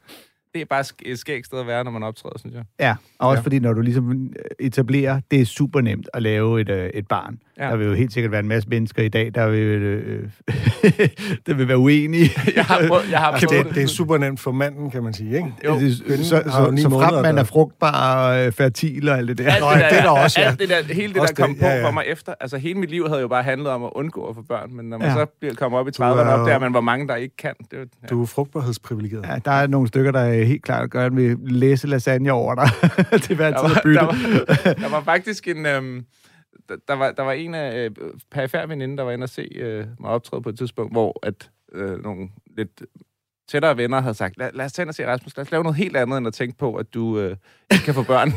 det 0.55 0.61
er 0.63 0.67
bare 0.71 0.81
sk- 0.81 0.97
et 1.07 1.19
skægt 1.19 1.47
sted 1.47 1.59
at 1.61 1.67
være, 1.67 1.85
når 1.85 1.91
man 1.91 2.03
optræder, 2.03 2.39
synes 2.39 2.55
jeg. 2.55 2.65
Ja, 2.81 2.95
og 3.19 3.29
også 3.29 3.39
Ja. 3.41 3.43
fordi, 3.45 3.59
når 3.59 3.73
du 3.73 3.81
ligesom 3.81 4.33
etablerer, 4.61 5.21
det 5.31 5.41
er 5.41 5.45
super 5.47 5.81
nemt 5.81 6.09
at 6.15 6.23
lave 6.23 6.61
et, 6.61 6.69
øh, 6.71 6.91
et 6.95 7.09
barn. 7.09 7.39
Ja. 7.59 7.65
Der 7.69 7.77
vil 7.77 7.87
jo 7.87 7.95
helt 7.95 8.13
sikkert 8.13 8.31
være 8.33 8.41
en 8.41 8.49
masse 8.49 8.69
mennesker 8.69 9.03
i 9.03 9.09
dag, 9.09 9.31
der 9.35 9.47
vil, 9.49 9.59
øh, 9.61 10.29
der 11.47 11.55
vil 11.55 11.69
være 11.69 11.79
uenige. 11.79 12.31
Jeg 12.57 12.65
har 12.65 12.85
prøvet, 12.89 13.11
jeg 13.11 13.19
har 13.19 13.31
Altså, 13.33 13.47
prøvet 13.49 13.67
det, 13.67 13.75
det 13.75 13.83
er 13.83 13.87
super 13.87 14.19
nemt 14.19 14.41
for 14.41 14.53
manden, 14.53 14.91
kan 14.91 15.03
man 15.03 15.13
sige, 15.13 15.37
ikke? 15.37 15.53
Jo. 15.65 15.75
Det- 15.79 15.97
så, 16.27 16.43
så, 16.47 16.71
ni 16.73 16.81
så 16.83 16.89
måneder, 16.89 17.11
frem 17.11 17.23
man 17.23 17.35
der- 17.35 17.41
er 17.41 17.45
frugtbar 17.45 18.29
og 18.29 18.47
øh, 18.47 18.53
fertil 18.53 19.09
og 19.09 19.19
alt 19.19 19.29
det 19.29 19.39
der. 19.39 19.51
Alt 19.53 19.61
Nå, 19.61 19.71
ja, 19.71 19.77
det 19.77 19.99
er 19.99 20.03
der 20.03 20.11
også, 20.11 20.41
ja. 20.41 20.47
Alt 20.49 20.61
det 20.61 20.69
der, 20.69 20.95
hele 20.95 21.13
det, 21.15 21.21
Også 21.23 21.35
der 21.37 21.43
kom 21.43 21.51
det, 21.51 21.61
på 21.61 21.67
ja, 21.67 21.75
ja. 21.77 21.87
for 21.87 21.91
mig 21.91 22.05
efter. 22.07 22.35
Altså, 22.41 22.57
hele 22.59 22.79
mit 22.79 22.91
liv 22.91 23.09
havde 23.09 23.21
jo 23.21 23.29
bare 23.29 23.43
handlet 23.43 23.69
om 23.69 23.85
at 23.85 23.91
undgå 23.95 24.25
at 24.29 24.35
få 24.35 24.43
børn, 24.43 24.77
men 24.77 24.87
når 24.89 24.99
man 24.99 25.09
Ja. 25.09 25.15
så 25.15 25.27
bliver, 25.41 25.55
kommer 25.55 25.79
op 25.79 25.89
i 25.89 25.91
Du 25.91 26.03
30'erne, 26.03 26.07
er 26.07 26.35
jo- 26.37 26.41
opdager 26.41 26.59
man, 26.59 26.71
hvor 26.71 26.81
mange 26.81 27.09
der 27.09 27.17
ikke 27.17 27.37
kan. 27.37 27.53
Det, 27.71 27.77
ja. 28.03 28.07
Du 28.11 28.23
er 28.23 28.27
frugtbarhedsprivilegeret. 28.27 29.27
Ja, 29.29 29.37
der 29.45 29.51
er 29.51 29.67
nogle 29.67 29.89
stykker, 29.89 30.13
der 30.13 30.21
er 30.45 30.49
helt 30.49 30.63
klart 30.63 30.91
gerne 30.91 31.17
vil 31.17 31.39
læse 31.41 31.87
lasagne 31.87 32.33
over 32.33 32.55
dig 32.55 32.69
til 33.25 33.37
hver 33.37 33.51
der, 33.51 33.69
tid 33.69 33.77
bytte. 33.83 34.01
der, 34.01 34.07
var, 34.07 34.75
der 34.75 34.89
var 34.89 35.03
faktisk 35.03 35.49
en... 35.49 35.67
Øhm, 35.67 36.05
der, 36.89 36.95
var, 36.95 37.13
der 37.13 37.23
var 37.23 37.33
en 37.33 37.55
af 37.55 37.77
øh, 37.85 37.91
perifær 38.31 38.67
veninde, 38.67 38.97
der 38.97 39.03
var 39.03 39.13
inde 39.13 39.25
og 39.25 39.29
se 39.29 39.49
øh, 39.57 39.87
mig 40.01 40.11
optræde 40.11 40.43
på 40.43 40.49
et 40.49 40.59
tidspunkt, 40.59 40.93
hvor 40.93 41.21
at 41.23 41.51
øh, 41.73 42.03
nogle 42.03 42.29
lidt 42.57 42.83
tættere 43.49 43.77
venner 43.77 44.01
havde 44.01 44.15
sagt, 44.15 44.39
lad, 44.39 44.51
lad 44.55 44.65
os 44.65 44.79
ind 44.79 44.89
og 44.89 44.95
se 44.95 45.07
Rasmus, 45.07 45.37
lad 45.37 45.47
os 45.47 45.51
lave 45.51 45.63
noget 45.63 45.77
helt 45.77 45.97
andet, 45.97 46.19
end 46.19 46.27
at 46.27 46.33
tænke 46.33 46.59
på, 46.59 46.75
at 46.75 46.95
du 46.95 47.19
øh, 47.19 47.37
ikke 47.73 47.85
kan 47.85 47.95
få 47.95 48.03
børn. 48.03 48.29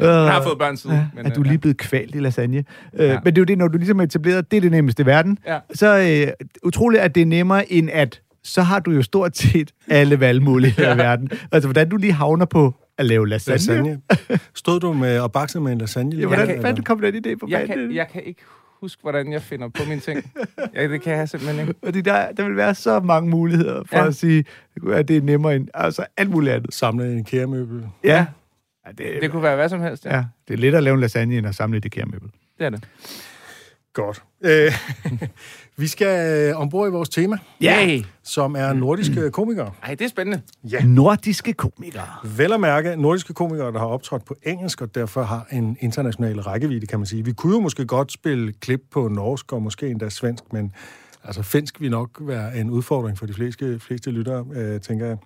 jeg 0.00 0.32
har 0.32 0.42
fået 0.42 0.58
børn 0.58 0.76
siden. 0.76 1.00
Men, 1.14 1.26
at 1.26 1.34
du 1.34 1.40
er 1.40 1.46
øh, 1.46 1.50
lige 1.50 1.58
blevet 1.58 1.76
kvalt 1.76 2.14
i 2.14 2.18
lasagne. 2.18 2.64
Ja. 2.98 3.04
Ja. 3.04 3.14
Øh, 3.14 3.20
men 3.24 3.34
det 3.34 3.38
er 3.38 3.42
jo 3.42 3.44
det, 3.44 3.58
når 3.58 3.68
du 3.68 3.78
ligesom 3.78 4.00
er 4.00 4.04
etableret, 4.04 4.50
det 4.50 4.56
er 4.56 4.60
det 4.60 4.70
nemmeste 4.70 5.02
i 5.02 5.06
verden. 5.06 5.38
Ja. 5.46 5.58
Så 5.74 6.26
øh, 6.28 6.32
utroligt, 6.62 7.02
at 7.02 7.14
det 7.14 7.20
er 7.20 7.26
nemmere 7.26 7.72
end 7.72 7.90
at, 7.92 8.22
så 8.46 8.62
har 8.62 8.80
du 8.80 8.90
jo 8.90 9.02
stort 9.02 9.36
set 9.36 9.72
alle 9.88 10.20
valgmuligheder 10.20 10.94
i 10.94 10.98
verden. 10.98 11.30
Altså, 11.52 11.68
hvordan 11.68 11.88
du 11.88 11.96
lige 11.96 12.12
havner 12.12 12.44
på 12.44 12.74
at 12.98 13.06
lave 13.06 13.28
lasagne. 13.28 13.56
Lasagne. 13.58 14.00
Stod 14.54 14.80
du 14.80 14.92
med 14.92 15.18
og 15.18 15.32
baksede 15.32 15.62
med 15.64 15.72
en 15.72 15.78
lasagne? 15.78 16.16
Ja, 16.16 16.26
hvordan 16.26 16.62
fanden 16.62 16.84
kom 16.84 17.00
den 17.00 17.14
idé 17.14 17.34
på 17.34 17.46
jeg, 17.48 17.66
banen? 17.68 17.88
kan, 17.88 17.96
jeg 17.96 18.08
kan 18.12 18.22
ikke 18.24 18.40
huske, 18.80 19.02
hvordan 19.02 19.32
jeg 19.32 19.42
finder 19.42 19.68
på 19.68 19.82
mine 19.88 20.00
ting. 20.00 20.32
Ja, 20.74 20.88
det 20.88 21.02
kan 21.02 21.12
jeg 21.16 21.28
simpelthen 21.28 21.60
ikke. 21.68 21.74
Fordi 21.84 22.00
der, 22.00 22.32
der 22.32 22.44
vil 22.44 22.56
være 22.56 22.74
så 22.74 23.00
mange 23.00 23.30
muligheder 23.30 23.82
for 23.84 23.96
Ja. 23.96 24.06
at 24.06 24.14
sige, 24.14 24.44
at 24.92 25.08
det 25.08 25.16
er 25.16 25.20
nemmere 25.20 25.56
end 25.56 25.68
altså 25.74 26.06
alt 26.16 26.30
muligt 26.30 26.54
andet. 26.54 26.74
Samle 26.74 27.12
en 27.12 27.18
IKEA-møbel. 27.18 27.86
Ja. 28.04 28.26
ja, 28.86 28.92
det, 28.92 29.22
Det 29.22 29.30
kunne 29.30 29.42
være 29.42 29.56
hvad 29.56 29.68
som 29.68 29.80
helst. 29.80 30.04
Ja, 30.04 30.16
ja, 30.16 30.24
det 30.48 30.54
er 30.54 30.58
let 30.58 30.74
at 30.74 30.82
lave 30.82 30.94
en 30.94 31.00
lasagne, 31.00 31.38
end 31.38 31.46
at 31.46 31.54
samle 31.54 31.78
et 31.78 31.84
IKEA-møbel. 31.84 32.28
det 32.58 32.66
er 32.66 32.70
det. 32.70 32.88
Godt. 33.92 34.22
Øh, 34.44 34.72
vi 35.76 35.86
skal 35.86 36.48
øh, 36.48 36.60
ombord 36.60 36.88
i 36.88 36.90
vores 36.90 37.08
tema, 37.08 37.38
Yay! 37.62 38.02
som 38.22 38.56
er 38.56 38.72
nordiske 38.72 39.30
komikere. 39.30 39.72
Ej, 39.82 39.94
det 39.94 40.04
er 40.04 40.08
spændende. 40.08 40.42
Ja. 40.70 40.84
Nordiske 40.84 41.52
komikere. 41.52 42.06
Vel 42.36 42.52
at 42.52 42.60
mærke 42.60 42.96
nordiske 42.96 43.34
komikere, 43.34 43.72
der 43.72 43.78
har 43.78 43.86
optrådt 43.86 44.24
på 44.24 44.36
engelsk, 44.42 44.82
og 44.82 44.94
derfor 44.94 45.22
har 45.22 45.46
en 45.52 45.76
international 45.80 46.40
rækkevidde, 46.40 46.86
kan 46.86 46.98
man 46.98 47.06
sige. 47.06 47.24
Vi 47.24 47.32
kunne 47.32 47.54
jo 47.54 47.60
måske 47.60 47.86
godt 47.86 48.12
spille 48.12 48.52
klip 48.52 48.82
på 48.90 49.08
norsk, 49.08 49.52
og 49.52 49.62
måske 49.62 49.88
endda 49.88 50.08
svensk, 50.10 50.52
men 50.52 50.72
altså 51.24 51.42
finsk 51.42 51.80
vil 51.80 51.90
nok 51.90 52.10
være 52.20 52.56
en 52.56 52.70
udfordring 52.70 53.18
for 53.18 53.26
de 53.26 53.34
fleste, 53.34 53.80
fleste 53.80 54.10
lyttere, 54.10 54.44
øh, 54.54 54.80
tænker 54.80 55.06
jeg. 55.06 55.16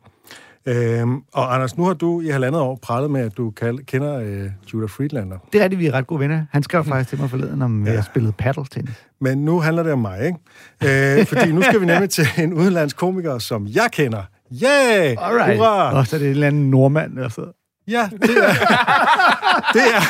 Øhm, 0.67 1.23
og 1.33 1.55
Anders, 1.55 1.77
nu 1.77 1.85
har 1.85 1.95
du 1.95 2.21
i 2.21 2.29
halvandet 2.29 2.61
år 2.61 2.79
prallet 2.83 3.11
med, 3.11 3.21
at 3.21 3.37
du 3.37 3.51
kender 3.87 4.21
øh, 4.21 4.51
Judah 4.75 4.89
Friedlander. 4.89 5.39
Det 5.53 5.59
er 5.59 5.63
rigtigt, 5.63 5.79
vi 5.79 5.87
er 5.87 5.93
ret 5.93 6.07
gode 6.07 6.21
venner. 6.21 6.45
Han 6.51 6.63
skrev 6.63 6.85
faktisk 6.85 7.09
til 7.09 7.21
mig 7.21 7.31
forleden, 7.31 7.63
om 7.63 7.87
ja. 7.87 7.93
jeg 7.93 8.05
spillede 8.05 8.33
paddeltennis. 8.33 8.95
Men 9.21 9.45
nu 9.45 9.61
handler 9.61 9.83
det 9.83 9.93
om 9.93 9.99
mig, 9.99 10.27
ikke? 10.27 11.19
Øh, 11.19 11.27
fordi 11.37 11.53
nu 11.53 11.63
skal 11.63 11.81
vi 11.81 11.87
nemlig 11.87 12.11
til 12.11 12.27
en 12.39 12.55
udenlandsk 12.55 12.97
komiker, 12.97 13.39
som 13.39 13.67
jeg 13.67 13.89
kender. 13.93 14.23
Yeah! 14.63 15.17
Alright. 15.19 15.59
Hurra! 15.59 15.99
Og 15.99 16.07
så 16.07 16.17
er 16.17 16.21
det 16.21 16.27
en 16.27 16.31
eller 16.31 16.47
anden 16.47 16.71
nordmand, 16.71 17.17
der 17.17 17.29
sidder. 17.29 17.51
Ja, 17.89 18.09
det 18.13 18.31
er... 18.31 18.53
det 19.75 19.83
er... 19.95 20.01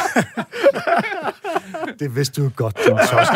det 2.00 2.16
vidste 2.16 2.42
du 2.42 2.50
godt, 2.56 2.76
din 2.86 2.96
tosk. 2.96 3.32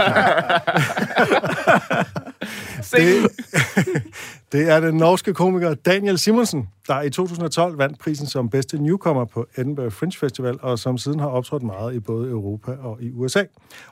Det, 2.91 3.31
det 4.53 4.71
er 4.71 4.81
den 4.81 4.95
norske 4.95 5.35
komiker 5.35 5.75
Daniel 5.75 6.19
Simonsen, 6.19 6.69
der 6.87 7.03
i 7.03 7.11
2012 7.11 7.79
vandt 7.79 7.99
prisen 7.99 8.27
som 8.27 8.51
bedste 8.51 8.83
newcomer 8.83 9.25
på 9.25 9.47
Edinburgh 9.57 9.93
Fringe 9.93 10.19
Festival, 10.19 10.59
og 10.63 10.79
som 10.79 10.99
siden 10.99 11.21
har 11.21 11.27
optrådt 11.27 11.63
meget 11.63 11.95
i 11.95 12.01
både 12.01 12.31
Europa 12.31 12.73
og 12.73 13.03
i 13.03 13.11
USA. 13.11 13.45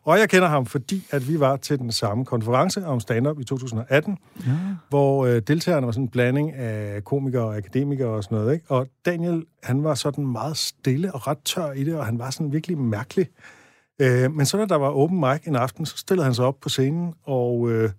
Og 0.03 0.19
jeg 0.19 0.29
kender 0.29 0.49
ham, 0.49 0.67
fordi 0.67 1.07
at 1.11 1.29
vi 1.29 1.41
var 1.41 1.57
til 1.57 1.79
den 1.79 1.93
samme 1.93 2.25
konference 2.25 2.87
om 2.87 3.01
stand-up 3.01 3.41
i 3.41 3.45
2018, 3.45 4.19
ja. 4.47 4.51
hvor 4.89 5.27
øh, 5.27 5.43
deltagerne 5.47 5.87
var 5.87 5.93
sådan 5.93 6.05
en 6.05 6.09
blanding 6.11 6.53
af 6.53 7.05
komikere 7.05 7.45
og 7.45 7.57
akademikere 7.57 8.09
og 8.09 8.25
sådan 8.25 8.39
noget. 8.39 8.55
Ikke? 8.55 8.67
Og 8.69 8.87
Daniel, 9.07 9.45
han 9.63 9.85
var 9.85 9.95
sådan 9.95 10.27
meget 10.27 10.57
stille 10.57 11.15
og 11.15 11.27
ret 11.27 11.39
tør 11.45 11.73
i 11.73 11.85
det, 11.85 11.95
og 11.95 12.07
han 12.07 12.19
var 12.19 12.31
sådan 12.31 12.53
virkelig 12.53 12.79
mærkelig. 12.79 13.29
Øh, 13.99 14.33
men 14.33 14.47
så 14.47 14.57
da 14.57 14.65
der 14.65 14.77
var 14.77 14.89
open 14.89 15.21
mic 15.21 15.47
en 15.47 15.57
aften, 15.57 15.87
så 15.87 15.97
stillede 15.97 16.25
han 16.25 16.35
sig 16.35 16.45
op 16.45 16.61
på 16.61 16.69
scenen, 16.69 17.15
og 17.25 17.71
øh, 17.71 17.91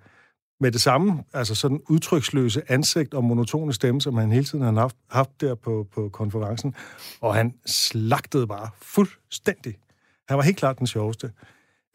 med 0.59 0.71
det 0.71 0.81
samme, 0.81 1.23
altså 1.33 1.55
sådan 1.55 1.81
udtryksløse 1.89 2.61
ansigt 2.67 3.13
og 3.13 3.23
monotone 3.23 3.73
stemme, 3.73 4.01
som 4.01 4.17
han 4.17 4.31
hele 4.31 4.45
tiden 4.45 4.63
har 4.63 4.71
haft, 4.71 4.95
haft 5.09 5.41
der 5.41 5.55
på, 5.55 5.87
på 5.93 6.09
konferencen, 6.09 6.75
og 7.21 7.35
han 7.35 7.53
slagtede 7.65 8.47
bare 8.47 8.69
fuldstændig. 8.81 9.75
Han 10.27 10.37
var 10.37 10.43
helt 10.43 10.57
klart 10.57 10.79
den 10.79 10.87
sjoveste. 10.87 11.31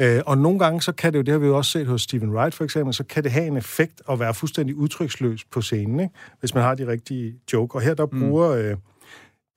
Øh, 0.03 0.23
og 0.27 0.39
nogle 0.39 0.59
gange, 0.59 0.83
så 0.83 0.93
kan 0.93 1.13
det 1.13 1.19
jo, 1.19 1.23
det 1.23 1.33
har 1.33 1.39
vi 1.39 1.47
jo 1.47 1.57
også 1.57 1.71
set 1.71 1.87
hos 1.87 2.03
Stephen 2.03 2.31
Wright 2.31 2.55
for 2.55 2.65
eksempel, 2.65 2.95
så 2.95 3.05
kan 3.05 3.25
det 3.25 3.33
have 3.33 3.47
en 3.47 3.57
effekt 3.57 4.03
at 4.11 4.21
være 4.21 4.35
fuldstændig 4.35 4.77
udtryksløs 4.77 5.45
på 5.45 5.61
scenen, 5.61 6.01
ikke? 6.01 6.15
hvis 6.41 6.55
man 6.55 6.63
har 6.63 6.75
de 6.75 6.87
rigtige 6.87 7.35
joke. 7.53 7.75
Og 7.75 7.81
her 7.81 7.95
der 7.95 8.07
bruger 8.07 8.51
øh, 8.51 8.77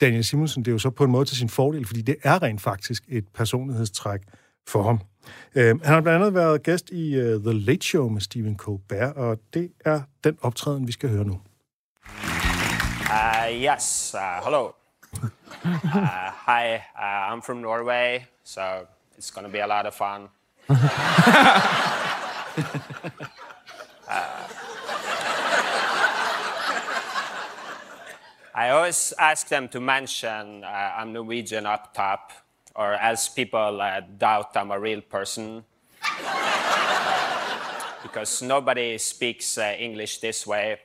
Daniel 0.01 0.23
Simonsen 0.23 0.65
det 0.65 0.71
er 0.71 0.73
jo 0.73 0.79
så 0.79 0.89
på 0.89 1.03
en 1.03 1.11
måde 1.11 1.25
til 1.25 1.37
sin 1.37 1.49
fordel, 1.49 1.85
fordi 1.85 2.01
det 2.01 2.15
er 2.23 2.43
rent 2.43 2.61
faktisk 2.61 3.03
et 3.07 3.27
personlighedstræk 3.33 4.21
for 4.67 4.83
ham. 4.83 4.99
Øh, 5.55 5.81
han 5.81 5.93
har 5.93 6.01
blandt 6.01 6.19
andet 6.21 6.33
været 6.33 6.63
gæst 6.63 6.89
i 6.89 7.19
uh, 7.19 7.43
The 7.43 7.53
Late 7.53 7.85
Show 7.85 8.09
med 8.09 8.21
Stephen 8.21 8.57
Colbert, 8.57 9.15
og 9.15 9.37
det 9.53 9.71
er 9.85 10.01
den 10.23 10.37
optræden, 10.41 10.87
vi 10.87 10.91
skal 10.91 11.09
høre 11.09 11.25
nu. 11.25 11.41
Uh, 13.09 13.51
yes, 13.51 14.15
uh, 14.15 14.43
hello. 14.45 14.71
Uh, 15.13 15.29
hi, 16.47 16.75
uh, 16.95 17.33
I'm 17.33 17.41
from 17.41 17.57
Norway, 17.57 18.19
so 18.43 18.61
it's 19.17 19.31
going 19.31 19.45
to 19.45 19.51
be 19.51 19.59
a 19.59 19.67
lot 19.67 19.85
of 19.85 19.93
fun. 19.93 20.29
Uh, 24.07 24.47
I 28.53 28.69
always 28.69 29.13
ask 29.17 29.47
them 29.47 29.67
to 29.69 29.79
mention 29.79 30.63
uh, 30.63 31.01
I'm 31.01 31.13
Norwegian 31.13 31.65
up 31.65 31.93
top, 31.95 32.31
or 32.75 32.93
as 32.93 33.29
people 33.29 33.81
uh, 33.81 34.01
doubt 34.17 34.55
I'm 34.55 34.71
a 34.71 34.79
real 34.79 35.01
person. 35.01 35.63
because 38.03 38.41
nobody 38.41 38.97
speaks 38.97 39.57
uh, 39.57 39.75
English 39.77 40.19
this 40.19 40.45
way. 40.45 40.79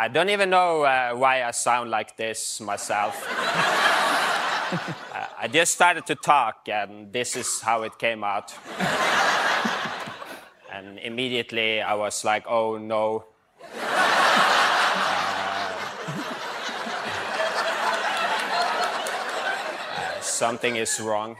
I 0.00 0.06
don't 0.06 0.28
even 0.30 0.50
know 0.50 0.82
uh, 0.82 1.12
why 1.14 1.42
I 1.42 1.50
sound 1.50 1.90
like 1.90 2.16
this 2.16 2.60
myself. 2.60 3.16
Uh, 4.70 5.24
I 5.38 5.48
just 5.48 5.72
started 5.72 6.04
to 6.04 6.14
talk, 6.14 6.68
and 6.68 7.10
this 7.10 7.36
is 7.36 7.58
how 7.62 7.84
it 7.84 7.98
came 7.98 8.22
out. 8.22 8.54
and 10.70 10.98
immediately 10.98 11.80
I 11.80 11.94
was 11.94 12.22
like, 12.22 12.44
oh 12.46 12.76
no. 12.76 13.24
Something 20.38 20.76
is 20.76 21.00
wrong. 21.00 21.36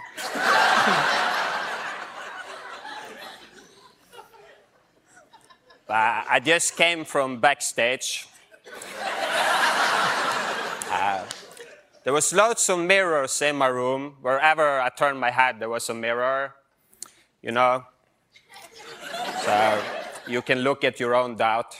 Uh, 5.88 6.22
I 6.28 6.40
just 6.44 6.76
came 6.76 7.04
from 7.04 7.38
backstage. 7.40 8.26
Uh, 10.90 11.24
there 12.02 12.12
was 12.12 12.32
loads 12.32 12.68
of 12.68 12.80
mirrors 12.80 13.40
in 13.40 13.56
my 13.56 13.68
room. 13.68 14.16
Wherever 14.20 14.80
I 14.80 14.88
turned 14.88 15.20
my 15.20 15.30
head, 15.30 15.60
there 15.60 15.68
was 15.68 15.88
a 15.88 15.94
mirror. 15.94 16.54
You 17.40 17.52
know, 17.52 17.84
so 19.44 19.82
you 20.26 20.42
can 20.42 20.58
look 20.58 20.82
at 20.82 20.98
your 20.98 21.14
own 21.14 21.36
doubt. 21.36 21.76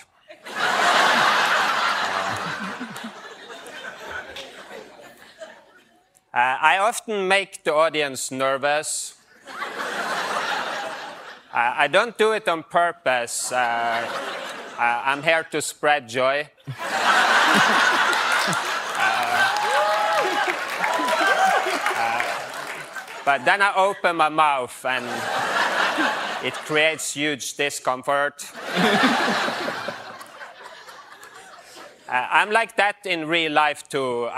Uh, 6.33 6.59
I 6.61 6.77
often 6.77 7.27
make 7.27 7.65
the 7.65 7.75
audience 7.75 8.31
nervous. 8.31 9.15
Uh, 11.51 11.75
I 11.79 11.89
don't 11.89 12.17
do 12.19 12.33
it 12.33 12.47
on 12.47 12.63
purpose. 12.63 13.51
Uh, 13.51 13.57
uh, 13.57 15.03
I'm 15.07 15.23
here 15.23 15.43
to 15.45 15.63
spread 15.63 16.07
joy. 16.07 16.47
But 23.25 23.45
then 23.45 23.63
I 23.63 23.73
open 23.77 24.17
my 24.17 24.29
mouth 24.29 24.85
and 24.85 25.05
it 26.45 26.55
creates 26.67 27.15
huge 27.15 27.57
discomfort. 27.57 28.45
Uh, 32.09 32.27
I'm 32.31 32.51
like 32.51 32.75
that 32.77 33.05
in 33.05 33.29
real 33.29 33.53
life 33.53 33.87
too. 33.87 34.31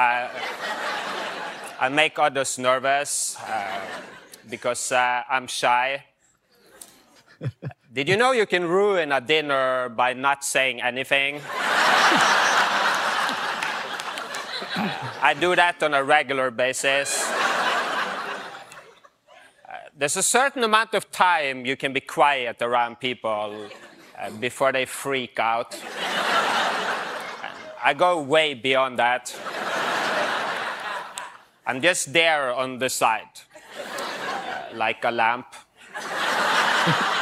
I 1.82 1.88
make 1.88 2.18
others 2.18 2.58
nervous 2.58 3.38
uh, 3.40 3.80
because 4.50 4.92
uh, 4.92 5.22
I'm 5.30 5.46
shy. 5.46 6.04
Did 7.90 8.06
you 8.06 8.18
know 8.18 8.32
you 8.32 8.44
can 8.44 8.66
ruin 8.68 9.12
a 9.12 9.20
dinner 9.22 9.88
by 9.88 10.12
not 10.12 10.44
saying 10.44 10.82
anything? 10.82 11.40
I 15.22 15.34
do 15.40 15.56
that 15.56 15.82
on 15.82 15.94
a 15.94 16.04
regular 16.04 16.50
basis. 16.50 17.26
Uh, 17.26 17.38
there's 19.96 20.18
a 20.18 20.22
certain 20.22 20.62
amount 20.64 20.92
of 20.92 21.10
time 21.10 21.64
you 21.64 21.78
can 21.78 21.94
be 21.94 22.00
quiet 22.00 22.60
around 22.60 23.00
people 23.00 23.70
uh, 24.18 24.28
before 24.32 24.70
they 24.70 24.84
freak 24.84 25.38
out. 25.38 25.80
I 27.82 27.94
go 27.96 28.20
way 28.20 28.52
beyond 28.52 28.98
that. 28.98 29.34
I'm 31.66 31.80
just 31.80 32.12
there 32.12 32.52
on 32.52 32.78
the 32.78 32.88
side, 32.88 33.28
uh, 33.78 34.74
like 34.74 35.04
a 35.04 35.10
lamp. 35.10 35.46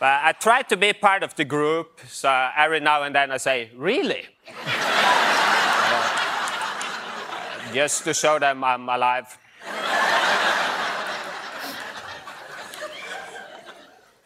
But 0.00 0.20
I 0.22 0.32
try 0.32 0.62
to 0.62 0.76
be 0.76 0.92
part 0.92 1.24
of 1.24 1.34
the 1.34 1.44
group, 1.44 2.00
so 2.06 2.30
every 2.56 2.78
now 2.78 3.02
and 3.02 3.12
then 3.12 3.32
I 3.32 3.36
say, 3.38 3.72
Really? 3.74 4.26
Uh, 4.46 6.08
just 7.74 8.04
to 8.04 8.14
show 8.14 8.38
them 8.38 8.62
I'm 8.62 8.88
alive. 8.88 9.36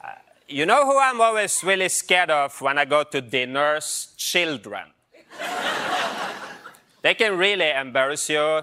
Uh, 0.05 0.09
You 0.47 0.67
know 0.67 0.85
who 0.85 0.99
I'm 0.99 1.21
always 1.23 1.65
really 1.65 1.89
scared 1.89 2.31
of 2.31 2.61
when 2.61 2.77
I 2.77 2.85
go 2.85 3.05
to 3.05 3.21
dinners? 3.23 4.13
Children. 4.19 4.93
They 7.03 7.15
can 7.15 7.37
really 7.37 7.71
embarrass 7.71 8.29
you. 8.29 8.63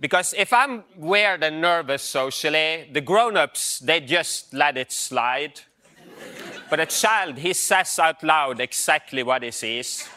Because 0.00 0.32
if 0.36 0.52
I'm 0.52 0.84
weird 0.96 1.42
and 1.42 1.60
nervous 1.60 2.02
socially, 2.02 2.88
the 2.92 3.00
grown 3.00 3.36
ups, 3.36 3.80
they 3.80 4.00
just 4.00 4.54
let 4.54 4.76
it 4.76 4.92
slide. 4.92 5.60
But 6.70 6.80
a 6.80 6.86
child, 6.86 7.38
he 7.38 7.52
says 7.52 7.98
out 7.98 8.22
loud 8.22 8.60
exactly 8.60 9.22
what 9.22 9.42
he 9.42 9.50
sees. 9.50 10.08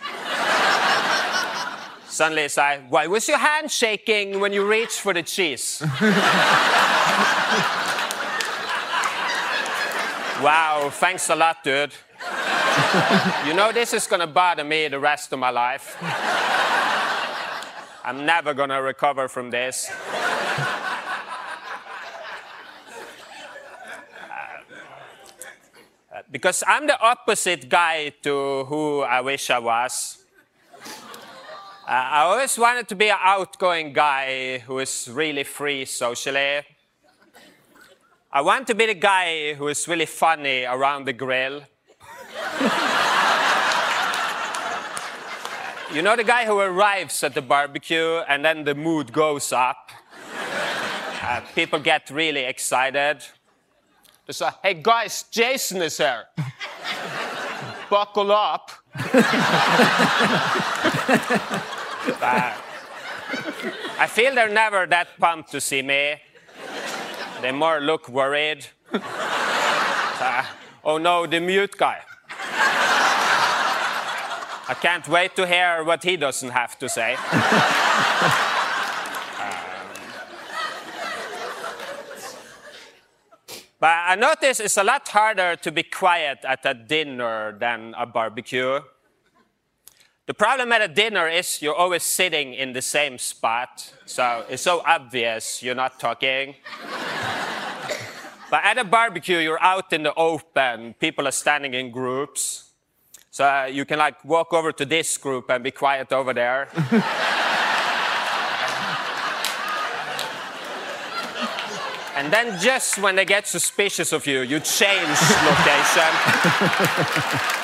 Suddenly 2.08 2.44
it's 2.44 2.58
like, 2.58 2.92
why 2.92 3.08
was 3.08 3.28
your 3.28 3.38
hand 3.38 3.72
shaking 3.72 4.42
when 4.42 4.52
you 4.52 4.68
reached 4.68 5.00
for 5.00 5.14
the 5.14 5.24
cheese? 5.24 5.82
wow, 10.44 10.90
thanks 10.92 11.30
a 11.30 11.36
lot, 11.36 11.64
dude. 11.64 11.94
you 13.48 13.54
know, 13.54 13.72
this 13.72 13.94
is 13.94 14.08
gonna 14.08 14.28
bother 14.28 14.64
me 14.64 14.88
the 14.88 15.00
rest 15.00 15.34
of 15.34 15.40
my 15.40 15.50
life. 15.50 15.98
I'm 18.04 18.26
never 18.26 18.54
gonna 18.54 18.82
recover 18.82 19.28
from 19.28 19.50
this. 19.50 19.92
Uh, 26.14 26.22
because 26.30 26.62
I'm 26.68 26.88
the 26.88 27.00
opposite 27.00 27.70
guy 27.70 28.10
to 28.22 28.66
who 28.66 29.00
I 29.00 29.22
wish 29.22 29.50
I 29.50 29.60
was. 29.60 30.18
Uh, 31.88 31.92
I 31.92 32.22
always 32.24 32.58
wanted 32.58 32.90
to 32.90 32.96
be 32.96 33.08
an 33.08 33.18
outgoing 33.18 33.94
guy 33.94 34.58
who 34.58 34.80
is 34.80 35.10
really 35.10 35.46
free 35.46 35.86
socially. 35.86 36.64
I 38.30 38.42
want 38.42 38.68
to 38.68 38.76
be 38.76 38.88
the 38.88 38.94
guy 38.94 39.54
who 39.54 39.70
is 39.70 39.88
really 39.88 40.06
funny 40.06 40.66
around 40.66 41.06
the 41.06 41.14
grill. 41.14 41.64
You 45.94 46.02
know 46.02 46.16
the 46.16 46.24
guy 46.24 46.46
who 46.46 46.58
arrives 46.58 47.22
at 47.22 47.34
the 47.34 47.42
barbecue 47.42 48.20
and 48.30 48.46
then 48.46 48.64
the 48.64 48.74
mood 48.74 49.12
goes 49.12 49.52
up? 49.52 49.92
Uh, 51.24 51.40
people 51.54 51.78
get 51.78 52.10
really 52.10 52.46
excited. 52.46 53.24
They 54.26 54.34
say, 54.34 54.50
hey 54.64 54.74
guys, 54.74 55.24
Jason 55.30 55.80
is 55.84 55.98
here. 55.98 56.26
Buckle 57.90 58.32
up. 58.32 58.72
Uh, 62.20 62.54
I 64.00 64.08
feel 64.08 64.34
they're 64.34 64.50
never 64.50 64.88
that 64.88 65.10
pumped 65.20 65.52
to 65.52 65.62
see 65.62 65.84
me. 65.84 66.16
They 67.42 67.52
more 67.52 67.80
look 67.80 68.10
worried. 68.10 68.66
Uh, 68.92 70.46
oh 70.84 70.98
no, 70.98 71.28
the 71.28 71.40
mute 71.40 71.78
guy. 71.78 72.02
I 74.72 74.74
can't 74.74 75.06
wait 75.10 75.36
to 75.36 75.46
hear 75.46 75.84
what 75.84 76.02
he 76.02 76.16
doesn't 76.16 76.52
have 76.52 76.80
to 76.80 76.88
say. 76.88 77.18
Um, 79.42 79.88
but 83.80 83.98
I 84.12 84.16
notice 84.16 84.62
it's 84.62 84.78
a 84.78 84.84
lot 84.84 85.06
harder 85.10 85.58
to 85.58 85.72
be 85.74 85.84
quiet 85.84 86.46
at 86.46 86.66
a 86.66 86.74
dinner 86.74 87.58
than 87.60 87.94
a 87.98 88.06
barbecue. 88.06 88.80
The 90.26 90.34
problem 90.34 90.72
at 90.72 90.82
a 90.82 90.88
dinner 90.88 91.28
is 91.28 91.62
you're 91.62 91.76
always 91.76 92.04
sitting 92.04 92.54
in 92.54 92.72
the 92.72 92.82
same 92.82 93.18
spot, 93.18 93.94
so 94.06 94.46
it's 94.50 94.64
so 94.64 94.82
obvious 94.86 95.62
you're 95.62 95.76
not 95.76 96.00
talking. 96.00 96.56
but 98.50 98.64
at 98.64 98.78
a 98.78 98.86
barbecue, 98.86 99.40
you're 99.40 99.62
out 99.62 99.92
in 99.92 100.04
the 100.04 100.14
open, 100.14 100.94
people 100.94 101.28
are 101.28 101.32
standing 101.32 101.74
in 101.74 101.92
groups. 101.92 102.71
So 103.34 103.46
uh, 103.46 103.70
you 103.72 103.86
can 103.86 103.98
like 103.98 104.26
walk 104.26 104.52
over 104.52 104.74
to 104.74 104.84
this 104.84 105.18
group 105.18 105.50
and 105.50 105.64
be 105.64 105.72
quiet 105.72 106.12
over 106.12 106.34
there. 106.34 106.68
and 112.18 112.34
then 112.34 112.60
just 112.60 112.98
when 112.98 113.16
they 113.16 113.24
get 113.24 113.48
suspicious 113.48 114.12
of 114.12 114.28
you, 114.28 114.42
you 114.42 114.60
change 114.60 115.18
location. 115.48 116.12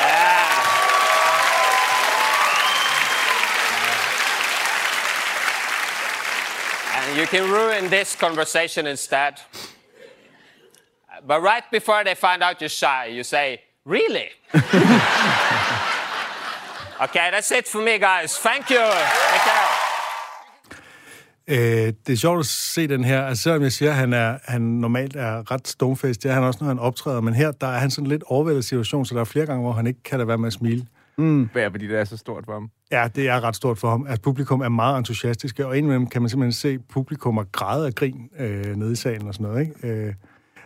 Yeah. 0.00 0.50
And 6.96 7.18
you 7.18 7.26
can 7.26 7.50
ruin 7.50 7.90
this 7.90 8.16
conversation 8.16 8.86
instead. 8.86 9.40
But 11.26 11.42
right 11.42 11.70
before 11.70 12.02
they 12.02 12.14
find 12.14 12.42
out 12.42 12.60
you're 12.60 12.70
shy, 12.70 13.06
you 13.06 13.22
say, 13.22 13.60
Really? 13.86 14.28
okay, 17.04 17.30
that's 17.32 17.50
it 17.50 17.66
for 17.68 17.80
me, 17.80 17.98
guys. 17.98 18.38
Thank 18.38 18.70
you. 18.70 18.76
Take 18.76 19.44
care. 19.44 19.90
Øh, 21.48 21.92
det 22.06 22.12
er 22.12 22.16
sjovt 22.16 22.38
at 22.38 22.46
se 22.46 22.86
den 22.88 23.04
her. 23.04 23.22
Altså, 23.22 23.42
selvom 23.42 23.62
jeg 23.62 23.72
siger, 23.72 23.90
at 23.90 23.96
han, 23.96 24.12
er, 24.12 24.38
han 24.44 24.60
normalt 24.60 25.16
er 25.16 25.50
ret 25.50 25.68
stonefest, 25.68 26.22
det 26.22 26.30
er 26.30 26.34
han 26.34 26.42
også, 26.42 26.58
når 26.60 26.68
han 26.68 26.78
optræder. 26.78 27.20
Men 27.20 27.34
her, 27.34 27.50
der 27.50 27.66
er 27.66 27.78
han 27.78 27.90
sådan 27.90 28.08
lidt 28.08 28.22
overvældet 28.26 28.64
situation, 28.64 29.04
så 29.04 29.14
der 29.14 29.20
er 29.20 29.24
flere 29.24 29.46
gange, 29.46 29.62
hvor 29.62 29.72
han 29.72 29.86
ikke 29.86 30.02
kan 30.02 30.18
lade 30.18 30.28
være 30.28 30.38
med 30.38 30.46
at 30.46 30.52
smile. 30.52 30.86
Ja, 31.54 31.68
fordi 31.68 31.88
det 31.88 31.98
er 31.98 32.04
så 32.04 32.16
stort 32.16 32.44
for 32.44 32.52
ham. 32.52 32.70
Ja, 32.92 33.08
det 33.14 33.28
er 33.28 33.40
ret 33.44 33.56
stort 33.56 33.78
for 33.78 33.90
ham. 33.90 34.06
Altså, 34.06 34.22
publikum 34.22 34.60
er 34.60 34.68
meget 34.68 34.98
entusiastiske, 34.98 35.66
og 35.66 35.78
indimellem 35.78 36.06
kan 36.06 36.22
man 36.22 36.28
simpelthen 36.28 36.52
se 36.52 36.78
publikum 36.78 37.38
og 37.38 37.52
græde 37.52 37.86
af 37.86 37.94
grin 37.94 38.30
øh, 38.38 38.76
nede 38.76 38.92
i 38.92 38.96
salen 38.96 39.28
og 39.28 39.34
sådan 39.34 39.46
noget, 39.46 39.60
ikke? 39.60 39.88
Øh, 39.88 40.14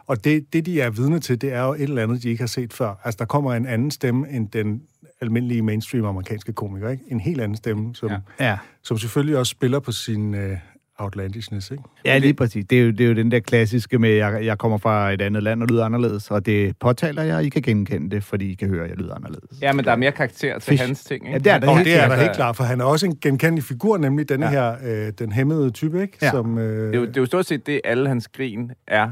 og 0.07 0.24
det, 0.24 0.52
det, 0.52 0.66
de 0.66 0.80
er 0.80 0.90
vidne 0.90 1.20
til, 1.20 1.40
det 1.40 1.52
er 1.52 1.62
jo 1.62 1.72
et 1.74 1.80
eller 1.82 2.02
andet, 2.02 2.22
de 2.22 2.28
ikke 2.28 2.42
har 2.42 2.46
set 2.48 2.72
før. 2.72 2.94
Altså, 3.05 3.16
der 3.18 3.24
kommer 3.24 3.55
en 3.55 3.66
anden 3.66 3.90
stemme 3.90 4.28
end 4.30 4.48
den 4.48 4.82
almindelige 5.20 5.62
mainstream 5.62 6.05
amerikanske 6.05 6.52
komiker, 6.52 6.88
ikke? 6.90 7.05
En 7.09 7.20
helt 7.20 7.40
anden 7.40 7.57
stemme, 7.57 7.94
som, 7.94 8.11
Ja. 8.11 8.16
ja. 8.40 8.59
Som 8.82 8.98
selvfølgelig 8.98 9.38
også 9.38 9.50
spiller 9.50 9.80
på 9.80 9.92
sin 9.92 10.34
øh, 10.34 10.57
outlandishness, 10.98 11.70
ikke? 11.70 11.82
Ja, 12.05 12.18
lige 12.18 12.34
præcis. 12.34 12.64
Det 12.70 12.78
er, 12.78 12.82
jo, 12.84 12.90
det 12.90 13.00
er 13.00 13.05
jo 13.09 13.14
den 13.14 13.30
der 13.30 13.40
klassiske 13.40 13.98
med, 13.98 14.11
jeg, 14.11 14.44
jeg 14.44 14.59
kommer 14.59 14.78
fra 14.78 15.12
et 15.12 15.22
andet 15.22 15.42
land 15.42 15.62
og 15.62 15.68
lyder 15.68 15.84
anderledes, 15.84 16.30
og 16.30 16.46
det 16.46 16.76
påtaler 16.78 17.22
jeg, 17.22 17.36
og 17.36 17.44
I 17.44 17.48
kan 17.48 17.62
genkende 17.62 18.11
det, 18.16 18.24
fordi 18.24 18.50
I 18.50 18.55
kan 18.55 18.68
høre, 18.68 18.84
at 18.84 18.90
jeg 18.90 18.98
lyder 18.98 19.14
anderledes. 19.14 19.59
Ja, 19.62 19.72
men 19.72 19.84
der 19.84 19.92
er 19.92 19.96
mere 19.96 20.12
karakter 20.12 20.59
til 20.59 20.70
Fish. 20.70 20.82
hans 20.86 21.05
ting, 21.05 21.26
ikke? 21.26 21.32
Ja, 21.32 21.38
det 21.38 21.52
er 21.52 21.59
der 21.59 21.68
Og 21.68 21.76
helt 21.76 21.86
det 21.88 22.02
er 22.02 22.09
der 22.09 22.16
helt 22.16 22.32
klart, 22.34 22.57
for 22.57 22.64
han 22.64 22.80
er 22.80 22.84
også 22.84 23.07
en 23.07 23.16
genkendelig 23.22 23.64
figur, 23.64 23.98
nemlig 23.98 24.28
denne 24.28 24.46
Ja. 24.50 24.70
ja. 24.70 24.76
her, 24.90 25.07
øh, 25.07 25.12
den 25.18 25.32
hæmmede 25.32 25.70
type, 25.70 26.02
ikke? 26.02 26.18
Ja. 26.22 26.30
Som, 26.30 26.59
øh, 26.59 26.86
Det 26.86 26.94
er, 26.94 26.98
jo, 27.00 27.07
det 27.07 27.16
er 27.16 27.20
jo 27.20 27.26
stort 27.26 27.46
set 27.46 27.66
det, 27.66 27.80
alle 27.84 28.09
hans 28.09 28.28
grin 28.28 28.70
er 28.86 29.11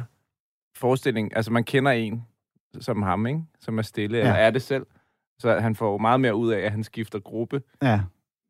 forestilling. 0.82 1.36
Altså, 1.36 1.52
man 1.52 1.64
kender 1.64 1.90
en 1.90 2.22
som 2.80 3.02
ham, 3.02 3.26
ikke? 3.26 3.40
Som 3.60 3.78
er 3.78 3.82
stille, 3.82 4.16
ja. 4.18 4.22
eller 4.22 4.34
er 4.34 4.50
det 4.50 4.62
selv. 4.62 4.86
Så 5.38 5.58
han 5.60 5.74
får 5.76 5.92
jo 5.92 5.98
meget 5.98 6.20
mere 6.20 6.34
ud 6.34 6.52
af, 6.52 6.60
at 6.60 6.70
han 6.70 6.84
skifter 6.84 7.18
gruppe, 7.18 7.60
Ja. 7.82 8.00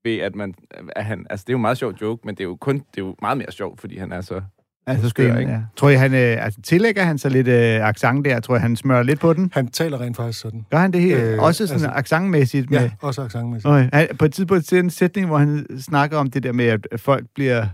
ved 0.04 0.18
at 0.18 0.34
man... 0.34 0.54
At 0.96 1.04
han, 1.04 1.26
altså, 1.30 1.44
det 1.44 1.50
er 1.50 1.54
jo 1.54 1.58
en 1.58 1.62
meget 1.62 1.78
sjov 1.78 1.92
joke, 2.02 2.22
men 2.24 2.34
det 2.34 2.40
er 2.40 2.48
jo 2.48 2.56
kun... 2.56 2.74
Det 2.74 2.84
er 2.98 3.02
jo 3.02 3.14
meget 3.22 3.38
mere 3.38 3.52
sjovt, 3.52 3.80
fordi 3.80 3.98
han 3.98 4.12
er 4.12 4.20
så... 4.20 4.40
Altså, 4.86 5.08
skør, 5.08 5.28
skør, 5.28 5.38
ikke? 5.38 5.52
ja. 5.52 5.60
Tror 5.76 5.88
I, 5.88 5.94
han 5.94 6.14
øh, 6.14 6.44
altså, 6.44 6.60
tillægger 6.62 7.02
han 7.04 7.18
så 7.18 7.28
lidt 7.28 7.48
øh, 7.48 7.88
accent 7.88 8.24
der? 8.24 8.40
Tror 8.40 8.54
jeg, 8.54 8.62
han 8.62 8.76
smører 8.76 9.02
lidt 9.02 9.20
på 9.20 9.32
den? 9.32 9.50
Han 9.54 9.68
taler 9.68 10.00
rent 10.00 10.16
faktisk 10.16 10.40
sådan. 10.40 10.66
Gør 10.70 10.78
han 10.78 10.92
det 10.92 11.00
helt? 11.00 11.20
Øh, 11.20 11.42
også 11.42 11.66
sådan 11.66 11.74
altså- 11.74 11.86
altså, 11.88 11.98
accentmæssigt? 11.98 12.70
Med, 12.70 12.78
Ja, 12.80 12.90
også 13.00 13.22
accentmæssigt. 13.22 13.70
Okay. 13.72 13.88
Han, 13.92 14.08
på 14.18 14.24
et 14.24 14.32
tidspunkt 14.34 14.64
til 14.64 14.78
en 14.78 14.90
sætning, 14.90 15.26
hvor 15.26 15.38
han 15.38 15.66
snakker 15.80 16.18
om 16.18 16.30
det 16.30 16.42
der 16.42 16.52
med, 16.52 16.64
at 16.64 17.00
folk 17.00 17.26
bliver 17.34 17.66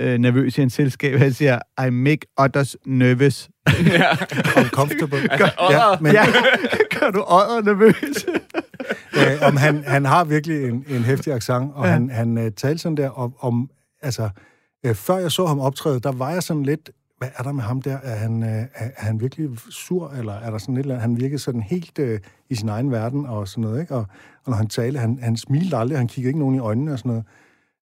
øh, 0.00 0.18
nervøse 0.18 0.60
i 0.60 0.62
en 0.62 0.70
selskab. 0.70 1.18
Han 1.18 1.32
siger, 1.32 1.58
I 1.86 1.90
make 1.90 2.20
others 2.36 2.76
nervous. 2.86 3.48
Uncomfortable. 4.58 5.32
Altså, 5.32 5.50
ja, 5.70 5.98
men 6.00 6.12
Ja, 6.12 6.24
gør 7.00 7.10
du 7.10 7.20
ådder 7.20 7.62
nervøs? 7.62 8.26
øh, 9.18 9.48
om 9.48 9.56
han, 9.56 9.84
han 9.86 10.04
har 10.04 10.24
virkelig 10.24 10.68
en, 10.68 10.84
en 10.88 11.02
hæftig 11.02 11.32
accent, 11.32 11.70
og 11.74 11.84
Ja. 11.84 11.88
ja. 11.90 11.92
han, 11.92 12.10
han 12.10 12.38
uh, 12.38 12.44
talte 12.56 12.78
sådan 12.78 12.96
der 12.96 13.08
om, 13.10 13.34
om 13.40 13.70
altså, 14.02 14.28
øh, 14.86 14.94
før 14.94 15.16
jeg 15.18 15.32
så 15.32 15.46
ham 15.46 15.60
optræde, 15.60 16.00
der 16.00 16.12
var 16.12 16.30
jeg 16.30 16.42
sådan 16.42 16.62
lidt, 16.62 16.90
hvad 17.18 17.28
er 17.36 17.42
der 17.42 17.52
med 17.52 17.62
ham 17.62 17.82
der? 17.82 17.98
Er 18.02 18.16
han, 18.16 18.42
øh, 18.42 18.48
er, 18.48 18.66
er 18.74 19.04
han 19.04 19.20
virkelig 19.20 19.48
sur, 19.70 20.10
eller 20.18 20.32
er 20.32 20.50
der 20.50 20.58
sådan 20.58 20.74
et 20.76 20.80
eller 20.80 20.94
andet? 20.94 21.02
Han 21.02 21.20
virkede 21.20 21.38
sådan 21.38 21.62
helt 21.62 21.98
øh, 21.98 22.20
i 22.50 22.54
sin 22.54 22.68
egen 22.68 22.90
verden 22.90 23.26
og 23.26 23.48
sådan 23.48 23.62
noget, 23.62 23.80
ikke? 23.80 23.94
Og, 23.94 24.00
og 24.44 24.50
når 24.50 24.54
han 24.56 24.66
talte, 24.66 24.98
han, 24.98 25.18
han 25.22 25.36
smilte 25.36 25.76
aldrig, 25.76 25.98
han 25.98 26.08
kiggede 26.08 26.28
ikke 26.28 26.38
nogen 26.38 26.54
i 26.54 26.58
øjnene 26.58 26.92
og 26.92 26.98
sådan 26.98 27.08
noget. 27.10 27.24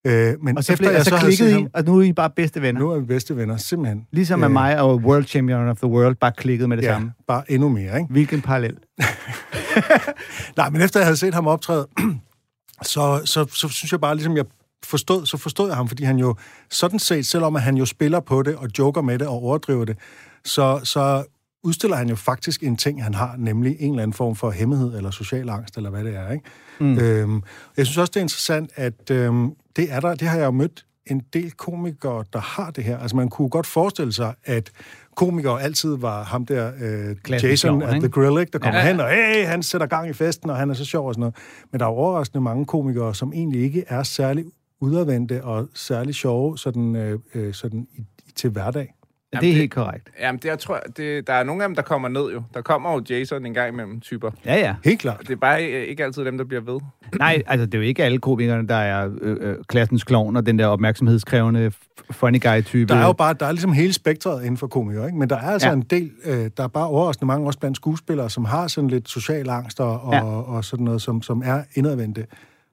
Øh, 0.06 0.34
men 0.42 0.56
Og 0.58 0.64
så, 0.64 0.72
efter 0.72 0.84
blev, 0.88 0.98
og 0.98 1.04
så 1.04 1.16
havde 1.16 1.36
klikkede 1.36 1.60
I, 1.60 1.66
og 1.74 1.84
nu 1.84 1.98
er 1.98 2.02
I 2.02 2.12
bare 2.12 2.30
bedste 2.36 2.62
venner. 2.62 2.80
nu 2.80 2.90
er 2.90 2.98
vi 2.98 3.04
bedste 3.06 3.36
venner, 3.36 3.56
simpelthen. 3.56 4.06
Ligesom 4.12 4.40
Øh, 4.40 4.44
at 4.44 4.50
mig 4.50 4.80
og 4.80 4.96
World 4.96 5.24
Champion 5.24 5.68
of 5.68 5.76
the 5.76 5.86
World 5.86 6.14
bare 6.16 6.32
klikkede 6.36 6.68
med 6.68 6.76
det 6.76 6.82
Ja, 6.84 6.92
samme. 6.92 7.12
bare 7.28 7.50
endnu 7.52 7.68
mere, 7.68 7.98
ikke? 7.98 8.12
Hvilken 8.12 8.42
parallel? 8.42 8.76
Nej, 10.56 10.70
men 10.70 10.80
efter 10.80 11.00
jeg 11.00 11.06
havde 11.06 11.16
set 11.16 11.34
ham 11.34 11.46
optræde, 11.46 11.86
så, 12.82 13.20
så, 13.24 13.46
så 13.54 13.68
synes 13.68 13.92
jeg 13.92 14.00
bare, 14.00 14.14
ligesom 14.14 14.36
jeg 14.36 14.44
forstod, 14.84 15.26
så 15.26 15.36
forstod 15.36 15.68
jeg 15.68 15.76
ham, 15.76 15.88
fordi 15.88 16.04
han 16.04 16.16
jo 16.18 16.34
sådan 16.70 16.98
set, 16.98 17.26
selvom 17.26 17.56
at 17.56 17.62
han 17.62 17.76
jo 17.76 17.84
spiller 17.86 18.20
på 18.20 18.42
det 18.42 18.56
og 18.56 18.68
joker 18.78 19.02
med 19.02 19.18
det 19.18 19.26
og 19.26 19.34
overdriver 19.34 19.84
det, 19.84 19.96
så, 20.44 20.80
så 20.84 21.24
udstiller 21.62 21.96
han 21.96 22.08
jo 22.08 22.14
faktisk 22.16 22.62
en 22.62 22.76
ting, 22.76 23.02
han 23.04 23.14
har, 23.14 23.34
nemlig 23.38 23.76
en 23.80 23.90
eller 23.90 24.02
anden 24.02 24.14
form 24.14 24.36
for 24.36 24.50
hemmelighed 24.50 24.96
eller 24.96 25.10
social 25.10 25.48
angst, 25.48 25.76
eller 25.76 25.90
hvad 25.90 26.04
det 26.04 26.16
er. 26.16 26.30
Ikke? 26.32 26.44
Mm. 26.80 26.98
Øhm, 26.98 27.42
jeg 27.76 27.86
synes 27.86 27.98
også, 27.98 28.10
det 28.10 28.16
er 28.16 28.24
interessant, 28.24 28.70
at 28.74 29.10
øhm, 29.10 29.50
det 29.76 29.92
er 29.92 30.00
der, 30.00 30.14
det 30.14 30.28
har 30.28 30.38
jeg 30.38 30.46
jo 30.46 30.50
mødt 30.50 30.84
en 31.06 31.22
del 31.32 31.50
komikere, 31.52 32.24
der 32.32 32.38
har 32.40 32.70
det 32.70 32.84
her. 32.84 32.98
Altså 32.98 33.16
man 33.16 33.28
kunne 33.28 33.48
godt 33.48 33.66
forestille 33.66 34.12
sig, 34.12 34.34
at 34.44 34.70
komikere 35.16 35.62
altid 35.62 35.96
var 35.96 36.24
ham 36.24 36.46
der, 36.46 36.72
øh, 36.80 37.16
Jason 37.30 37.56
sjov, 37.56 37.82
at? 37.82 38.00
The 38.00 38.08
Grill, 38.08 38.40
ikke? 38.40 38.52
der 38.52 38.58
kommer 38.58 38.80
Ja. 38.80 38.86
hen, 38.86 39.00
og 39.00 39.08
hey, 39.10 39.46
han 39.46 39.62
sætter 39.62 39.86
gang 39.86 40.10
i 40.10 40.12
festen, 40.12 40.50
og 40.50 40.56
han 40.56 40.70
er 40.70 40.74
så 40.74 40.84
sjov 40.84 41.08
og 41.08 41.14
sådan 41.14 41.20
noget. 41.20 41.34
Men 41.72 41.78
der 41.80 41.86
er 41.86 41.90
overraskende 41.90 42.40
mange 42.42 42.66
komikere, 42.66 43.14
som 43.14 43.32
egentlig 43.32 43.62
ikke 43.62 43.84
er 43.88 44.02
særlig 44.02 44.44
udadvendte 44.80 45.44
og 45.44 45.68
særlig 45.74 46.14
sjove 46.14 46.58
sådan, 46.58 46.96
øh, 46.96 47.18
øh, 47.34 47.54
sådan 47.54 47.86
i, 47.94 48.00
i, 48.00 48.30
til 48.36 48.50
hverdag. 48.50 48.94
Ja, 49.34 49.38
det 49.40 49.50
er 49.50 49.54
helt 49.54 49.70
korrekt. 49.72 50.10
Jamen, 50.20 50.38
det, 50.38 50.44
jeg 50.48 50.58
tror, 50.58 50.80
det, 50.96 51.26
der 51.26 51.32
er 51.32 51.42
nogle 51.44 51.62
af 51.62 51.68
dem, 51.68 51.74
der 51.76 51.82
kommer 51.82 52.08
ned 52.08 52.32
jo. 52.32 52.42
Der 52.54 52.62
kommer 52.62 52.92
jo 52.92 53.02
Jason 53.10 53.46
en 53.46 53.54
gang 53.54 53.72
imellem 53.72 54.00
typer. 54.00 54.30
Ja, 54.44 54.54
ja. 54.58 54.74
Helt 54.84 55.00
klart. 55.00 55.20
Det 55.20 55.30
er 55.30 55.36
bare 55.36 55.64
øh, 55.66 55.82
ikke 55.82 56.04
altid 56.04 56.24
dem, 56.24 56.38
der 56.38 56.44
bliver 56.44 56.60
ved. 56.60 56.80
Nej, 57.18 57.42
altså 57.46 57.66
det 57.66 57.74
er 57.74 57.78
jo 57.78 57.84
ikke 57.84 58.04
alle 58.04 58.18
komikerne, 58.18 58.68
der 58.68 58.74
er 58.74 59.10
øh, 59.20 59.36
øh, 59.40 59.56
klassens 59.68 60.04
klovn 60.04 60.36
og 60.36 60.46
den 60.46 60.58
der 60.58 60.66
opmærksomhedskrævende 60.66 61.72
funny 62.10 62.40
guy-type. 62.42 62.94
Der 62.94 63.00
er 63.00 63.06
jo 63.06 63.12
bare, 63.12 63.34
der 63.40 63.46
er 63.46 63.52
ligesom 63.52 63.72
hele 63.72 63.92
spektret 63.92 64.40
inden 64.42 64.56
for 64.56 64.66
komikere, 64.66 65.06
ikke? 65.06 65.18
Men 65.18 65.30
der 65.30 65.36
er 65.36 65.50
altså 65.50 65.68
Ja. 65.68 65.74
en 65.74 65.82
del, 65.82 66.10
øh, 66.24 66.50
der 66.56 66.62
er 66.64 66.68
bare 66.68 66.86
overraskende 66.86 67.26
mange, 67.26 67.46
også 67.46 67.58
blandt 67.58 67.76
skuespillere, 67.76 68.30
som 68.30 68.44
har 68.44 68.66
sådan 68.68 68.90
lidt 68.90 69.08
social 69.08 69.48
angst 69.50 69.80
og, 69.80 70.00
og, 70.00 70.12
Ja. 70.12 70.18
ja. 70.18 70.24
og 70.24 70.64
sådan 70.64 70.84
noget, 70.84 71.02
som, 71.02 71.22
som 71.22 71.42
er 71.44 71.62
indadvendte. 71.74 72.26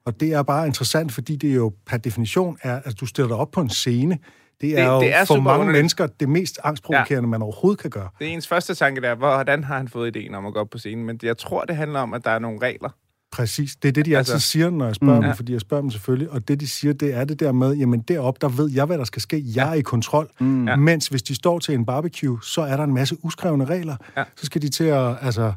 Og 0.06 0.20
det 0.20 0.32
er 0.32 0.42
bare 0.42 0.66
interessant, 0.66 1.12
fordi 1.12 1.36
det 1.36 1.54
jo 1.56 1.72
per 1.86 1.96
definition 1.96 2.56
er, 2.62 2.80
at 2.84 3.00
du 3.00 3.06
stiller 3.06 3.28
dig 3.28 3.36
op 3.36 3.50
på 3.50 3.60
en 3.60 3.70
scene. 3.70 4.18
Det 4.60 4.78
er 4.78 4.84
Det- 4.84 4.86
jo 4.96 5.00
det 5.00 5.14
er 5.14 5.24
for 5.24 5.36
mange 5.40 5.60
underligt. 5.60 5.78
mennesker 5.78 6.06
det 6.06 6.28
mest 6.28 6.58
angstprovokerende, 6.64 7.26
ja. 7.26 7.30
man 7.30 7.42
overhovedet 7.42 7.80
kan 7.80 7.90
gøre. 7.90 8.08
Det 8.18 8.26
er 8.28 8.30
ens 8.32 8.48
første 8.48 8.74
tanke 8.74 9.00
der, 9.00 9.14
hvordan 9.14 9.64
har 9.64 9.76
han 9.76 9.88
fået 9.88 10.16
ideen 10.16 10.34
om 10.34 10.46
at 10.46 10.52
gå 10.54 10.60
op 10.60 10.70
på 10.70 10.78
scenen? 10.78 11.04
Men 11.06 11.18
jeg 11.22 11.38
tror, 11.38 11.64
det 11.64 11.76
handler 11.76 12.00
om, 12.00 12.14
at 12.14 12.24
der 12.24 12.30
er 12.30 12.38
nogle 12.38 12.58
regler. 12.62 12.88
Præcis. 13.32 13.76
Det 13.76 13.88
er 13.88 13.92
det, 13.92 14.06
de 14.06 14.16
Altså- 14.16 14.32
altid 14.32 14.40
siger, 14.46 14.70
når 14.70 14.84
jeg 14.86 14.94
spørger 14.94 15.14
Mm. 15.14 15.18
mm. 15.18 15.22
Ja. 15.24 15.28
dem, 15.28 15.36
fordi 15.36 15.52
jeg 15.52 15.60
spørger 15.60 15.80
dem 15.80 15.90
selvfølgelig. 15.90 16.30
Og 16.30 16.48
det, 16.48 16.60
de 16.60 16.68
siger, 16.68 16.92
det 16.94 17.14
er 17.14 17.24
det 17.24 17.40
der 17.40 17.52
med, 17.52 17.74
jamen 17.74 18.00
derop 18.00 18.40
der 18.40 18.48
ved 18.48 18.70
jeg, 18.70 18.84
hvad 18.84 18.98
der 18.98 19.04
skal 19.04 19.22
ske. 19.22 19.42
Jeg 19.54 19.68
er 19.70 19.74
i 19.74 19.80
kontrol. 19.80 20.28
Mm. 20.40 20.68
Ja. 20.68 20.76
Mens 20.76 21.06
hvis 21.08 21.22
de 21.22 21.34
står 21.34 21.58
til 21.58 21.74
en 21.74 21.86
barbecue, 21.86 22.38
så 22.42 22.60
er 22.60 22.76
der 22.76 22.84
en 22.84 22.94
masse 22.94 23.16
uskrevne 23.22 23.64
regler. 23.64 23.96
Ja. 24.16 24.24
Så 24.36 24.46
skal 24.46 24.62
de 24.62 24.68
til 24.68 24.84
at, 24.84 25.16
altså, 25.20 25.52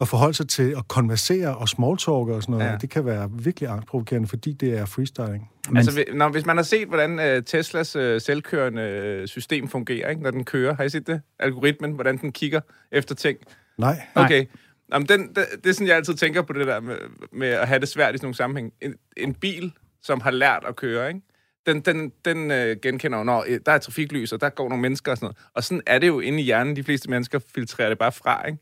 at 0.00 0.08
forholde 0.08 0.34
sig 0.34 0.48
til 0.48 0.70
at 0.76 0.88
konversere 0.88 1.56
og 1.56 1.68
smalltalke 1.68 2.34
og 2.34 2.42
sådan 2.42 2.52
noget. 2.52 2.70
Ja. 2.72 2.76
Det 2.80 2.90
kan 2.90 3.04
være 3.06 3.30
virkelig 3.32 3.68
angstprovokerende, 3.68 4.28
fordi 4.28 4.52
det 4.52 4.78
er 4.78 4.84
freestyling. 4.86 5.50
Men, 5.68 5.76
Altså, 5.76 5.92
hvis- 5.92 6.04
når, 6.14 6.28
hvis 6.28 6.46
man 6.46 6.56
har 6.56 6.64
set, 6.64 6.88
hvordan 6.88 7.36
uh, 7.36 7.44
Teslas 7.44 7.96
uh, 7.96 8.02
selvkørende 8.20 8.82
øh, 8.82 9.28
system 9.28 9.68
fungerer, 9.68 10.10
ikke, 10.10 10.22
når 10.22 10.30
den 10.30 10.44
kører, 10.44 10.74
har 10.74 10.84
I 10.84 10.88
set 10.88 11.06
det? 11.06 11.20
Algoritmen, 11.38 11.92
hvordan 11.92 12.16
den 12.18 12.32
kigger 12.32 12.60
efter 12.92 13.14
ting. 13.14 13.38
Nej. 13.78 14.00
Okay. 14.14 14.46
Jamen, 14.92 15.08
den, 15.08 15.28
det, 15.28 15.36
det 15.64 15.70
er 15.70 15.74
sådan, 15.74 15.86
jeg 15.86 15.96
altid 15.96 16.14
tænker 16.14 16.42
på 16.42 16.52
det 16.52 16.66
der 16.66 16.80
med, 16.80 16.96
med 17.32 17.48
at 17.48 17.68
have 17.68 17.80
det 17.80 17.88
svært 17.88 18.14
i 18.14 18.18
sådan 18.18 18.24
nogle 18.26 18.34
sammenhæng. 18.36 18.72
En, 18.82 18.94
en 19.16 19.34
bil, 19.34 19.72
som 20.02 20.20
har 20.20 20.30
lært 20.30 20.64
at 20.68 20.76
køre, 20.76 21.08
ikke? 21.08 21.20
den, 21.66 21.80
den, 21.80 22.12
den 22.24 22.50
øh, 22.50 22.76
genkender 22.82 23.18
jo, 23.18 23.24
når 23.24 23.44
øh, 23.48 23.60
der 23.66 23.72
er 23.72 23.78
trafiklys, 23.78 24.32
og 24.32 24.40
der 24.40 24.48
går 24.48 24.68
nogle 24.68 24.82
mennesker 24.82 25.10
og 25.12 25.16
sådan 25.18 25.24
noget. 25.26 25.36
Og 25.54 25.64
sådan 25.64 25.82
er 25.86 25.98
det 25.98 26.06
jo 26.06 26.20
inde 26.20 26.40
i 26.40 26.42
hjernen. 26.42 26.76
De 26.76 26.84
fleste 26.84 27.10
mennesker 27.10 27.38
filtrerer 27.54 27.88
det 27.88 27.98
bare 27.98 28.12
fra, 28.12 28.46
ikke? 28.46 28.58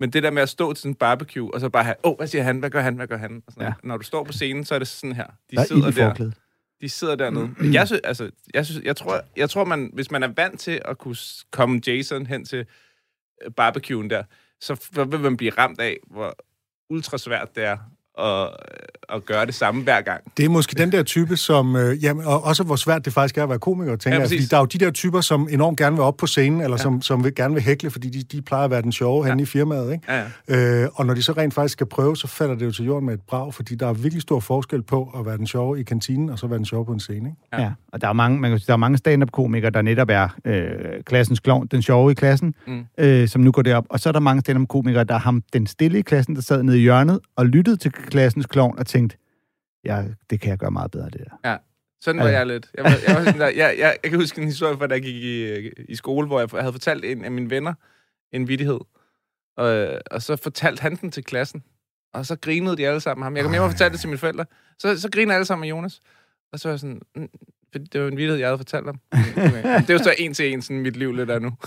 Men 0.00 0.10
det 0.10 0.22
der 0.22 0.30
med 0.30 0.42
at 0.42 0.48
stå 0.48 0.72
til 0.72 0.88
en 0.88 0.94
barbecue, 0.94 1.54
og 1.54 1.60
så 1.60 1.68
bare 1.68 1.84
have, 1.84 1.96
åh, 2.04 2.10
oh, 2.10 2.16
hvad 2.16 2.26
siger 2.26 2.42
han, 2.42 2.58
hvad 2.58 2.70
gør 2.70 2.80
han, 2.80 2.94
hvad 2.94 3.06
gør 3.06 3.16
han? 3.16 3.42
Og 3.46 3.52
sådan 3.52 3.66
Ja. 3.66 3.72
Når 3.82 3.96
du 3.96 4.02
står 4.02 4.24
på 4.24 4.32
scenen, 4.32 4.64
så 4.64 4.74
er 4.74 4.78
det 4.78 4.88
sådan 4.88 5.16
her. 5.16 5.26
De 5.26 5.56
der 5.56 5.62
er 5.62 5.66
sidder 5.66 5.90
der. 5.90 6.30
De 6.80 6.88
sidder 6.88 7.14
dernede. 7.16 7.50
Men 7.58 7.74
jeg, 7.74 7.86
synes, 7.86 8.00
altså, 8.04 8.30
jeg, 8.54 8.66
synes, 8.66 8.84
jeg 8.84 8.96
tror, 8.96 9.20
jeg 9.36 9.50
tror 9.50 9.64
man, 9.64 9.90
hvis 9.92 10.10
man 10.10 10.22
er 10.22 10.28
vant 10.28 10.60
til 10.60 10.82
at 10.84 10.98
kunne 10.98 11.16
komme 11.50 11.80
Jason 11.86 12.26
hen 12.26 12.44
til 12.44 12.66
øh, 13.44 13.50
barbecuen 13.50 14.10
der, 14.10 14.22
så 14.60 15.04
vil 15.04 15.20
man 15.20 15.36
blive 15.36 15.50
ramt 15.50 15.80
af, 15.80 15.96
hvor 16.06 16.36
ultra 16.90 17.18
svært 17.18 17.56
det 17.56 17.64
er 17.64 17.78
at, 18.18 18.42
øh, 18.42 19.16
at 19.16 19.24
gøre 19.24 19.46
det 19.46 19.54
samme 19.54 19.82
hver 19.82 20.00
gang. 20.00 20.20
Det 20.36 20.44
er 20.44 20.48
måske 20.48 20.74
den 20.74 20.92
der 20.92 21.02
type, 21.02 21.36
som... 21.36 21.76
Øh, 21.76 22.04
jamen, 22.04 22.26
og 22.26 22.44
også 22.44 22.62
hvor 22.62 22.76
svært 22.76 23.04
det 23.04 23.12
faktisk 23.12 23.38
er 23.38 23.42
at 23.42 23.48
være 23.48 23.58
komiker, 23.58 23.96
tænker 23.96 24.16
Ja, 24.16 24.20
jeg. 24.20 24.28
Fordi 24.28 24.44
der 24.44 24.56
er 24.56 24.60
jo 24.60 24.66
de 24.66 24.78
der 24.78 24.90
typer, 24.90 25.20
som 25.20 25.48
enormt 25.50 25.78
gerne 25.78 25.96
vil 25.96 26.02
op 26.02 26.16
på 26.16 26.26
scenen, 26.26 26.60
eller 26.60 26.76
ja. 26.76 26.82
som, 26.82 27.02
som 27.02 27.24
vil, 27.24 27.34
gerne 27.34 27.54
vil 27.54 27.62
hækle, 27.62 27.90
fordi 27.90 28.10
de, 28.10 28.22
de 28.22 28.42
plejer 28.42 28.64
at 28.64 28.70
være 28.70 28.82
den 28.82 28.92
sjove 28.92 29.24
ja. 29.24 29.30
henne 29.30 29.42
i 29.42 29.46
firmaet, 29.46 29.92
ikke? 29.92 30.12
Ja, 30.12 30.24
ja. 30.48 30.82
Øh, 30.82 30.88
og 30.94 31.06
når 31.06 31.14
de 31.14 31.22
så 31.22 31.32
rent 31.32 31.54
faktisk 31.54 31.72
skal 31.72 31.86
prøve, 31.86 32.16
så 32.16 32.26
falder 32.26 32.54
det 32.54 32.66
jo 32.66 32.72
til 32.72 32.84
jorden 32.84 33.06
med 33.06 33.14
et 33.14 33.20
brag, 33.28 33.54
fordi 33.54 33.74
der 33.74 33.86
er 33.86 33.92
virkelig 33.92 34.22
stor 34.22 34.40
forskel 34.40 34.82
på 34.82 35.10
at 35.18 35.26
være 35.26 35.36
den 35.36 35.46
sjove 35.46 35.80
i 35.80 35.82
kantinen, 35.82 36.30
og 36.30 36.38
så 36.38 36.46
være 36.46 36.58
den 36.58 36.66
sjove 36.66 36.86
på 36.86 36.92
en 36.92 37.00
scene. 37.00 37.28
Ikke? 37.28 37.40
Ja. 37.52 37.62
ja. 37.62 37.70
Og 37.92 38.00
der 38.00 38.08
er 38.08 38.12
mange, 38.12 38.40
man 38.40 38.50
kan 38.50 38.58
sige, 38.58 38.66
der 38.66 38.72
er 38.72 38.76
mange 38.76 38.98
stand-up-komikere, 38.98 39.70
der 39.70 39.82
netop 39.82 40.08
er 40.10 40.28
øh, 40.44 40.66
klassens 41.06 41.40
klovn, 41.40 41.66
den 41.66 41.82
sjove 41.82 42.10
i 42.10 42.14
klassen. 42.14 42.54
Mm. 42.66 42.84
øh, 42.98 43.28
som 43.28 43.42
nu 43.42 43.52
går 43.52 43.62
derop. 43.62 43.84
Og 43.88 44.00
så 44.00 44.08
er 44.08 44.12
der 44.12 44.20
mange 44.20 44.40
stand-up-komikere, 44.40 45.04
der 45.04 45.14
er 45.14 45.18
ham, 45.18 45.42
den 45.52 45.66
stille 45.66 45.98
i 45.98 46.02
klassen, 46.02 46.34
der 46.34 46.42
sad 46.42 46.62
nede 46.62 46.78
i 46.78 46.80
hjørnet 46.80 47.20
og 47.36 47.46
lyttede 47.46 47.76
til 47.76 47.92
klassens 48.06 48.46
klovn 48.46 48.78
og 48.78 48.86
tænkte, 48.86 49.16
ja, 49.84 50.04
det 50.30 50.40
kan 50.40 50.50
jeg 50.50 50.58
gøre 50.58 50.70
meget 50.70 50.90
bedre, 50.90 51.10
det 51.10 51.20
der. 51.42 51.58
Sådan 52.00 52.20
var 52.20 52.28
Ja. 52.28 52.32
jeg 52.38 52.46
lidt. 52.46 52.70
Jeg, 52.74 52.84
var, 52.84 52.90
jeg, 53.08 53.16
var 53.16 53.24
sådan 53.24 53.40
der, 53.40 53.46
jeg, 53.46 53.74
jeg, 53.78 53.96
jeg 54.02 54.10
kan 54.10 54.20
huske 54.20 54.40
en 54.40 54.46
historie 54.48 54.76
fra, 54.78 54.86
da 54.86 54.94
jeg 54.94 55.02
gik 55.02 55.14
i, 55.14 55.42
øh, 55.42 55.72
i 55.88 55.94
skole, 55.94 56.26
hvor 56.26 56.40
jeg 56.40 56.48
havde 56.60 56.72
fortalt 56.72 57.04
en 57.04 57.24
af 57.24 57.30
mine 57.30 57.50
venner 57.50 57.74
en 58.32 58.48
vittighed. 58.48 58.80
Og, 59.56 60.00
og 60.10 60.22
så 60.22 60.36
fortalte 60.36 60.80
han 60.82 60.96
den 60.96 61.10
til 61.10 61.24
klassen. 61.24 61.64
Og 62.14 62.26
så 62.26 62.36
grinede 62.36 62.76
de 62.76 62.86
alle 62.88 63.00
sammen 63.00 63.22
ham. 63.22 63.36
Jeg 63.36 63.44
kom 63.44 63.52
hjem 63.52 63.62
og 63.62 63.70
fortalte 63.70 63.92
det 63.92 64.00
til 64.00 64.08
mine 64.08 64.18
forældre. 64.18 64.44
Så, 64.78 65.00
så 65.00 65.10
griner 65.10 65.34
alle 65.34 65.44
sammen 65.44 65.64
af 65.64 65.70
Jonas. 65.70 66.00
Og 66.52 66.60
så 66.60 66.68
var 66.68 66.72
jeg 66.72 66.80
sådan, 66.80 67.00
"Mm, 67.16 67.22
fordi 67.22 67.63
det 67.92 68.00
var 68.00 68.06
en 68.06 68.16
vittighed, 68.16 68.36
jeg 68.38 68.48
havde 68.48 68.58
fortalt 68.58 68.86
ham. 68.86 68.96
Okay. 69.36 69.62
Det 69.80 69.90
er 69.90 69.94
jo 69.94 69.98
så 69.98 70.14
en 70.18 70.34
til 70.34 70.52
en, 70.52 70.62
sådan 70.62 70.80
mit 70.80 70.96
liv 70.96 71.12
lidt 71.12 71.30
er 71.30 71.38
nu. 71.38 71.50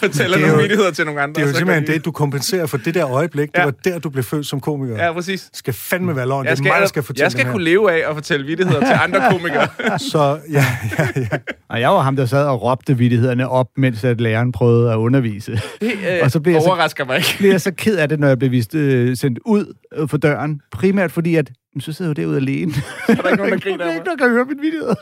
Fortæller 0.00 0.36
Det 0.36 0.44
er 0.44 0.48
nogle 0.48 0.62
vittigheder 0.62 0.90
til 0.90 1.04
nogle 1.06 1.20
andre. 1.20 1.34
Det 1.40 1.42
er 1.48 1.52
jo 1.52 1.56
simpelthen 1.56 1.86
det, 1.86 2.04
du 2.04 2.10
kompenserer 2.12 2.66
for 2.66 2.76
det 2.78 2.94
der 2.94 3.08
øjeblik. 3.10 3.48
Det 3.52 3.58
Ja. 3.58 3.64
var 3.64 3.70
der, 3.84 3.98
du 3.98 4.10
blev 4.10 4.24
født 4.24 4.46
som 4.46 4.60
komiker. 4.60 5.04
Ja, 5.04 5.12
præcis. 5.12 5.50
skal 5.52 5.74
fandme 5.74 6.16
være 6.16 6.26
løgn. 6.28 6.46
Jeg 6.46 6.56
Det 6.56 6.58
er 6.60 6.62
mig, 6.62 6.70
der 6.72 6.76
skal, 6.78 6.88
skal 6.88 7.02
fortælle 7.02 7.22
jeg 7.24 7.32
skal 7.32 7.46
kunne 7.52 7.64
leve 7.64 7.92
af 7.92 8.10
at 8.10 8.14
fortælle 8.16 8.46
vittigheder 8.46 8.80
til 8.80 8.96
andre 9.04 9.30
komikere. 9.30 9.68
Så 10.12 10.38
ja, 10.52 10.64
ja, 10.98 11.08
ja. 11.16 11.28
Og 11.68 11.80
jeg 11.80 11.90
var 11.90 12.00
ham, 12.00 12.16
der 12.16 12.26
sad 12.26 12.44
og 12.46 12.62
råbte 12.62 12.96
vittighederne 12.98 13.48
op, 13.48 13.66
mens 13.76 14.04
at 14.04 14.20
læreren 14.20 14.52
prøvede 14.52 14.92
at 14.92 14.96
undervise. 14.96 15.52
Det 15.80 15.92
øh, 15.92 16.18
Og 16.22 16.30
så 16.30 16.40
bliver 16.40 16.56
jeg 16.56 16.62
så- 16.62 16.68
overrasker 16.68 17.04
mig 17.04 17.16
ikke. 17.16 17.34
bliver 17.38 17.52
jeg 17.52 17.60
så 17.60 17.70
ked 17.74 17.96
af 17.96 18.08
det, 18.08 18.20
når 18.20 18.28
jeg 18.28 18.38
bliver 18.38 18.50
vist, 18.50 18.74
øh, 18.74 19.16
sendt 19.16 19.38
ud 19.46 19.74
øh, 19.96 20.08
for 20.08 20.16
døren. 20.16 20.60
Primært 20.72 21.12
fordi, 21.12 21.34
at 21.34 21.50
"Men 21.74 21.80
så 21.80 21.92
sidder 21.92 22.10
jeg 22.10 22.18
jo 22.18 22.22
derude 22.22 22.36
alene. 22.36 22.72
Der 23.06 23.22
er 23.22 23.28
ikke 23.28 23.36
nogen, 23.36 23.52
der 23.52 23.58
griner 23.60 23.76
Der 23.76 23.84
af 23.84 23.88
er 23.90 23.94
ikke, 23.94 24.04
der 24.10 24.16
kan 24.16 24.30
høre 24.30 24.44
min 24.44 24.62
vittighed. 24.62 24.94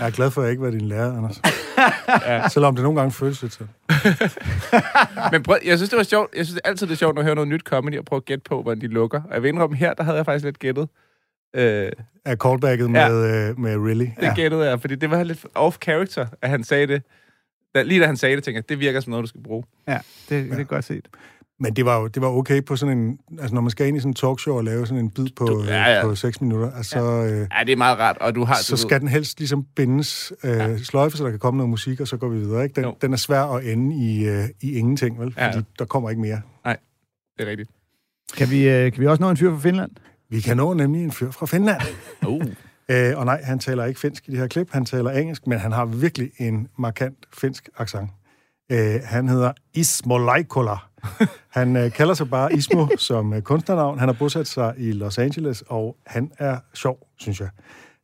Jeg 0.00 0.06
er 0.06 0.10
glad 0.10 0.30
for, 0.30 0.40
at 0.40 0.44
jeg 0.44 0.50
ikke 0.50 0.62
var 0.62 0.70
din 0.70 0.80
lærer, 0.80 1.16
Anders. 1.16 1.40
ja. 2.26 2.48
Selvom 2.48 2.74
det 2.76 2.82
nogle 2.82 2.98
gange 3.00 3.12
føles 3.12 3.42
lidt 3.42 3.52
sådan. 3.52 3.68
Men 5.32 5.42
prøv, 5.42 5.56
jeg 5.64 5.78
synes, 5.78 5.90
det 5.90 5.96
var 5.96 6.02
sjovt. 6.02 6.34
Jeg 6.36 6.46
synes 6.46 6.60
altid, 6.64 6.86
det 6.86 6.92
er 6.92 6.96
sjovt 6.96 7.18
at 7.18 7.24
høre 7.24 7.34
noget 7.34 7.48
nyt 7.48 7.60
comedy 7.62 7.98
og 7.98 8.04
prøve 8.04 8.16
at 8.16 8.24
gætte 8.24 8.42
på, 8.48 8.62
hvordan 8.62 8.80
de 8.80 8.86
lukker. 8.86 9.22
Og 9.22 9.34
jeg 9.34 9.42
vil 9.42 9.48
indrømme, 9.48 9.76
her, 9.76 9.94
der 9.94 10.02
havde 10.04 10.16
jeg 10.16 10.24
faktisk 10.24 10.44
lidt 10.44 10.58
gættet. 10.58 10.88
Øh, 11.56 11.92
Er 12.24 12.36
callbacket 12.36 12.92
Ja. 12.94 13.08
med, 13.08 13.48
øh, 13.50 13.58
med 13.60 13.76
Really. 13.76 14.04
det 14.04 14.22
ja. 14.22 14.34
gættede 14.34 14.68
jeg, 14.70 14.80
fordi 14.80 14.94
det 14.94 15.10
var 15.10 15.22
lidt 15.22 15.46
off-character, 15.54 16.26
at 16.42 16.50
han 16.50 16.64
sagde 16.64 16.86
det. 16.86 17.02
Da, 17.74 17.82
lige 17.82 18.00
da 18.00 18.06
han 18.06 18.16
sagde 18.16 18.36
det, 18.36 18.44
tænkte 18.44 18.56
jeg, 18.56 18.68
det 18.68 18.80
virker 18.80 19.00
som 19.00 19.10
noget, 19.10 19.22
du 19.22 19.28
skal 19.28 19.42
bruge. 19.42 19.64
Ja, 19.88 19.98
det, 20.28 20.50
det 20.50 20.60
er 20.60 20.64
godt 20.64 20.84
set. 20.84 21.08
Men 21.62 21.76
det 21.76 21.84
var 21.84 22.00
jo 22.00 22.06
det 22.06 22.22
var 22.22 22.28
okay 22.28 22.64
på 22.64 22.76
sådan 22.76 22.98
en... 22.98 23.18
Altså, 23.40 23.54
når 23.54 23.60
man 23.60 23.70
skal 23.70 23.86
ind 23.88 23.96
i 23.96 24.00
sådan 24.00 24.10
en 24.10 24.14
talkshow 24.14 24.56
og 24.56 24.64
lave 24.64 24.86
sådan 24.86 25.04
en 25.04 25.10
bid 25.10 25.26
på, 25.36 25.46
Du- 25.46 25.64
ja, 25.64 25.96
ja. 25.96 26.02
på 26.02 26.14
6 26.14 26.40
minutter, 26.40 26.72
altså, 26.72 26.98
ja. 26.98 27.26
øh, 27.32 27.38
Ja, 27.58 27.64
det 27.64 27.72
er 27.72 27.76
meget 27.76 27.98
rart, 27.98 28.18
og 28.20 28.34
du 28.34 28.44
har... 28.44 28.54
så 28.54 28.70
du 28.76 28.80
skal 28.80 29.00
den 29.00 29.08
helst 29.08 29.38
ligesom 29.38 29.66
bindes 29.76 30.32
øh, 30.44 30.50
ja. 30.50 30.78
sløjfe, 30.78 31.16
så 31.16 31.24
der 31.24 31.30
kan 31.30 31.38
komme 31.38 31.58
noget 31.58 31.70
musik, 31.70 32.00
og 32.00 32.08
så 32.08 32.16
går 32.16 32.28
vi 32.28 32.38
videre. 32.38 32.62
Ikke? 32.64 32.74
Den, 32.74 32.84
Jo. 32.84 32.94
den 33.02 33.12
er 33.12 33.16
svær 33.16 33.42
at 33.42 33.64
ende 33.66 33.96
i, 33.96 34.28
øh, 34.28 34.44
i 34.60 34.72
ingenting, 34.72 35.18
vel? 35.20 35.32
Fordi 35.32 35.44
Ja. 35.44 35.56
ja. 35.56 35.62
der 35.78 35.84
kommer 35.84 36.10
ikke 36.10 36.22
mere. 36.22 36.40
Det 37.38 37.46
er 37.46 37.50
rigtigt. 37.50 37.70
Kan 38.36 38.50
vi, 38.50 38.68
øh, 38.68 38.92
kan 38.92 39.00
vi 39.00 39.06
også 39.06 39.22
nå 39.22 39.30
en 39.30 39.36
fyr 39.36 39.50
fra 39.50 39.58
Finland? 39.60 39.90
Vi 40.28 40.40
kan 40.40 40.56
nå 40.56 40.74
nemlig 40.74 41.04
en 41.04 41.12
fyr 41.12 41.30
fra 41.30 41.46
Finland. 41.46 41.80
Uh. 42.28 42.42
Øh, 42.88 43.12
og 43.18 43.24
nej, 43.24 43.40
han 43.44 43.58
taler 43.58 43.84
ikke 43.84 44.00
finsk 44.00 44.28
i 44.28 44.30
det 44.30 44.38
her 44.40 44.46
klip, 44.46 44.68
han 44.72 44.84
taler 44.84 45.10
engelsk, 45.10 45.46
men 45.46 45.58
han 45.58 45.72
har 45.72 45.84
virkelig 45.84 46.30
en 46.38 46.68
markant 46.78 47.16
finsk 47.34 47.68
accent. 47.78 48.10
Øh, 48.70 49.00
han 49.04 49.28
hedder 49.28 49.52
Ismo 49.74 50.18
Laikola. 50.18 50.76
Han 51.48 51.76
øh, 51.76 51.92
kalder 51.92 52.14
sig 52.14 52.30
bare 52.30 52.54
Ismo 52.54 52.88
som 53.08 53.32
øh, 53.32 53.42
kunstnernavn. 53.42 53.98
Han 53.98 54.08
har 54.08 54.16
bosat 54.18 54.46
sig 54.46 54.74
i 54.78 54.92
Los 54.92 55.18
Angeles, 55.18 55.62
og 55.66 55.96
han 56.06 56.32
er 56.38 56.58
sjov, 56.74 56.98
synes 57.18 57.40
jeg. 57.40 57.48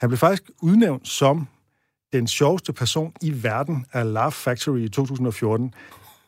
Han 0.01 0.09
blev 0.09 0.19
faktisk 0.19 0.51
udnævnt 0.63 1.09
som 1.09 1.49
den 2.13 2.29
sjoveste 2.29 2.73
person 2.73 3.13
i 3.23 3.43
verden 3.43 3.87
af 3.93 4.13
Laugh 4.13 4.33
Factory 4.33 4.79
i 4.79 4.89
2014. 4.89 5.75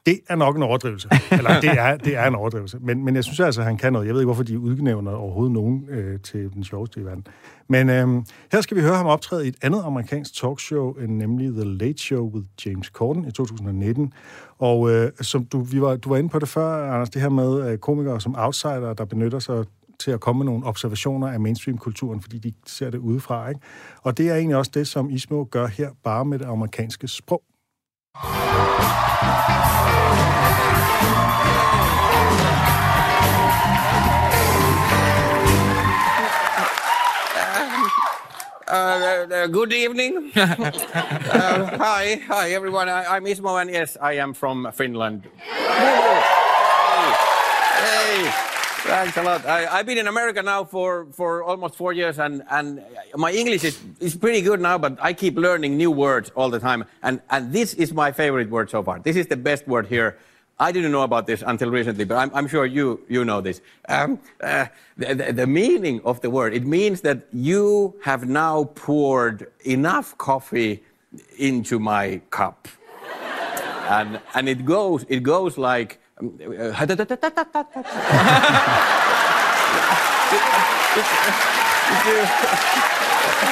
Det 0.07 0.21
er 0.29 0.37
nok 0.37 0.57
en 0.57 0.63
overdrivelse. 0.63 1.09
Eller 1.31 1.61
det 1.61 1.71
er, 1.71 1.97
det 1.97 2.17
er 2.17 2.27
en 2.27 2.35
overdrivelse. 2.35 2.79
Men, 2.81 3.05
men 3.05 3.17
jeg 3.17 3.25
synes 3.25 3.41
altså, 3.41 3.61
at 3.61 3.67
han 3.67 3.77
kan 3.77 3.93
noget. 3.93 4.07
Jeg 4.07 4.15
ved 4.15 4.21
ikke, 4.21 4.27
hvorfor 4.27 4.43
de 4.43 4.59
udnævner 4.59 5.13
overhovedet 5.13 5.53
nogen 5.53 5.89
øh, 5.89 6.21
til 6.21 6.53
den 6.53 6.65
sjoveste 6.65 7.01
i 7.01 7.05
verden. 7.05 7.27
Men 7.69 7.91
øh, 7.91 8.23
her 8.53 8.61
skal 8.61 8.77
vi 8.77 8.83
høre 8.83 8.97
ham 8.97 9.07
optræde 9.07 9.45
i 9.45 9.49
et 9.49 9.57
andet 9.63 9.83
amerikansk 9.85 10.35
talkshow, 10.41 10.95
øh, 10.99 11.09
nemlig 11.09 11.53
The 11.53 11.65
Late 11.65 11.99
Show 11.99 12.31
with 12.31 12.47
James 12.67 12.87
Corden 12.87 13.25
i 13.25 13.31
2019. 13.31 14.13
Og 14.59 14.91
øh, 14.91 15.13
som 15.21 15.45
du, 15.45 15.61
vi 15.61 15.81
var, 15.81 15.97
du 15.97 16.09
var 16.09 16.17
inde 16.17 16.29
på 16.29 16.39
det 16.39 16.49
før, 16.49 16.93
Anders, 16.93 17.11
det 17.11 17.23
her 17.23 17.29
med 17.29 17.71
øh, 17.71 17.79
komikere 17.79 18.21
som 18.21 18.35
outsider, 18.39 18.95
der 18.95 19.05
benytter 19.05 19.39
sig 19.39 19.65
til 19.99 20.11
at 20.11 20.21
komme 20.21 20.39
med 20.39 20.47
nogle 20.47 20.67
observationer 20.67 21.29
af 21.29 21.41
mainstream-kulturen, 21.41 22.21
fordi 22.21 22.39
de 22.39 22.53
ser 22.67 22.91
det 22.91 22.99
udefra. 22.99 23.49
Ikke? 23.49 23.61
Og 24.03 24.19
det 24.19 24.29
er 24.29 24.35
egentlig 24.35 24.57
også 24.57 24.71
det, 24.75 24.87
som 24.87 25.11
Ismo 25.11 25.45
gør 25.51 25.67
her, 25.67 25.91
bare 26.05 26.25
med 26.25 26.39
det 26.39 26.45
amerikanske 26.45 27.09
sprog. 27.09 27.43
Uh, 38.69 39.27
uh, 39.33 39.47
good 39.47 39.73
evening. 39.73 40.31
uh, 40.37 41.79
hi, 41.79 42.21
hi 42.27 42.51
everyone. 42.53 42.89
I, 42.89 43.17
I'm 43.17 43.25
Ismo, 43.25 43.61
and 43.61 43.71
yes, 43.71 43.97
I 43.99 44.15
am 44.15 44.35
from 44.35 44.71
Finland. 44.73 45.27
Hey, 45.41 47.15
hey, 47.81 48.49
thanks 48.89 49.17
a 49.19 49.23
lot. 49.23 49.45
I, 49.45 49.67
I've 49.67 49.87
been 49.87 49.99
in 49.99 50.07
America 50.07 50.43
now 50.43 50.65
for, 50.65 51.07
for 51.13 51.43
almost 51.43 51.77
four 51.77 51.93
years, 51.93 52.19
and, 52.19 52.43
and 52.51 52.83
my 53.15 53.31
English 53.33 53.65
is, 53.65 53.79
is 54.01 54.17
pretty 54.17 54.41
good 54.41 54.61
now, 54.61 54.79
but 54.79 54.97
I 55.01 55.13
keep 55.13 55.37
learning 55.37 55.77
new 55.77 55.91
words 55.91 56.31
all 56.35 56.49
the 56.49 56.59
time. 56.59 56.85
And, 57.03 57.21
and 57.31 57.53
this 57.53 57.75
is 57.75 57.93
my 57.93 58.13
favorite 58.13 58.49
word 58.49 58.71
so 58.71 58.83
far. 58.83 58.99
This 58.99 59.17
is 59.17 59.27
the 59.27 59.37
best 59.37 59.69
word 59.69 59.87
here. 59.87 60.19
I 60.59 60.73
didn't 60.73 60.91
know 60.91 61.03
about 61.03 61.27
this 61.27 61.43
until 61.47 61.71
recently, 61.71 62.05
but 62.05 62.17
I'm, 62.17 62.31
I'm 62.35 62.49
sure 62.49 62.65
you, 62.67 63.01
you 63.09 63.25
know 63.25 63.41
this. 63.41 63.61
Um, 63.89 64.19
uh, 64.41 64.67
the, 64.97 65.15
the, 65.15 65.33
the 65.33 65.47
meaning 65.47 66.01
of 66.05 66.21
the 66.23 66.31
word, 66.31 66.55
it 66.55 66.65
means 66.65 67.03
that 67.03 67.27
you 67.33 67.95
have 68.03 68.27
now 68.27 68.65
poured 68.75 69.53
enough 69.67 70.17
coffee 70.19 70.83
into 71.39 71.79
my 71.79 72.21
cup. 72.31 72.67
and, 73.89 74.19
and 74.35 74.49
it 74.49 74.65
goes, 74.65 75.05
it 75.09 75.23
goes 75.23 75.59
like, 75.59 76.01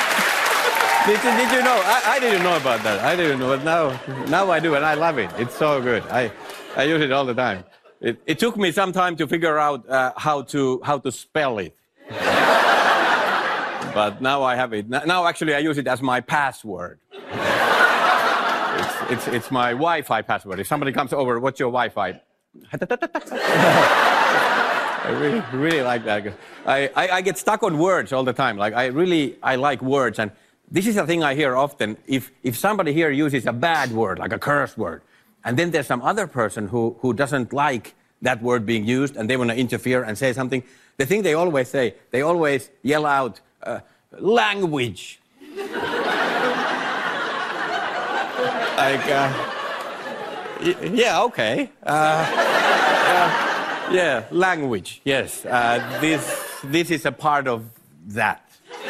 Did 1.07 1.23
you, 1.23 1.31
did 1.37 1.53
you 1.53 1.62
know? 1.62 1.81
I, 1.85 2.03
I 2.07 2.19
didn't 2.19 2.43
know 2.43 2.57
about 2.57 2.83
that. 2.83 2.99
I 2.99 3.14
didn't 3.14 3.39
know, 3.39 3.57
but 3.57 3.62
now, 3.62 3.97
now 4.27 4.51
I 4.51 4.59
do, 4.59 4.75
and 4.75 4.85
I 4.85 4.95
love 4.95 5.19
it. 5.19 5.31
It's 5.39 5.55
so 5.55 5.81
good. 5.81 6.03
I, 6.11 6.33
I 6.75 6.83
use 6.83 7.01
it 7.01 7.12
all 7.12 7.25
the 7.25 7.35
time. 7.35 7.62
It, 8.01 8.21
it 8.27 8.41
took 8.41 8.57
me 8.57 8.73
some 8.73 8.93
time 8.93 9.14
to 9.19 9.29
figure 9.29 9.57
out 9.57 9.89
uh, 9.89 10.12
how 10.17 10.43
to 10.43 10.81
how 10.83 10.99
to 10.99 11.12
spell 11.12 11.59
it, 11.59 11.77
but 13.95 14.21
now 14.21 14.43
I 14.43 14.57
have 14.57 14.73
it. 14.73 14.89
Now, 14.89 15.29
actually, 15.29 15.55
I 15.55 15.61
use 15.61 15.79
it 15.79 15.87
as 15.87 16.03
my 16.03 16.21
password. 16.21 16.99
It's, 18.79 19.11
it's, 19.11 19.27
it's 19.29 19.51
my 19.51 19.71
Wi-Fi 19.71 20.21
password. 20.21 20.61
If 20.61 20.67
somebody 20.67 20.93
comes 20.93 21.14
over, 21.14 21.41
what's 21.41 21.59
your 21.59 21.71
Wi-Fi? 21.71 22.21
I 25.07 25.11
really, 25.11 25.43
really 25.53 25.83
like 25.83 26.05
that. 26.05 26.35
I, 26.67 26.91
I, 26.97 27.09
I 27.09 27.21
get 27.21 27.39
stuck 27.39 27.63
on 27.63 27.79
words 27.79 28.13
all 28.13 28.25
the 28.25 28.33
time. 28.33 28.57
Like 28.57 28.75
I 28.75 28.87
really, 28.87 29.37
I 29.43 29.55
like 29.57 29.81
words, 29.81 30.19
and 30.19 30.33
this 30.71 30.87
is 30.87 30.97
a 30.97 31.07
thing 31.07 31.23
I 31.23 31.35
hear 31.35 31.57
often. 31.57 31.97
If 32.07 32.33
if 32.43 32.57
somebody 32.57 32.93
here 32.93 33.11
uses 33.11 33.47
a 33.47 33.53
bad 33.53 33.93
word, 33.93 34.19
like 34.19 34.33
a 34.33 34.39
curse 34.39 34.77
word, 34.77 35.03
and 35.45 35.57
then 35.57 35.71
there's 35.71 35.87
some 35.87 36.03
other 36.03 36.27
person 36.27 36.67
who 36.69 36.97
who 37.01 37.13
doesn't 37.13 37.53
like 37.53 37.95
that 38.23 38.43
word 38.43 38.67
being 38.67 38.85
used, 38.85 39.17
and 39.17 39.31
they 39.31 39.37
want 39.37 39.51
to 39.51 39.57
interfere 39.57 40.03
and 40.03 40.19
say 40.19 40.33
something, 40.33 40.65
the 40.97 41.07
thing 41.07 41.23
they 41.23 41.35
always 41.35 41.69
say, 41.69 41.95
they 42.11 42.23
always 42.23 42.71
yell 42.83 43.07
out, 43.07 43.41
uh, 43.63 43.81
"Language." 44.19 45.21
like, 48.77 49.07
uh, 49.09 49.56
yeah, 50.63 51.23
okay. 51.23 51.71
Uh, 51.83 52.27
yeah, 53.91 54.25
language. 54.31 55.01
Yes, 55.05 55.45
uh, 55.45 55.99
this 56.01 56.61
this 56.65 56.91
is 56.91 57.07
a 57.07 57.13
part 57.13 57.47
of 57.47 57.65
that. 58.09 58.43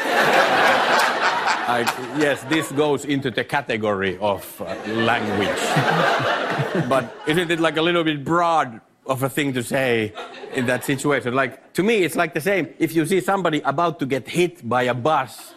I, 1.69 1.81
yes, 2.17 2.43
this 2.43 2.71
goes 2.71 3.05
into 3.05 3.29
the 3.29 3.43
category 3.43 4.17
of 4.19 4.61
uh, 4.61 4.75
language. 4.93 5.49
but 6.89 7.13
isn't 7.27 7.51
it 7.51 7.59
like 7.59 7.77
a 7.77 7.81
little 7.81 8.05
bit 8.05 8.23
broad 8.23 8.79
of 9.05 9.23
a 9.23 9.29
thing 9.29 9.53
to 9.53 9.63
say 9.63 10.13
in 10.53 10.65
that 10.67 10.85
situation? 10.85 11.33
Like 11.33 11.73
to 11.73 11.83
me, 11.83 12.03
it's 12.03 12.15
like 12.15 12.33
the 12.33 12.41
same. 12.41 12.73
If 12.79 12.95
you 12.95 13.05
see 13.05 13.19
somebody 13.19 13.61
about 13.61 13.99
to 13.99 14.05
get 14.05 14.29
hit 14.29 14.67
by 14.67 14.83
a 14.83 14.93
bus, 14.93 15.53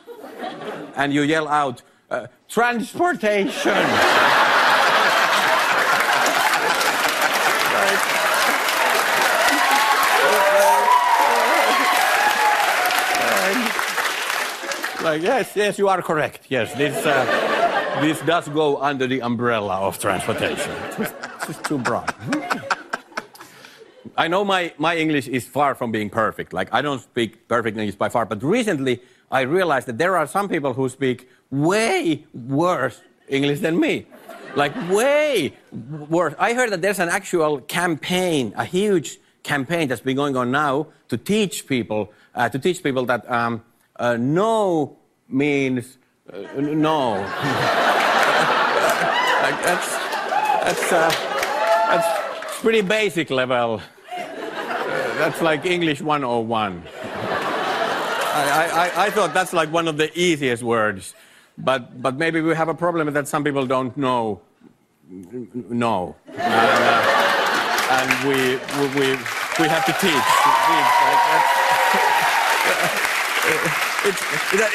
and 0.96 1.12
you 1.12 1.22
yell 1.22 1.48
out, 1.48 1.82
uh, 2.10 2.26
"Transportation!" 2.48 4.59
Like, 15.02 15.22
yes, 15.22 15.52
yes, 15.56 15.78
you 15.78 15.88
are 15.88 16.02
correct. 16.02 16.46
Yes, 16.50 16.74
this, 16.74 16.94
uh, 17.06 18.00
this 18.02 18.20
does 18.20 18.48
go 18.48 18.76
under 18.82 19.06
the 19.06 19.22
umbrella 19.22 19.80
of 19.80 19.98
transportation. 19.98 20.72
It's 20.98 21.46
just 21.46 21.64
too 21.64 21.78
broad. 21.78 22.14
I 24.16 24.28
know 24.28 24.44
my, 24.44 24.74
my 24.76 24.98
English 24.98 25.26
is 25.26 25.46
far 25.46 25.74
from 25.74 25.90
being 25.90 26.10
perfect. 26.10 26.52
Like, 26.52 26.68
I 26.74 26.82
don't 26.82 27.00
speak 27.00 27.48
perfect 27.48 27.78
English 27.78 27.94
by 27.94 28.10
far, 28.10 28.26
but 28.26 28.42
recently 28.42 29.00
I 29.30 29.42
realized 29.42 29.86
that 29.86 29.96
there 29.96 30.18
are 30.18 30.26
some 30.26 30.50
people 30.50 30.74
who 30.74 30.86
speak 30.90 31.28
way 31.50 32.26
worse 32.34 33.00
English 33.26 33.60
than 33.60 33.80
me. 33.80 34.06
Like, 34.54 34.74
way 34.90 35.54
worse. 36.10 36.34
I 36.38 36.52
heard 36.52 36.70
that 36.72 36.82
there's 36.82 36.98
an 36.98 37.08
actual 37.08 37.60
campaign, 37.62 38.52
a 38.54 38.66
huge 38.66 39.18
campaign 39.42 39.88
that's 39.88 40.02
been 40.02 40.16
going 40.16 40.36
on 40.36 40.50
now 40.50 40.88
to 41.08 41.16
teach 41.16 41.66
people, 41.66 42.12
uh, 42.34 42.50
to 42.50 42.58
teach 42.58 42.82
people 42.82 43.06
that 43.06 43.30
um, 43.30 43.62
uh, 44.00 44.16
no 44.16 44.96
means 45.28 45.98
uh, 46.32 46.38
no. 46.58 47.14
that's 49.62 49.88
that's 50.64 50.92
uh, 50.92 51.10
that's 51.90 52.60
pretty 52.60 52.80
basic 52.82 53.30
level. 53.30 53.80
Uh, 53.80 55.18
that's 55.18 55.40
like 55.42 55.66
English 55.66 56.00
101. 56.00 56.82
I, 58.32 58.92
I, 58.96 59.06
I- 59.06 59.10
thought 59.10 59.34
that's 59.34 59.52
like 59.52 59.70
one 59.72 59.88
of 59.88 59.96
the 59.96 60.08
easiest 60.18 60.62
words, 60.62 61.14
but 61.58 62.00
but 62.02 62.16
maybe 62.16 62.40
we 62.40 62.54
have 62.54 62.68
a 62.68 62.74
problem 62.74 63.12
that 63.12 63.28
some 63.28 63.44
people 63.44 63.66
don't 63.66 63.96
know. 63.96 64.40
No, 65.10 66.14
and, 66.28 66.38
uh, 66.38 68.22
we, 68.24 68.56
we 68.94 69.16
we 69.58 69.66
have 69.68 69.84
to 69.86 69.92
teach. 69.92 70.24
teach. 70.66 70.90
Like, 73.42 73.86
it's, 74.04 74.22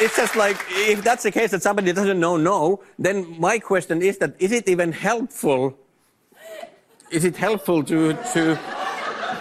it's 0.00 0.16
just 0.16 0.36
like 0.36 0.56
if 0.70 1.02
that's 1.02 1.22
the 1.22 1.30
case 1.30 1.50
that 1.50 1.62
somebody 1.62 1.92
doesn't 1.92 2.18
know 2.18 2.36
no, 2.36 2.82
then 2.98 3.38
my 3.40 3.58
question 3.58 4.02
is 4.02 4.18
that 4.18 4.34
is 4.38 4.52
it 4.52 4.68
even 4.68 4.92
helpful? 4.92 5.76
Is 7.10 7.24
it 7.24 7.36
helpful 7.36 7.82
to 7.84 8.12
to 8.32 8.58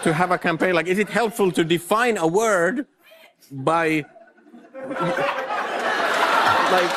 to 0.04 0.14
have 0.14 0.32
a 0.32 0.38
campaign 0.38 0.74
like 0.74 0.88
is 0.88 1.00
it 1.00 1.10
helpful 1.10 1.52
to 1.52 1.64
define 1.64 2.18
a 2.18 2.28
word 2.28 2.86
by 3.52 4.06
like 6.72 6.92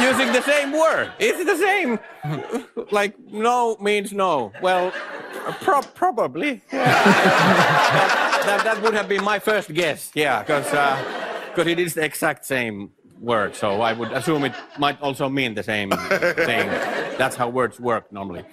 using 0.00 0.32
the 0.32 0.42
same 0.42 0.72
word? 0.72 1.12
Is 1.18 1.40
it 1.40 1.46
the 1.46 1.56
same? 1.56 1.98
like 2.90 3.18
no 3.30 3.76
means 3.80 4.12
no. 4.12 4.52
Well, 4.62 4.92
pro- 5.62 5.82
probably. 5.82 6.62
that, 6.70 8.42
that, 8.46 8.64
that 8.64 8.82
would 8.82 8.94
have 8.94 9.08
been 9.08 9.24
my 9.24 9.38
first 9.38 9.72
guess. 9.72 10.10
Yeah, 10.14 10.40
because 10.40 10.72
uh, 10.72 11.29
because 11.50 11.66
it 11.66 11.78
is 11.78 11.94
the 11.94 12.04
exact 12.04 12.44
same 12.44 12.90
word, 13.20 13.54
so 13.54 13.82
I 13.82 13.92
would 13.92 14.12
assume 14.12 14.44
it 14.44 14.54
might 14.78 15.00
also 15.02 15.28
mean 15.28 15.54
the 15.54 15.62
same 15.62 15.90
thing. 15.90 16.68
That's 17.18 17.36
how 17.36 17.48
words 17.48 17.78
work 17.78 18.10
normally. 18.12 18.44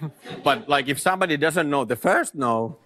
But 0.43 0.67
like 0.67 0.87
if 0.89 0.99
somebody 0.99 1.37
doesn't 1.37 1.69
know 1.69 1.85
the 1.85 1.95
first 1.95 2.35
no, 2.35 2.77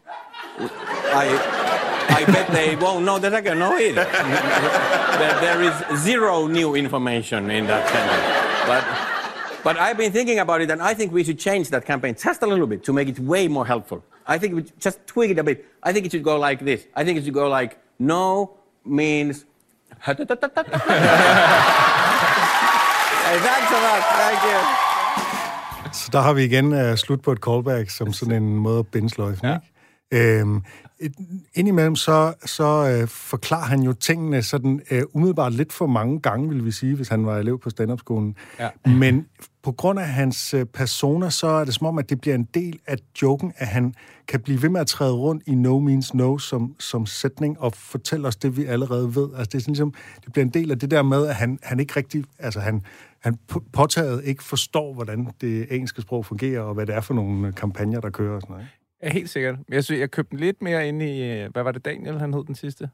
I. 0.60 1.68
I 2.14 2.26
bet 2.26 2.52
they 2.52 2.76
won't 2.76 3.06
know 3.06 3.20
the 3.20 3.32
second 3.32 3.58
no 3.60 3.78
either. 3.78 4.04
there, 4.04 5.62
is 5.62 6.02
zero 6.02 6.46
new 6.46 6.76
information 6.76 7.50
in 7.50 7.68
that 7.68 7.88
sentence. 7.90 8.26
But, 8.68 9.64
but 9.64 9.78
I've 9.78 9.98
been 9.98 10.12
thinking 10.12 10.40
about 10.40 10.62
it, 10.62 10.70
and 10.70 10.82
I 10.82 10.94
think 10.94 11.14
we 11.14 11.24
should 11.24 11.40
change 11.40 11.70
that 11.70 11.86
campaign 11.86 12.16
just 12.22 12.44
a 12.44 12.48
little 12.48 12.68
bit 12.68 12.84
to 12.84 12.94
make 12.94 13.08
it 13.08 13.18
way 13.20 13.48
more 13.48 13.66
helpful. 13.66 14.04
I 14.28 14.38
think 14.38 14.56
we 14.56 14.64
just 14.78 15.08
tweak 15.08 15.32
it 15.32 15.40
a 15.40 15.44
bit. 15.44 15.66
I 15.82 15.94
think 15.94 16.06
it 16.06 16.12
should 16.12 16.24
go 16.24 16.38
like 16.38 16.60
this. 16.60 16.86
I 16.96 17.06
think 17.06 17.18
it 17.18 17.24
should 17.24 17.34
go 17.34 17.48
like 17.48 17.80
no 17.98 18.58
means. 18.84 19.46
Thanks 23.48 23.72
a 23.72 23.80
lot. 23.88 24.04
Thank 24.22 24.42
you. 24.44 24.60
Så 25.94 26.10
der 26.12 26.20
har 26.20 26.34
vi 26.34 26.44
igen 26.44 26.74
uh, 26.74 26.96
slut 26.96 27.22
på 27.22 27.32
et 27.32 27.38
callback, 27.38 27.90
som 27.90 28.14
sådan 28.14 28.44
en 28.44 28.56
måde 28.56 28.80
at 28.80 28.88
binde 28.88 29.10
sløjfen, 29.10 29.48
ja. 29.48 29.58
ikke? 30.14 30.40
Øhm, 30.40 30.64
indimellem 31.54 31.96
så, 31.96 32.34
så 32.46 33.00
uh, 33.02 33.08
forklarer 33.08 33.66
han 33.66 33.84
jo 33.84 33.94
tingene 33.94 34.44
sådan 34.44 34.82
uh, 34.92 34.98
umiddelbart 35.14 35.54
lidt 35.54 35.74
for 35.74 35.88
mange 35.88 36.20
gange, 36.20 36.50
vil 36.50 36.66
vi 36.66 36.72
sige, 36.72 36.96
hvis 36.96 37.08
han 37.08 37.26
var 37.26 37.38
elev 37.38 37.60
på 37.60 37.70
stand-up-skolen. 37.70 38.36
Ja. 38.60 38.70
Men 38.86 39.26
på 39.64 39.72
grund 39.72 40.00
af 40.00 40.08
hans 40.08 40.54
uh, 40.54 40.64
persona, 40.64 41.30
så 41.30 41.48
er 41.48 41.66
det 41.66 41.74
som 41.74 41.88
om, 41.88 41.98
at 41.98 42.10
det 42.10 42.22
bliver 42.22 42.36
en 42.36 42.48
del 42.54 42.80
af 42.88 42.98
joken, 43.22 43.54
at 43.56 43.68
han 43.68 43.94
kan 44.28 44.40
blive 44.40 44.62
ved 44.62 44.70
med 44.70 44.82
at 44.82 44.88
træde 44.88 45.14
rundt 45.14 45.44
i 45.48 45.56
no 45.56 45.80
means 45.80 46.14
no 46.14 46.38
som, 46.38 46.76
som 46.80 47.06
sætning 47.06 47.60
og 47.60 47.74
fortælle 47.76 48.28
os 48.28 48.36
det, 48.36 48.58
vi 48.58 48.66
allerede 48.66 49.16
ved. 49.16 49.30
Altså 49.38 49.50
det 49.52 49.56
er 49.56 49.60
sådan 49.60 49.72
ligesom, 49.72 49.94
det 50.26 50.34
bliver 50.34 50.46
en 50.46 50.54
del 50.54 50.72
af 50.72 50.80
det 50.80 50.92
der 50.92 51.04
med, 51.04 51.28
at 51.28 51.36
han, 51.36 51.60
han 51.64 51.80
ikke 51.80 51.94
rigtig, 51.96 52.24
altså 52.40 52.60
han, 52.60 52.82
han 53.20 53.38
på- 53.48 53.64
påtaget 53.74 54.22
ikke 54.26 54.44
forstår, 54.44 54.94
hvordan 54.94 55.28
det 55.42 55.68
engelske 55.72 56.02
sprog 56.02 56.26
fungerer, 56.26 56.62
og 56.62 56.74
hvad 56.74 56.86
det 56.86 56.96
er 56.96 57.02
for 57.02 57.14
nogle 57.14 57.48
øh, 57.48 57.56
kampagner, 57.56 58.00
der 58.00 58.10
kører 58.10 58.36
og 58.36 58.42
sådan 58.42 58.54
noget. 58.54 58.68
Ja, 59.04 59.10
helt 59.10 59.30
sikkert. 59.30 59.56
Men 59.68 59.74
Jeg, 59.76 59.84
synes, 59.84 60.00
jeg 60.00 60.12
købte 60.12 60.32
den 60.32 60.40
lidt 60.40 60.62
mere 60.62 60.88
ind 60.88 61.02
i... 61.02 61.24
øh, 61.32 61.50
Hvad 61.52 61.64
var 61.64 61.72
det, 61.72 61.86
Daniel, 61.86 62.20
han 62.20 62.34
hed 62.34 62.44
den 62.44 62.56
sidste? 62.56 62.90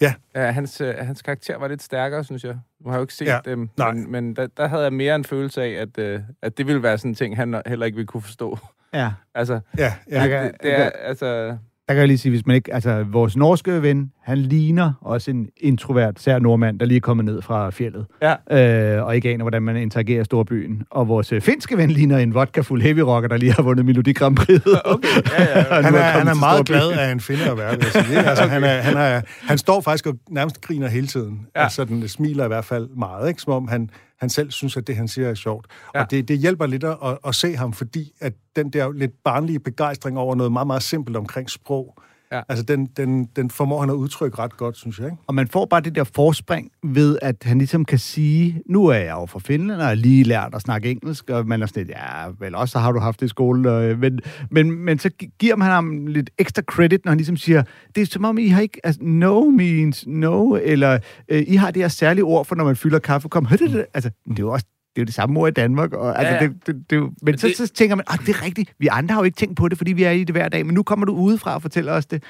Ja. 0.00 0.14
ja 0.34 0.50
hans, 0.50 0.80
øh, 0.80 0.94
hans 0.94 1.22
karakter 1.22 1.58
var 1.58 1.68
lidt 1.68 1.82
stærkere, 1.82 2.24
synes 2.24 2.44
jeg. 2.44 2.58
Du 2.84 2.88
har 2.88 2.96
jo 2.96 3.02
ikke 3.02 3.14
set 3.14 3.26
Ja, 3.26 3.38
dem. 3.44 3.68
nej. 3.78 3.92
Men, 3.92 4.10
men 4.12 4.36
der, 4.36 4.46
der 4.46 4.66
havde 4.68 4.82
jeg 4.82 4.92
mere 4.92 5.14
en 5.14 5.24
følelse 5.24 5.62
af, 5.62 5.68
at, 5.70 5.98
øh, 5.98 6.20
at 6.42 6.58
det 6.58 6.66
ville 6.66 6.82
være 6.82 6.98
sådan 6.98 7.10
en 7.10 7.14
ting, 7.14 7.36
han 7.36 7.62
heller 7.66 7.86
ikke 7.86 7.96
ville 7.96 8.06
kunne 8.06 8.22
forstå. 8.22 8.58
Ja. 8.94 9.12
altså, 9.34 9.60
Ja, 9.78 9.94
ja. 10.10 10.22
Jeg 10.22 10.44
det, 10.52 10.62
det 10.62 10.72
er, 10.78 10.90
altså... 10.90 11.58
Der 11.90 11.94
kan 11.94 12.00
jeg 12.00 12.08
lige 12.08 12.18
sige, 12.18 12.30
hvis 12.30 12.46
man 12.46 12.56
ikke... 12.56 12.74
Altså, 12.74 13.04
vores 13.08 13.36
norske 13.36 13.82
ven, 13.82 14.10
han 14.22 14.38
ligner 14.38 14.92
også 15.00 15.30
en 15.30 15.48
introvert, 15.60 16.20
sær 16.20 16.38
nordmand, 16.38 16.78
der 16.78 16.86
lige 16.86 16.96
er 16.96 17.00
kommet 17.00 17.24
ned 17.26 17.42
fra 17.42 17.70
fjellet. 17.70 18.06
Ja. 18.22 18.96
Øh, 18.96 19.06
og 19.06 19.16
ikke 19.16 19.30
aner, 19.30 19.44
hvordan 19.44 19.62
man 19.62 19.76
interagerer 19.76 20.20
i 20.20 20.24
storbyen. 20.24 20.82
Og 20.90 21.08
vores 21.08 21.32
øh, 21.32 21.40
finske 21.40 21.76
ven 21.76 21.90
ligner 21.90 22.18
en 22.18 22.34
vodka-fuld 22.34 22.82
heavy 22.82 22.98
rocker, 22.98 23.28
der 23.28 23.36
lige 23.36 23.52
har 23.52 23.62
vundet 23.62 23.86
Melodi 23.86 24.12
Grand 24.12 24.36
Prix. 24.36 24.60
Okay, 24.84 25.08
ja, 25.38 25.58
ja. 25.58 25.76
Og 25.76 25.82
nu 25.82 25.86
Han 25.86 25.94
er, 25.94 26.00
han 26.00 26.28
er 26.28 26.34
meget 26.34 26.66
storbyen. 26.66 26.76
glad 26.76 26.98
af 26.98 27.12
en 27.12 27.20
finde 27.20 27.50
at 27.50 27.58
være, 27.58 27.70
vil 27.70 27.86
jeg 27.94 28.04
sige. 28.04 28.18
Altså, 28.18 28.44
han, 28.46 28.64
er, 28.64 28.80
han, 28.80 28.96
er, 28.96 29.20
han 29.42 29.58
står 29.58 29.80
faktisk 29.80 30.06
og 30.06 30.18
nærmest 30.30 30.60
griner 30.60 30.88
hele 30.88 31.06
tiden. 31.06 31.46
Ja. 31.56 31.62
Altså, 31.62 31.84
den 31.84 32.08
smiler 32.08 32.44
i 32.44 32.48
hvert 32.48 32.64
fald 32.64 32.88
meget, 32.96 33.28
ikke? 33.28 33.42
som 33.42 33.52
om 33.52 33.68
han, 33.68 33.90
han 34.20 34.30
selv 34.30 34.50
synes, 34.50 34.76
at 34.76 34.86
det, 34.86 34.96
han 34.96 35.08
siger, 35.08 35.28
er 35.28 35.34
sjovt. 35.34 35.66
Ja. 35.94 36.00
Og 36.00 36.10
det, 36.10 36.28
det 36.28 36.38
hjælper 36.38 36.66
lidt 36.66 36.84
at, 36.84 36.96
at, 37.04 37.18
at 37.26 37.34
se 37.34 37.56
ham, 37.56 37.72
fordi 37.72 38.12
at 38.20 38.32
den 38.56 38.70
der 38.70 38.92
lidt 38.92 39.12
barnlige 39.24 39.60
begejstring 39.60 40.18
over 40.18 40.34
noget 40.34 40.52
meget, 40.52 40.66
meget 40.66 40.82
simpelt 40.82 41.16
omkring 41.16 41.50
sprog, 41.50 42.02
Ja. 42.32 42.40
altså 42.48 42.64
den, 42.64 42.86
den, 42.86 43.24
den 43.36 43.50
formår 43.50 43.80
han 43.80 43.90
at 43.90 43.94
udtrykke 43.94 44.38
ret 44.38 44.56
godt, 44.56 44.76
synes 44.76 44.98
jeg. 44.98 45.06
Ikke? 45.06 45.16
Og 45.26 45.34
man 45.34 45.48
får 45.48 45.64
bare 45.66 45.80
det 45.80 45.94
der 45.94 46.04
forspring 46.04 46.70
ved, 46.82 47.18
at 47.22 47.36
han 47.42 47.58
ligesom 47.58 47.84
kan 47.84 47.98
sige, 47.98 48.62
nu 48.66 48.86
er 48.86 48.94
jeg 48.94 49.10
jo 49.10 49.26
fra 49.26 49.38
Finland 49.38 49.80
og 49.80 49.86
har 49.86 49.94
lige 49.94 50.24
lært 50.24 50.54
at 50.54 50.60
snakke 50.62 50.90
engelsk, 50.90 51.30
og 51.30 51.46
man 51.46 51.62
er 51.62 51.66
sådan 51.66 51.86
lidt, 51.86 51.98
ja, 51.98 52.26
vel 52.40 52.54
også 52.54 52.72
så 52.72 52.78
har 52.78 52.92
du 52.92 52.98
haft 52.98 53.20
det 53.20 53.26
i 53.26 53.28
skole. 53.28 53.70
Og, 53.72 53.98
men, 53.98 54.20
men, 54.50 54.70
men 54.70 54.98
så 54.98 55.10
gi- 55.10 55.30
giver 55.38 55.56
man 55.56 55.68
ham 55.68 56.06
lidt 56.06 56.30
ekstra 56.38 56.62
credit, 56.62 57.04
når 57.04 57.10
han 57.10 57.18
ligesom 57.18 57.36
siger, 57.36 57.62
det 57.94 58.00
er 58.00 58.06
som 58.06 58.24
om, 58.24 58.38
I 58.38 58.48
har 58.48 58.60
ikke, 58.60 58.80
altså, 58.84 59.00
no 59.04 59.44
means 59.44 60.04
no, 60.06 60.54
eller 60.62 60.98
øh, 61.28 61.42
I 61.46 61.54
har 61.56 61.70
det 61.70 61.82
her 61.82 61.88
særlige 61.88 62.24
ord 62.24 62.44
for, 62.44 62.54
når 62.54 62.64
man 62.64 62.76
fylder 62.76 62.98
kaffekom. 62.98 63.46
Hør 63.46 63.56
det, 63.56 63.70
det, 63.70 63.86
altså, 63.94 64.10
det 64.28 64.38
er 64.38 64.42
jo 64.42 64.52
også 64.52 64.66
det 64.96 65.00
er 65.00 65.02
jo 65.02 65.06
det 65.06 65.14
samme 65.14 65.40
ord 65.40 65.48
i 65.48 65.52
Danmark. 65.52 65.92
Og, 65.92 66.18
altså, 66.18 66.34
Ja, 66.34 66.42
ja. 66.42 66.48
Det, 66.48 66.66
det, 66.66 66.90
det, 66.90 66.96
jo- 66.96 67.12
men 67.22 67.38
så, 67.38 67.46
det- 67.46 67.56
så 67.56 67.66
tænker 67.66 67.96
man, 67.96 68.04
at 68.10 68.20
det 68.26 68.28
er 68.36 68.42
rigtigt. 68.44 68.72
Vi 68.78 68.86
andre 68.86 69.12
har 69.14 69.20
jo 69.20 69.24
ikke 69.24 69.36
tænkt 69.36 69.56
på 69.56 69.68
det, 69.68 69.78
fordi 69.78 69.92
vi 69.92 70.02
er 70.02 70.10
i 70.10 70.24
det 70.24 70.34
hver 70.34 70.48
dag. 70.48 70.66
Men 70.66 70.74
nu 70.74 70.82
kommer 70.82 71.06
du 71.06 71.12
udefra 71.12 71.54
og 71.54 71.62
fortæller 71.62 71.92
os 71.92 72.06
det. 72.06 72.22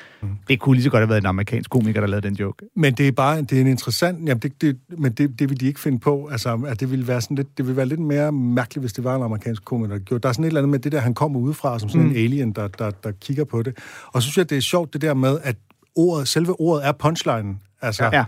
Det 0.49 0.61
kunne 0.61 0.75
lige 0.75 0.85
så 0.85 0.91
godt 0.91 1.01
have 1.01 1.09
været 1.09 1.21
en 1.21 1.27
amerikansk 1.27 1.71
komiker, 1.71 2.01
der 2.01 2.07
lavede 2.09 2.29
den 2.29 2.37
joke. 2.37 2.65
Men 2.77 2.95
det 2.95 3.09
er 3.09 3.13
bare 3.13 3.43
det 3.43 3.53
er 3.53 3.61
en 3.61 3.67
interessant... 3.67 4.19
Jamen 4.29 4.39
det, 4.39 4.63
det, 4.63 4.79
men 4.99 5.13
det, 5.13 5.39
det 5.39 5.51
vil 5.51 5.61
de 5.61 5.67
ikke 5.67 5.81
finde 5.81 5.99
på. 5.99 6.29
Altså, 6.33 6.61
at 6.67 6.81
det 6.81 6.91
ville 6.91 7.09
være 7.09 7.21
sådan 7.21 7.37
lidt, 7.37 7.59
det 7.59 7.67
ville 7.67 7.77
være 7.77 7.87
lidt 7.87 8.01
mere 8.01 8.33
mærkeligt, 8.33 8.83
hvis 8.83 8.93
det 8.93 9.05
var 9.05 9.17
en 9.17 9.23
amerikansk 9.23 9.65
komiker, 9.65 9.95
der 9.95 10.01
gjorde. 10.05 10.23
Der 10.23 10.29
er 10.29 10.33
sådan 10.33 10.45
et 10.45 10.49
eller 10.49 10.61
andet 10.61 10.71
med 10.71 10.79
det 10.79 10.93
der, 10.93 11.01
han 11.01 11.15
kommer 11.15 11.41
udefra 11.41 11.79
som 11.79 11.89
sådan 11.89 12.05
mm. 12.07 12.11
en 12.11 12.17
alien, 12.17 12.53
der, 12.53 12.69
der, 12.69 12.91
der 12.91 13.11
kigger 13.21 13.45
på 13.45 13.63
det. 13.63 13.77
Og 14.07 14.23
så 14.23 14.27
synes 14.27 14.39
jeg, 14.39 14.51
det 14.51 14.57
er 14.57 14.63
sjovt 14.63 14.93
det 14.93 15.01
der 15.03 15.15
med, 15.15 15.39
at 15.43 15.57
ordet, 15.97 16.29
selve 16.29 16.61
ordet 16.61 16.87
er 16.87 16.93
punchlinen. 16.93 17.61
Altså, 17.83 18.05
Ja. 18.13 18.25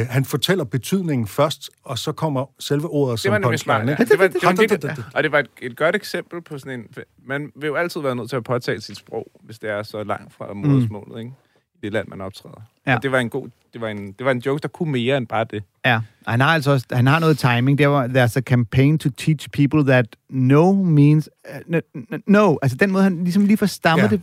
øh, 0.00 0.06
han 0.10 0.24
fortæller 0.24 0.64
betydningen 0.64 1.26
først, 1.26 1.70
og 1.84 1.98
så 1.98 2.12
kommer 2.12 2.46
selve 2.58 2.88
ordet 2.88 3.12
Det 3.12 3.20
som 3.20 3.42
punchline. 3.42 3.90
Ikke? 3.90 4.04
Det 4.04 4.18
var, 4.18 4.26
det 4.26 4.36
var 4.42 4.52
det- 4.52 4.82
det- 4.82 5.04
og 5.14 5.22
det 5.22 5.32
var 5.32 5.38
et, 5.38 5.46
et 5.62 5.76
godt 5.76 5.96
eksempel 5.96 6.42
på 6.42 6.58
sådan 6.58 6.80
en... 6.80 6.86
Man 7.26 7.52
vil 7.56 7.66
jo 7.66 7.74
altid 7.74 8.00
være 8.00 8.16
nødt 8.16 8.28
til 8.30 8.36
at 8.36 8.44
påtale 8.44 8.80
sit 8.80 8.96
sprog, 8.96 9.26
hvis 9.42 9.58
det 9.58 9.70
er 9.70 9.82
så 9.82 10.04
langt 10.04 10.34
fra 10.34 10.52
modersmålet, 10.54 11.18
ikke? 11.18 11.32
I 11.74 11.78
det 11.82 11.92
land, 11.92 12.08
man 12.08 12.20
optræder. 12.20 12.62
Ja. 12.86 12.96
Og 12.96 13.02
det 13.02 13.12
var 13.12 13.18
en 13.18 13.30
god... 13.30 13.48
Det 13.72 13.80
var 13.80 13.88
en, 13.88 14.12
det 14.12 14.24
var 14.24 14.30
en 14.30 14.38
joke, 14.38 14.62
der 14.62 14.68
kunne 14.68 14.92
mere 14.92 15.16
end 15.16 15.26
bare 15.26 15.44
det. 15.50 15.62
Ja, 15.86 16.00
han 16.26 16.40
har 16.40 16.48
altså 16.48 16.70
også, 16.70 16.86
han 16.92 17.06
har 17.06 17.18
noget 17.20 17.38
timing. 17.38 17.78
Der 17.78 17.86
var, 17.86 18.06
there's 18.06 18.36
a 18.36 18.40
campaign 18.40 18.98
to 18.98 19.08
teach 19.10 19.50
people 19.50 19.84
that 19.92 20.06
no 20.30 20.72
means 20.72 21.28
uh, 21.50 21.76
n- 21.76 21.80
n- 22.14 22.18
no. 22.26 22.56
Altså 22.62 22.76
den 22.76 22.90
måde, 22.90 23.04
han 23.04 23.24
ligesom 23.24 23.44
lige 23.46 23.56
får 23.56 23.66
stammet 23.66 24.02
Ja. 24.04 24.08
det, 24.08 24.20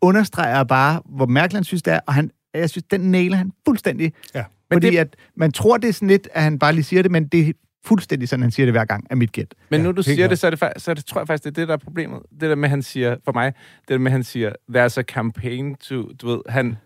understreger 0.00 0.64
bare, 0.64 1.00
hvor 1.08 1.26
mærkeligt 1.26 1.56
han 1.56 1.64
synes 1.64 1.82
det 1.82 1.92
er, 1.94 2.00
og 2.06 2.14
han, 2.14 2.30
jeg 2.54 2.70
synes, 2.70 2.84
den 2.90 3.00
nailer 3.00 3.36
han 3.36 3.52
fuldstændig. 3.66 4.12
Ja. 4.34 4.44
Men 4.70 4.76
Fordi 4.76 4.90
det- 4.90 4.98
at 4.98 5.16
man 5.36 5.52
tror, 5.52 5.76
det 5.76 5.88
er 5.88 5.92
sådan 5.92 6.08
lidt, 6.08 6.28
at 6.32 6.42
han 6.42 6.58
bare 6.58 6.72
lige 6.72 6.84
siger 6.84 7.02
det, 7.02 7.10
men 7.10 7.26
det 7.26 7.48
er 7.48 7.52
fuldstændig 7.84 8.28
sådan, 8.28 8.42
han 8.42 8.50
siger 8.50 8.66
det 8.66 8.72
hver 8.74 8.84
gang, 8.84 9.06
er 9.10 9.14
mit 9.14 9.32
gæt. 9.32 9.54
Men 9.70 9.80
Ja, 9.80 9.84
nu 9.86 9.92
du 9.92 10.02
siger 10.02 10.16
klart. 10.16 10.30
det, 10.30 10.38
så, 10.38 10.46
er 10.46 10.50
det, 10.50 10.82
så 10.82 10.90
er 10.90 10.94
det, 10.94 11.04
tror 11.06 11.20
jeg 11.20 11.26
faktisk, 11.26 11.44
det 11.44 11.50
er 11.50 11.54
det, 11.62 11.68
der 11.68 11.74
er 11.74 11.78
problemet. 11.78 12.20
Det 12.30 12.40
der 12.40 12.54
med, 12.54 12.68
han 12.68 12.82
siger, 12.82 13.16
for 13.24 13.32
mig, 13.32 13.52
det 13.80 13.88
der 13.88 13.98
med, 13.98 14.10
han 14.10 14.24
siger, 14.24 14.52
there's 14.72 14.98
a 14.98 15.02
campaign 15.02 15.74
to, 15.74 16.02
du 16.22 16.28
ved, 16.28 16.40
han, 16.48 16.76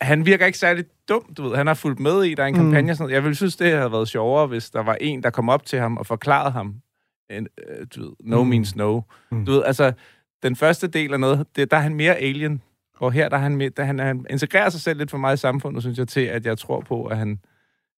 han- 0.00 0.26
virker 0.26 0.46
ikke 0.46 0.58
særlig 0.58 0.84
dum, 1.08 1.22
du 1.36 1.42
ved. 1.48 1.56
Han 1.56 1.66
har 1.66 1.74
fulgt 1.74 2.00
med 2.00 2.22
i, 2.24 2.34
der 2.34 2.42
er 2.42 2.46
en 2.46 2.54
kampagne 2.54 2.92
og 2.92 2.96
sådan 2.96 3.04
noget. 3.04 3.14
Jeg 3.14 3.22
ville 3.24 3.34
synes, 3.34 3.56
det 3.56 3.72
havde 3.72 3.92
været 3.92 4.08
sjovere, 4.08 4.46
hvis 4.46 4.70
der 4.70 4.82
var 4.82 4.94
en, 5.00 5.22
der 5.22 5.30
kom 5.30 5.48
op 5.48 5.66
til 5.66 5.78
ham 5.78 5.96
og 5.96 6.06
forklarede 6.06 6.50
ham, 6.50 6.74
en, 7.30 7.46
øh, 7.68 7.86
du 7.96 8.02
ved, 8.02 8.10
no 8.20 8.42
Mm. 8.44 8.48
means 8.50 8.76
no. 8.76 9.00
Mm. 9.30 9.44
Du 9.44 9.52
ved, 9.52 9.62
altså, 9.64 9.92
den 10.42 10.56
første 10.56 10.86
del 10.86 11.12
af 11.12 11.20
noget, 11.20 11.46
det, 11.56 11.70
der 11.70 11.76
er 11.76 11.80
han 11.80 11.94
mere 11.94 12.16
alien, 12.16 12.62
og 12.98 13.12
her 13.12 13.28
der 13.28 13.36
er 13.36 13.40
han, 13.40 13.56
mere, 13.56 13.70
der 13.76 13.84
han, 13.84 13.98
han 13.98 14.26
integrerer 14.30 14.68
sig 14.70 14.80
selv 14.80 14.98
lidt 14.98 15.10
for 15.10 15.18
meget 15.18 15.36
i 15.36 15.40
samfundet, 15.40 15.82
synes 15.82 15.98
jeg, 15.98 16.08
til, 16.08 16.20
at 16.20 16.46
jeg 16.46 16.58
tror 16.58 16.80
på, 16.80 17.04
at 17.04 17.18
han 17.18 17.38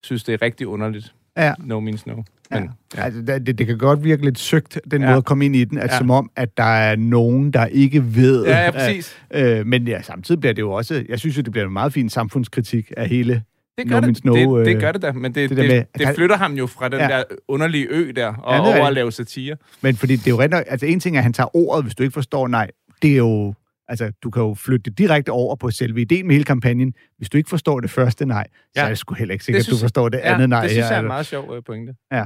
synes, 0.03 0.25
det 0.25 0.33
er 0.35 0.43
rigtig 0.43 0.67
underligt. 0.67 1.15
Ja. 1.37 1.55
No 1.59 1.81
means 1.81 2.07
no. 2.07 2.23
Ja. 2.51 2.61
Men, 2.61 2.71
Ja. 2.97 3.03
Altså, 3.03 3.21
det, 3.23 3.59
det, 3.59 3.67
kan 3.67 3.79
godt 3.79 4.05
virke 4.05 4.25
lidt 4.25 4.39
søgt, 4.39 4.81
den 4.91 5.01
Ja. 5.03 5.07
ja. 5.07 5.11
måde 5.13 5.19
at 5.19 5.25
komme 5.25 5.45
ind 5.45 5.57
i 5.57 5.65
den, 5.65 5.79
at 5.79 5.85
Ja. 5.85 5.93
ja. 5.93 5.99
som 5.99 6.11
om, 6.11 6.31
at 6.37 6.57
der 6.57 6.63
er 6.65 6.97
nogen, 6.97 7.51
der 7.51 7.67
ikke 7.67 8.15
ved. 8.17 8.45
ja, 8.47 8.65
ja, 8.65 8.71
præcis. 8.71 9.17
At, 9.31 9.59
øh, 9.59 9.67
men 9.67 9.89
ja, 9.89 10.03
samtidig 10.03 10.41
bliver 10.41 10.53
det 10.53 10.63
jo 10.63 10.73
også, 10.73 11.05
jeg 11.09 11.19
synes 11.19 11.37
jo, 11.37 11.43
det 11.43 11.53
bliver 11.53 11.67
en 11.67 11.73
meget 11.73 11.93
fin 11.93 12.09
samfundskritik 12.09 12.93
af 12.97 13.09
hele 13.09 13.43
Det 13.85 13.93
gør, 13.93 14.01
det, 14.01 14.25
no, 14.25 14.35
det, 14.59 14.67
det 14.67 14.75
øh, 14.75 14.81
gør 14.81 14.93
det 14.93 15.03
da, 15.03 15.13
men 15.13 15.35
det, 15.35 15.51
det 15.51 15.59
det, 15.59 15.69
med- 15.69 16.07
det, 16.07 16.15
flytter 16.17 16.37
ham 16.37 16.53
jo 16.53 16.67
fra 16.67 16.89
den 16.89 16.99
ja. 17.01 17.09
Der 17.09 17.23
underlige 17.49 17.87
ø 17.91 18.13
der, 18.17 18.27
og 18.35 18.55
Ja, 18.55 18.73
er 18.73 18.77
over 18.79 18.87
at 18.87 18.93
lave 18.93 19.13
satire. 19.13 19.57
Men 19.81 19.97
fordi 19.97 20.17
det 20.17 20.27
er 20.27 20.31
jo 20.31 20.41
rent 20.41 20.51
nok, 20.51 20.65
altså 20.67 20.87
en 20.87 21.01
ting 21.01 21.17
er, 21.17 21.21
at 21.21 21.25
han 21.25 21.33
tager 21.33 21.57
ordet, 21.57 21.85
hvis 21.85 21.95
du 21.95 22.03
ikke 22.03 22.13
forstår 22.15 22.49
nej. 22.49 22.71
Det 23.03 23.13
er 23.13 23.17
jo, 23.17 23.55
altså 23.89 24.13
du 24.23 24.31
kan 24.31 24.43
jo 24.43 24.55
flytte 24.55 24.91
det 24.91 24.99
direkte 24.99 25.31
over 25.31 25.57
på 25.57 25.71
selve 25.71 26.01
ideen 26.01 26.27
med 26.27 26.35
hele 26.35 26.45
kampagnen. 26.45 26.95
Hvis 27.19 27.29
du 27.31 27.37
ikke 27.39 27.51
forstår 27.51 27.81
det 27.81 27.91
første 27.91 28.27
nej, 28.27 28.47
ja. 28.77 28.81
så 28.81 28.85
er 28.85 28.89
det 28.89 28.99
sgu 28.99 29.15
heller 29.15 29.33
ikke 29.33 29.45
sikkert, 29.45 29.67
at 29.69 29.71
du 29.71 29.77
forstår 29.77 30.09
det 30.09 30.19
Ja, 30.19 30.35
andet 30.35 30.49
nej. 30.49 30.63
det 30.63 30.71
synes 30.71 30.79
jeg 30.85 30.95
er 30.95 30.99
en 30.99 31.05
altså. 31.05 31.09
meget 31.09 31.27
sjov 31.27 31.57
øh, 31.57 31.63
pointe. 31.67 31.95
Ja. 32.13 32.25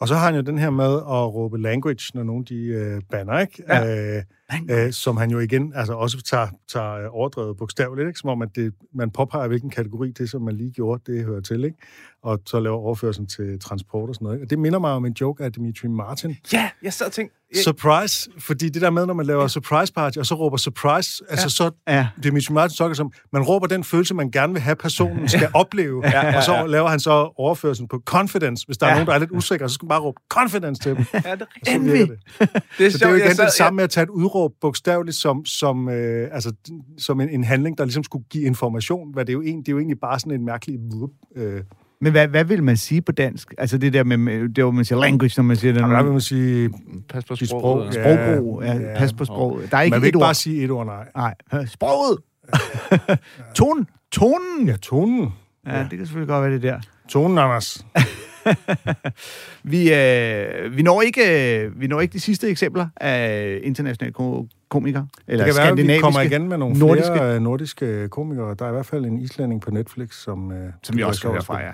Og 0.00 0.08
så 0.08 0.14
har 0.14 0.24
han 0.26 0.34
jo 0.34 0.40
den 0.40 0.58
her 0.58 0.70
med 0.70 0.94
at 0.96 1.34
råbe 1.34 1.58
language, 1.62 2.10
når 2.14 2.22
nogen 2.22 2.44
de 2.44 2.64
øh, 2.66 3.00
banner, 3.10 3.38
ikke? 3.38 3.62
Ja. 3.68 4.16
Øh, 4.16 4.22
øh, 4.70 4.92
som 4.92 5.16
han 5.16 5.30
jo 5.30 5.38
igen 5.38 5.72
altså 5.74 5.92
også 5.92 6.22
tager, 6.22 6.46
tager 6.72 6.94
øh, 6.94 7.04
overdrevet 7.10 7.56
bogstaveligt, 7.56 8.08
ikke? 8.08 8.18
Som 8.20 8.30
om, 8.30 8.42
at 8.42 8.48
det, 8.56 8.74
man 8.94 9.10
påpeger, 9.10 9.48
hvilken 9.48 9.70
kategori 9.70 10.10
det, 10.10 10.30
som 10.30 10.42
man 10.42 10.56
lige 10.56 10.70
gjorde, 10.70 11.12
det 11.12 11.24
hører 11.24 11.40
til, 11.40 11.64
ikke? 11.64 11.76
Og 12.22 12.40
så 12.46 12.60
laver 12.60 12.76
overførelsen 12.76 13.26
til 13.26 13.60
transport 13.60 14.08
og 14.08 14.14
sådan 14.14 14.24
noget. 14.24 14.36
Ikke? 14.36 14.46
Og 14.46 14.50
det 14.50 14.58
minder 14.58 14.78
mig 14.78 14.90
om 14.92 15.04
en 15.04 15.12
joke 15.20 15.44
af 15.44 15.52
Dimitri 15.52 15.88
Martin. 15.88 16.36
Ja, 16.52 16.70
jeg 16.82 16.92
sad 16.92 17.06
og 17.06 17.12
tænkte... 17.12 17.34
Jeg, 17.54 17.62
Surprise, 17.64 18.30
fordi 18.38 18.68
det 18.68 18.82
der 18.82 18.90
med, 18.90 19.06
når 19.06 19.14
man 19.14 19.26
laver 19.26 19.46
surprise 19.46 19.92
party, 19.92 20.18
og 20.18 20.26
så 20.26 20.34
råber 20.34 20.56
surprise, 20.56 21.22
ja. 21.26 21.30
altså 21.30 21.50
så 21.50 21.70
Ja. 21.88 22.08
Dimitri 22.22 22.54
Martin 22.54 22.76
så 22.76 22.94
som, 22.94 23.12
man 23.32 23.42
råber 23.42 23.66
den 23.66 23.84
følelse, 23.84 24.14
man 24.14 24.30
gerne 24.30 24.52
vil 24.52 24.62
have, 24.62 24.76
personen 24.76 25.28
skal 25.38 25.48
opleve, 25.54 26.02
ja, 26.04 26.10
ja, 26.20 26.26
ja. 26.26 26.36
og 26.36 26.42
så 26.42 26.66
laver 26.66 26.88
han 26.88 27.00
så 27.00 27.32
overførelsen 27.36 27.88
på 27.88 28.02
confidence. 28.04 28.66
Hvis 28.66 28.78
der 28.78 28.86
ja. 28.86 28.92
er 28.92 28.96
nogen, 28.96 29.06
der 29.06 29.14
er 29.14 29.18
lidt 29.18 29.30
usikre, 29.30 29.68
så 29.68 29.74
skal 29.74 29.84
man 29.84 29.88
bare 29.88 30.00
råbe 30.00 30.20
confidence 30.28 30.82
til 30.82 30.96
dem. 30.96 31.04
ja, 31.12 31.18
det 31.18 31.26
er 31.30 31.36
det. 31.36 31.48
Det 32.78 32.86
er 32.86 32.90
Så 32.90 32.98
det 32.98 33.02
er 33.04 33.08
jo 33.08 33.14
igen 33.14 33.26
jeg 33.26 33.36
sad- 33.36 33.44
det 33.44 33.52
samme 33.52 33.76
med 33.76 33.84
at 33.84 33.90
tage 33.90 34.04
et 34.04 34.08
udråb 34.10 34.37
bogstaveligt 34.60 35.16
som, 35.16 35.44
som, 35.44 35.88
øh, 35.88 36.28
altså, 36.32 36.52
som 36.98 37.20
en, 37.20 37.28
en 37.28 37.44
handling, 37.44 37.78
der 37.78 37.84
ligesom 37.84 38.04
skulle 38.04 38.24
give 38.30 38.44
information, 38.44 39.12
hvad 39.12 39.24
det 39.24 39.30
er 39.30 39.34
jo, 39.34 39.40
en, 39.40 39.58
det 39.58 39.68
er 39.68 39.72
jo 39.72 39.78
egentlig 39.78 40.00
bare 40.00 40.18
sådan 40.20 40.32
en 40.32 40.44
mærkelig... 40.44 40.78
Øh, 41.36 41.60
Men 42.00 42.12
hvad, 42.12 42.28
hvad 42.28 42.44
vil 42.44 42.62
man 42.62 42.76
sige 42.76 43.02
på 43.02 43.12
dansk? 43.12 43.54
Altså 43.58 43.78
det 43.78 43.92
der 43.92 44.04
med, 44.04 44.48
det 44.48 44.64
hvor 44.64 44.70
man 44.70 44.84
siger 44.84 45.00
language, 45.00 45.32
når 45.36 45.44
man 45.44 45.56
siger 45.56 45.72
det. 45.72 45.82
der 45.82 46.02
vil 46.02 46.12
man 46.12 46.20
sige, 46.20 46.70
Pas 47.08 47.24
på 47.24 47.36
sproget. 47.36 47.48
sprog, 47.48 47.78
og- 47.78 47.92
Sprogbrug, 47.94 48.62
ja, 48.62 48.74
Ja, 48.74 48.98
pas 48.98 49.12
på 49.12 49.24
sproget. 49.24 49.70
Der 49.70 49.76
er 49.76 49.82
ikke 49.82 49.94
man 49.94 50.00
vil 50.00 50.06
et 50.06 50.08
ikke 50.08 50.18
ord. 50.18 50.24
bare 50.24 50.34
sige 50.34 50.64
et 50.64 50.70
ord, 50.70 50.86
nej. 50.86 51.34
Nej, 51.52 51.66
sproget! 51.66 52.18
Tonen! 53.54 53.86
Tonen! 54.12 54.66
Ja, 54.68 54.76
tonen. 54.76 55.28
Ja, 55.66 55.80
det 55.82 55.98
kan 55.98 56.06
selvfølgelig 56.06 56.28
godt 56.28 56.42
være 56.42 56.52
det 56.52 56.62
der. 56.62 56.80
Tonen, 57.08 57.38
Anders. 57.38 57.86
Vi, 59.62 59.92
øh, 59.94 60.76
vi, 60.76 60.82
når 60.82 61.02
ikke, 61.02 61.58
øh, 61.64 61.80
vi 61.80 61.86
når 61.86 62.00
ikke 62.00 62.12
de 62.12 62.20
sidste 62.20 62.48
eksempler 62.48 62.86
af 62.96 63.60
internationale 63.62 64.12
ko- 64.12 64.46
komikere. 64.68 65.06
Eller 65.28 65.44
Det 65.44 65.54
kan 65.54 65.60
være, 65.60 65.68
at 65.68 65.76
vi 65.76 65.80
skandinaviske, 65.82 66.02
kommer 66.02 66.20
igen 66.20 66.48
med 66.48 66.58
nogle 66.58 66.78
nordiske, 66.78 67.12
flere 67.16 67.34
øh, 67.34 67.40
nordiske 67.42 68.08
komikere. 68.08 68.54
Der 68.58 68.64
er 68.64 68.68
i 68.68 68.72
hvert 68.72 68.86
fald 68.86 69.04
en 69.04 69.18
islænding 69.18 69.60
på 69.60 69.70
Netflix, 69.70 70.14
som... 70.14 70.52
Øh, 70.52 70.72
som 70.82 70.96
vi 70.96 71.02
også 71.02 71.18
skal 71.18 71.30
høre 71.30 71.42
fra, 71.42 71.60
ja. 71.60 71.70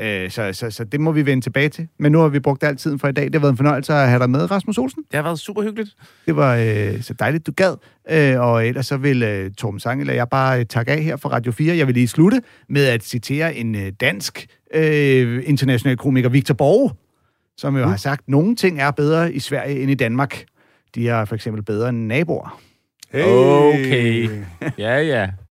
Øh, 0.00 0.30
så, 0.30 0.52
så, 0.52 0.70
så 0.70 0.84
det 0.84 1.00
må 1.00 1.12
vi 1.12 1.26
vende 1.26 1.44
tilbage 1.44 1.68
til. 1.68 1.88
Men 1.98 2.12
nu 2.12 2.18
har 2.18 2.28
vi 2.28 2.40
brugt 2.40 2.64
al 2.64 2.76
tiden 2.76 2.98
for 2.98 3.08
i 3.08 3.12
dag. 3.12 3.24
Det 3.24 3.34
har 3.34 3.40
været 3.40 3.52
en 3.52 3.56
fornøjelse 3.56 3.92
at 3.92 4.08
have 4.08 4.18
dig 4.18 4.30
med, 4.30 4.50
Rasmus 4.50 4.78
Olsen. 4.78 5.02
Det 5.10 5.14
har 5.14 5.22
været 5.22 5.38
super 5.38 5.62
hyggeligt. 5.62 5.90
Det 6.26 6.36
var 6.36 6.56
øh, 6.56 7.02
så 7.02 7.14
dejligt, 7.14 7.46
du 7.46 7.52
gad. 7.56 7.76
Øh, 8.10 8.40
og 8.40 8.66
ellers 8.66 8.86
så 8.86 8.96
vil 8.96 9.22
øh, 9.22 9.50
Torben 9.50 9.80
Sang 9.80 10.00
eller 10.00 10.14
jeg 10.14 10.28
bare 10.28 10.60
øh, 10.60 10.66
takke 10.66 10.92
af 10.92 11.02
her 11.02 11.16
fra 11.16 11.28
Radio 11.28 11.52
4. 11.52 11.76
Jeg 11.76 11.86
vil 11.86 11.94
lige 11.94 12.08
slutte 12.08 12.42
med 12.68 12.86
at 12.86 13.04
citere 13.04 13.54
en 13.56 13.74
øh, 13.74 13.92
dansk 14.00 14.46
øh, 14.74 15.42
international 15.46 15.96
komiker, 15.96 16.28
Victor 16.28 16.54
Borge, 16.54 16.90
som 17.56 17.76
jo 17.76 17.86
har 17.86 17.96
sagt, 17.96 18.20
at 18.20 18.28
nogle 18.28 18.56
ting 18.56 18.80
er 18.80 18.90
bedre 18.90 19.32
i 19.32 19.38
Sverige 19.38 19.80
end 19.80 19.90
i 19.90 19.94
Danmark. 19.94 20.44
De 20.94 21.08
er 21.08 21.24
for 21.24 21.34
eksempel 21.34 21.62
bedre 21.62 21.88
end 21.88 22.06
naboer. 22.06 22.60
Hey. 23.12 23.22
Okay. 23.24 24.28
Ja, 24.78 25.00
ja. 25.00 25.28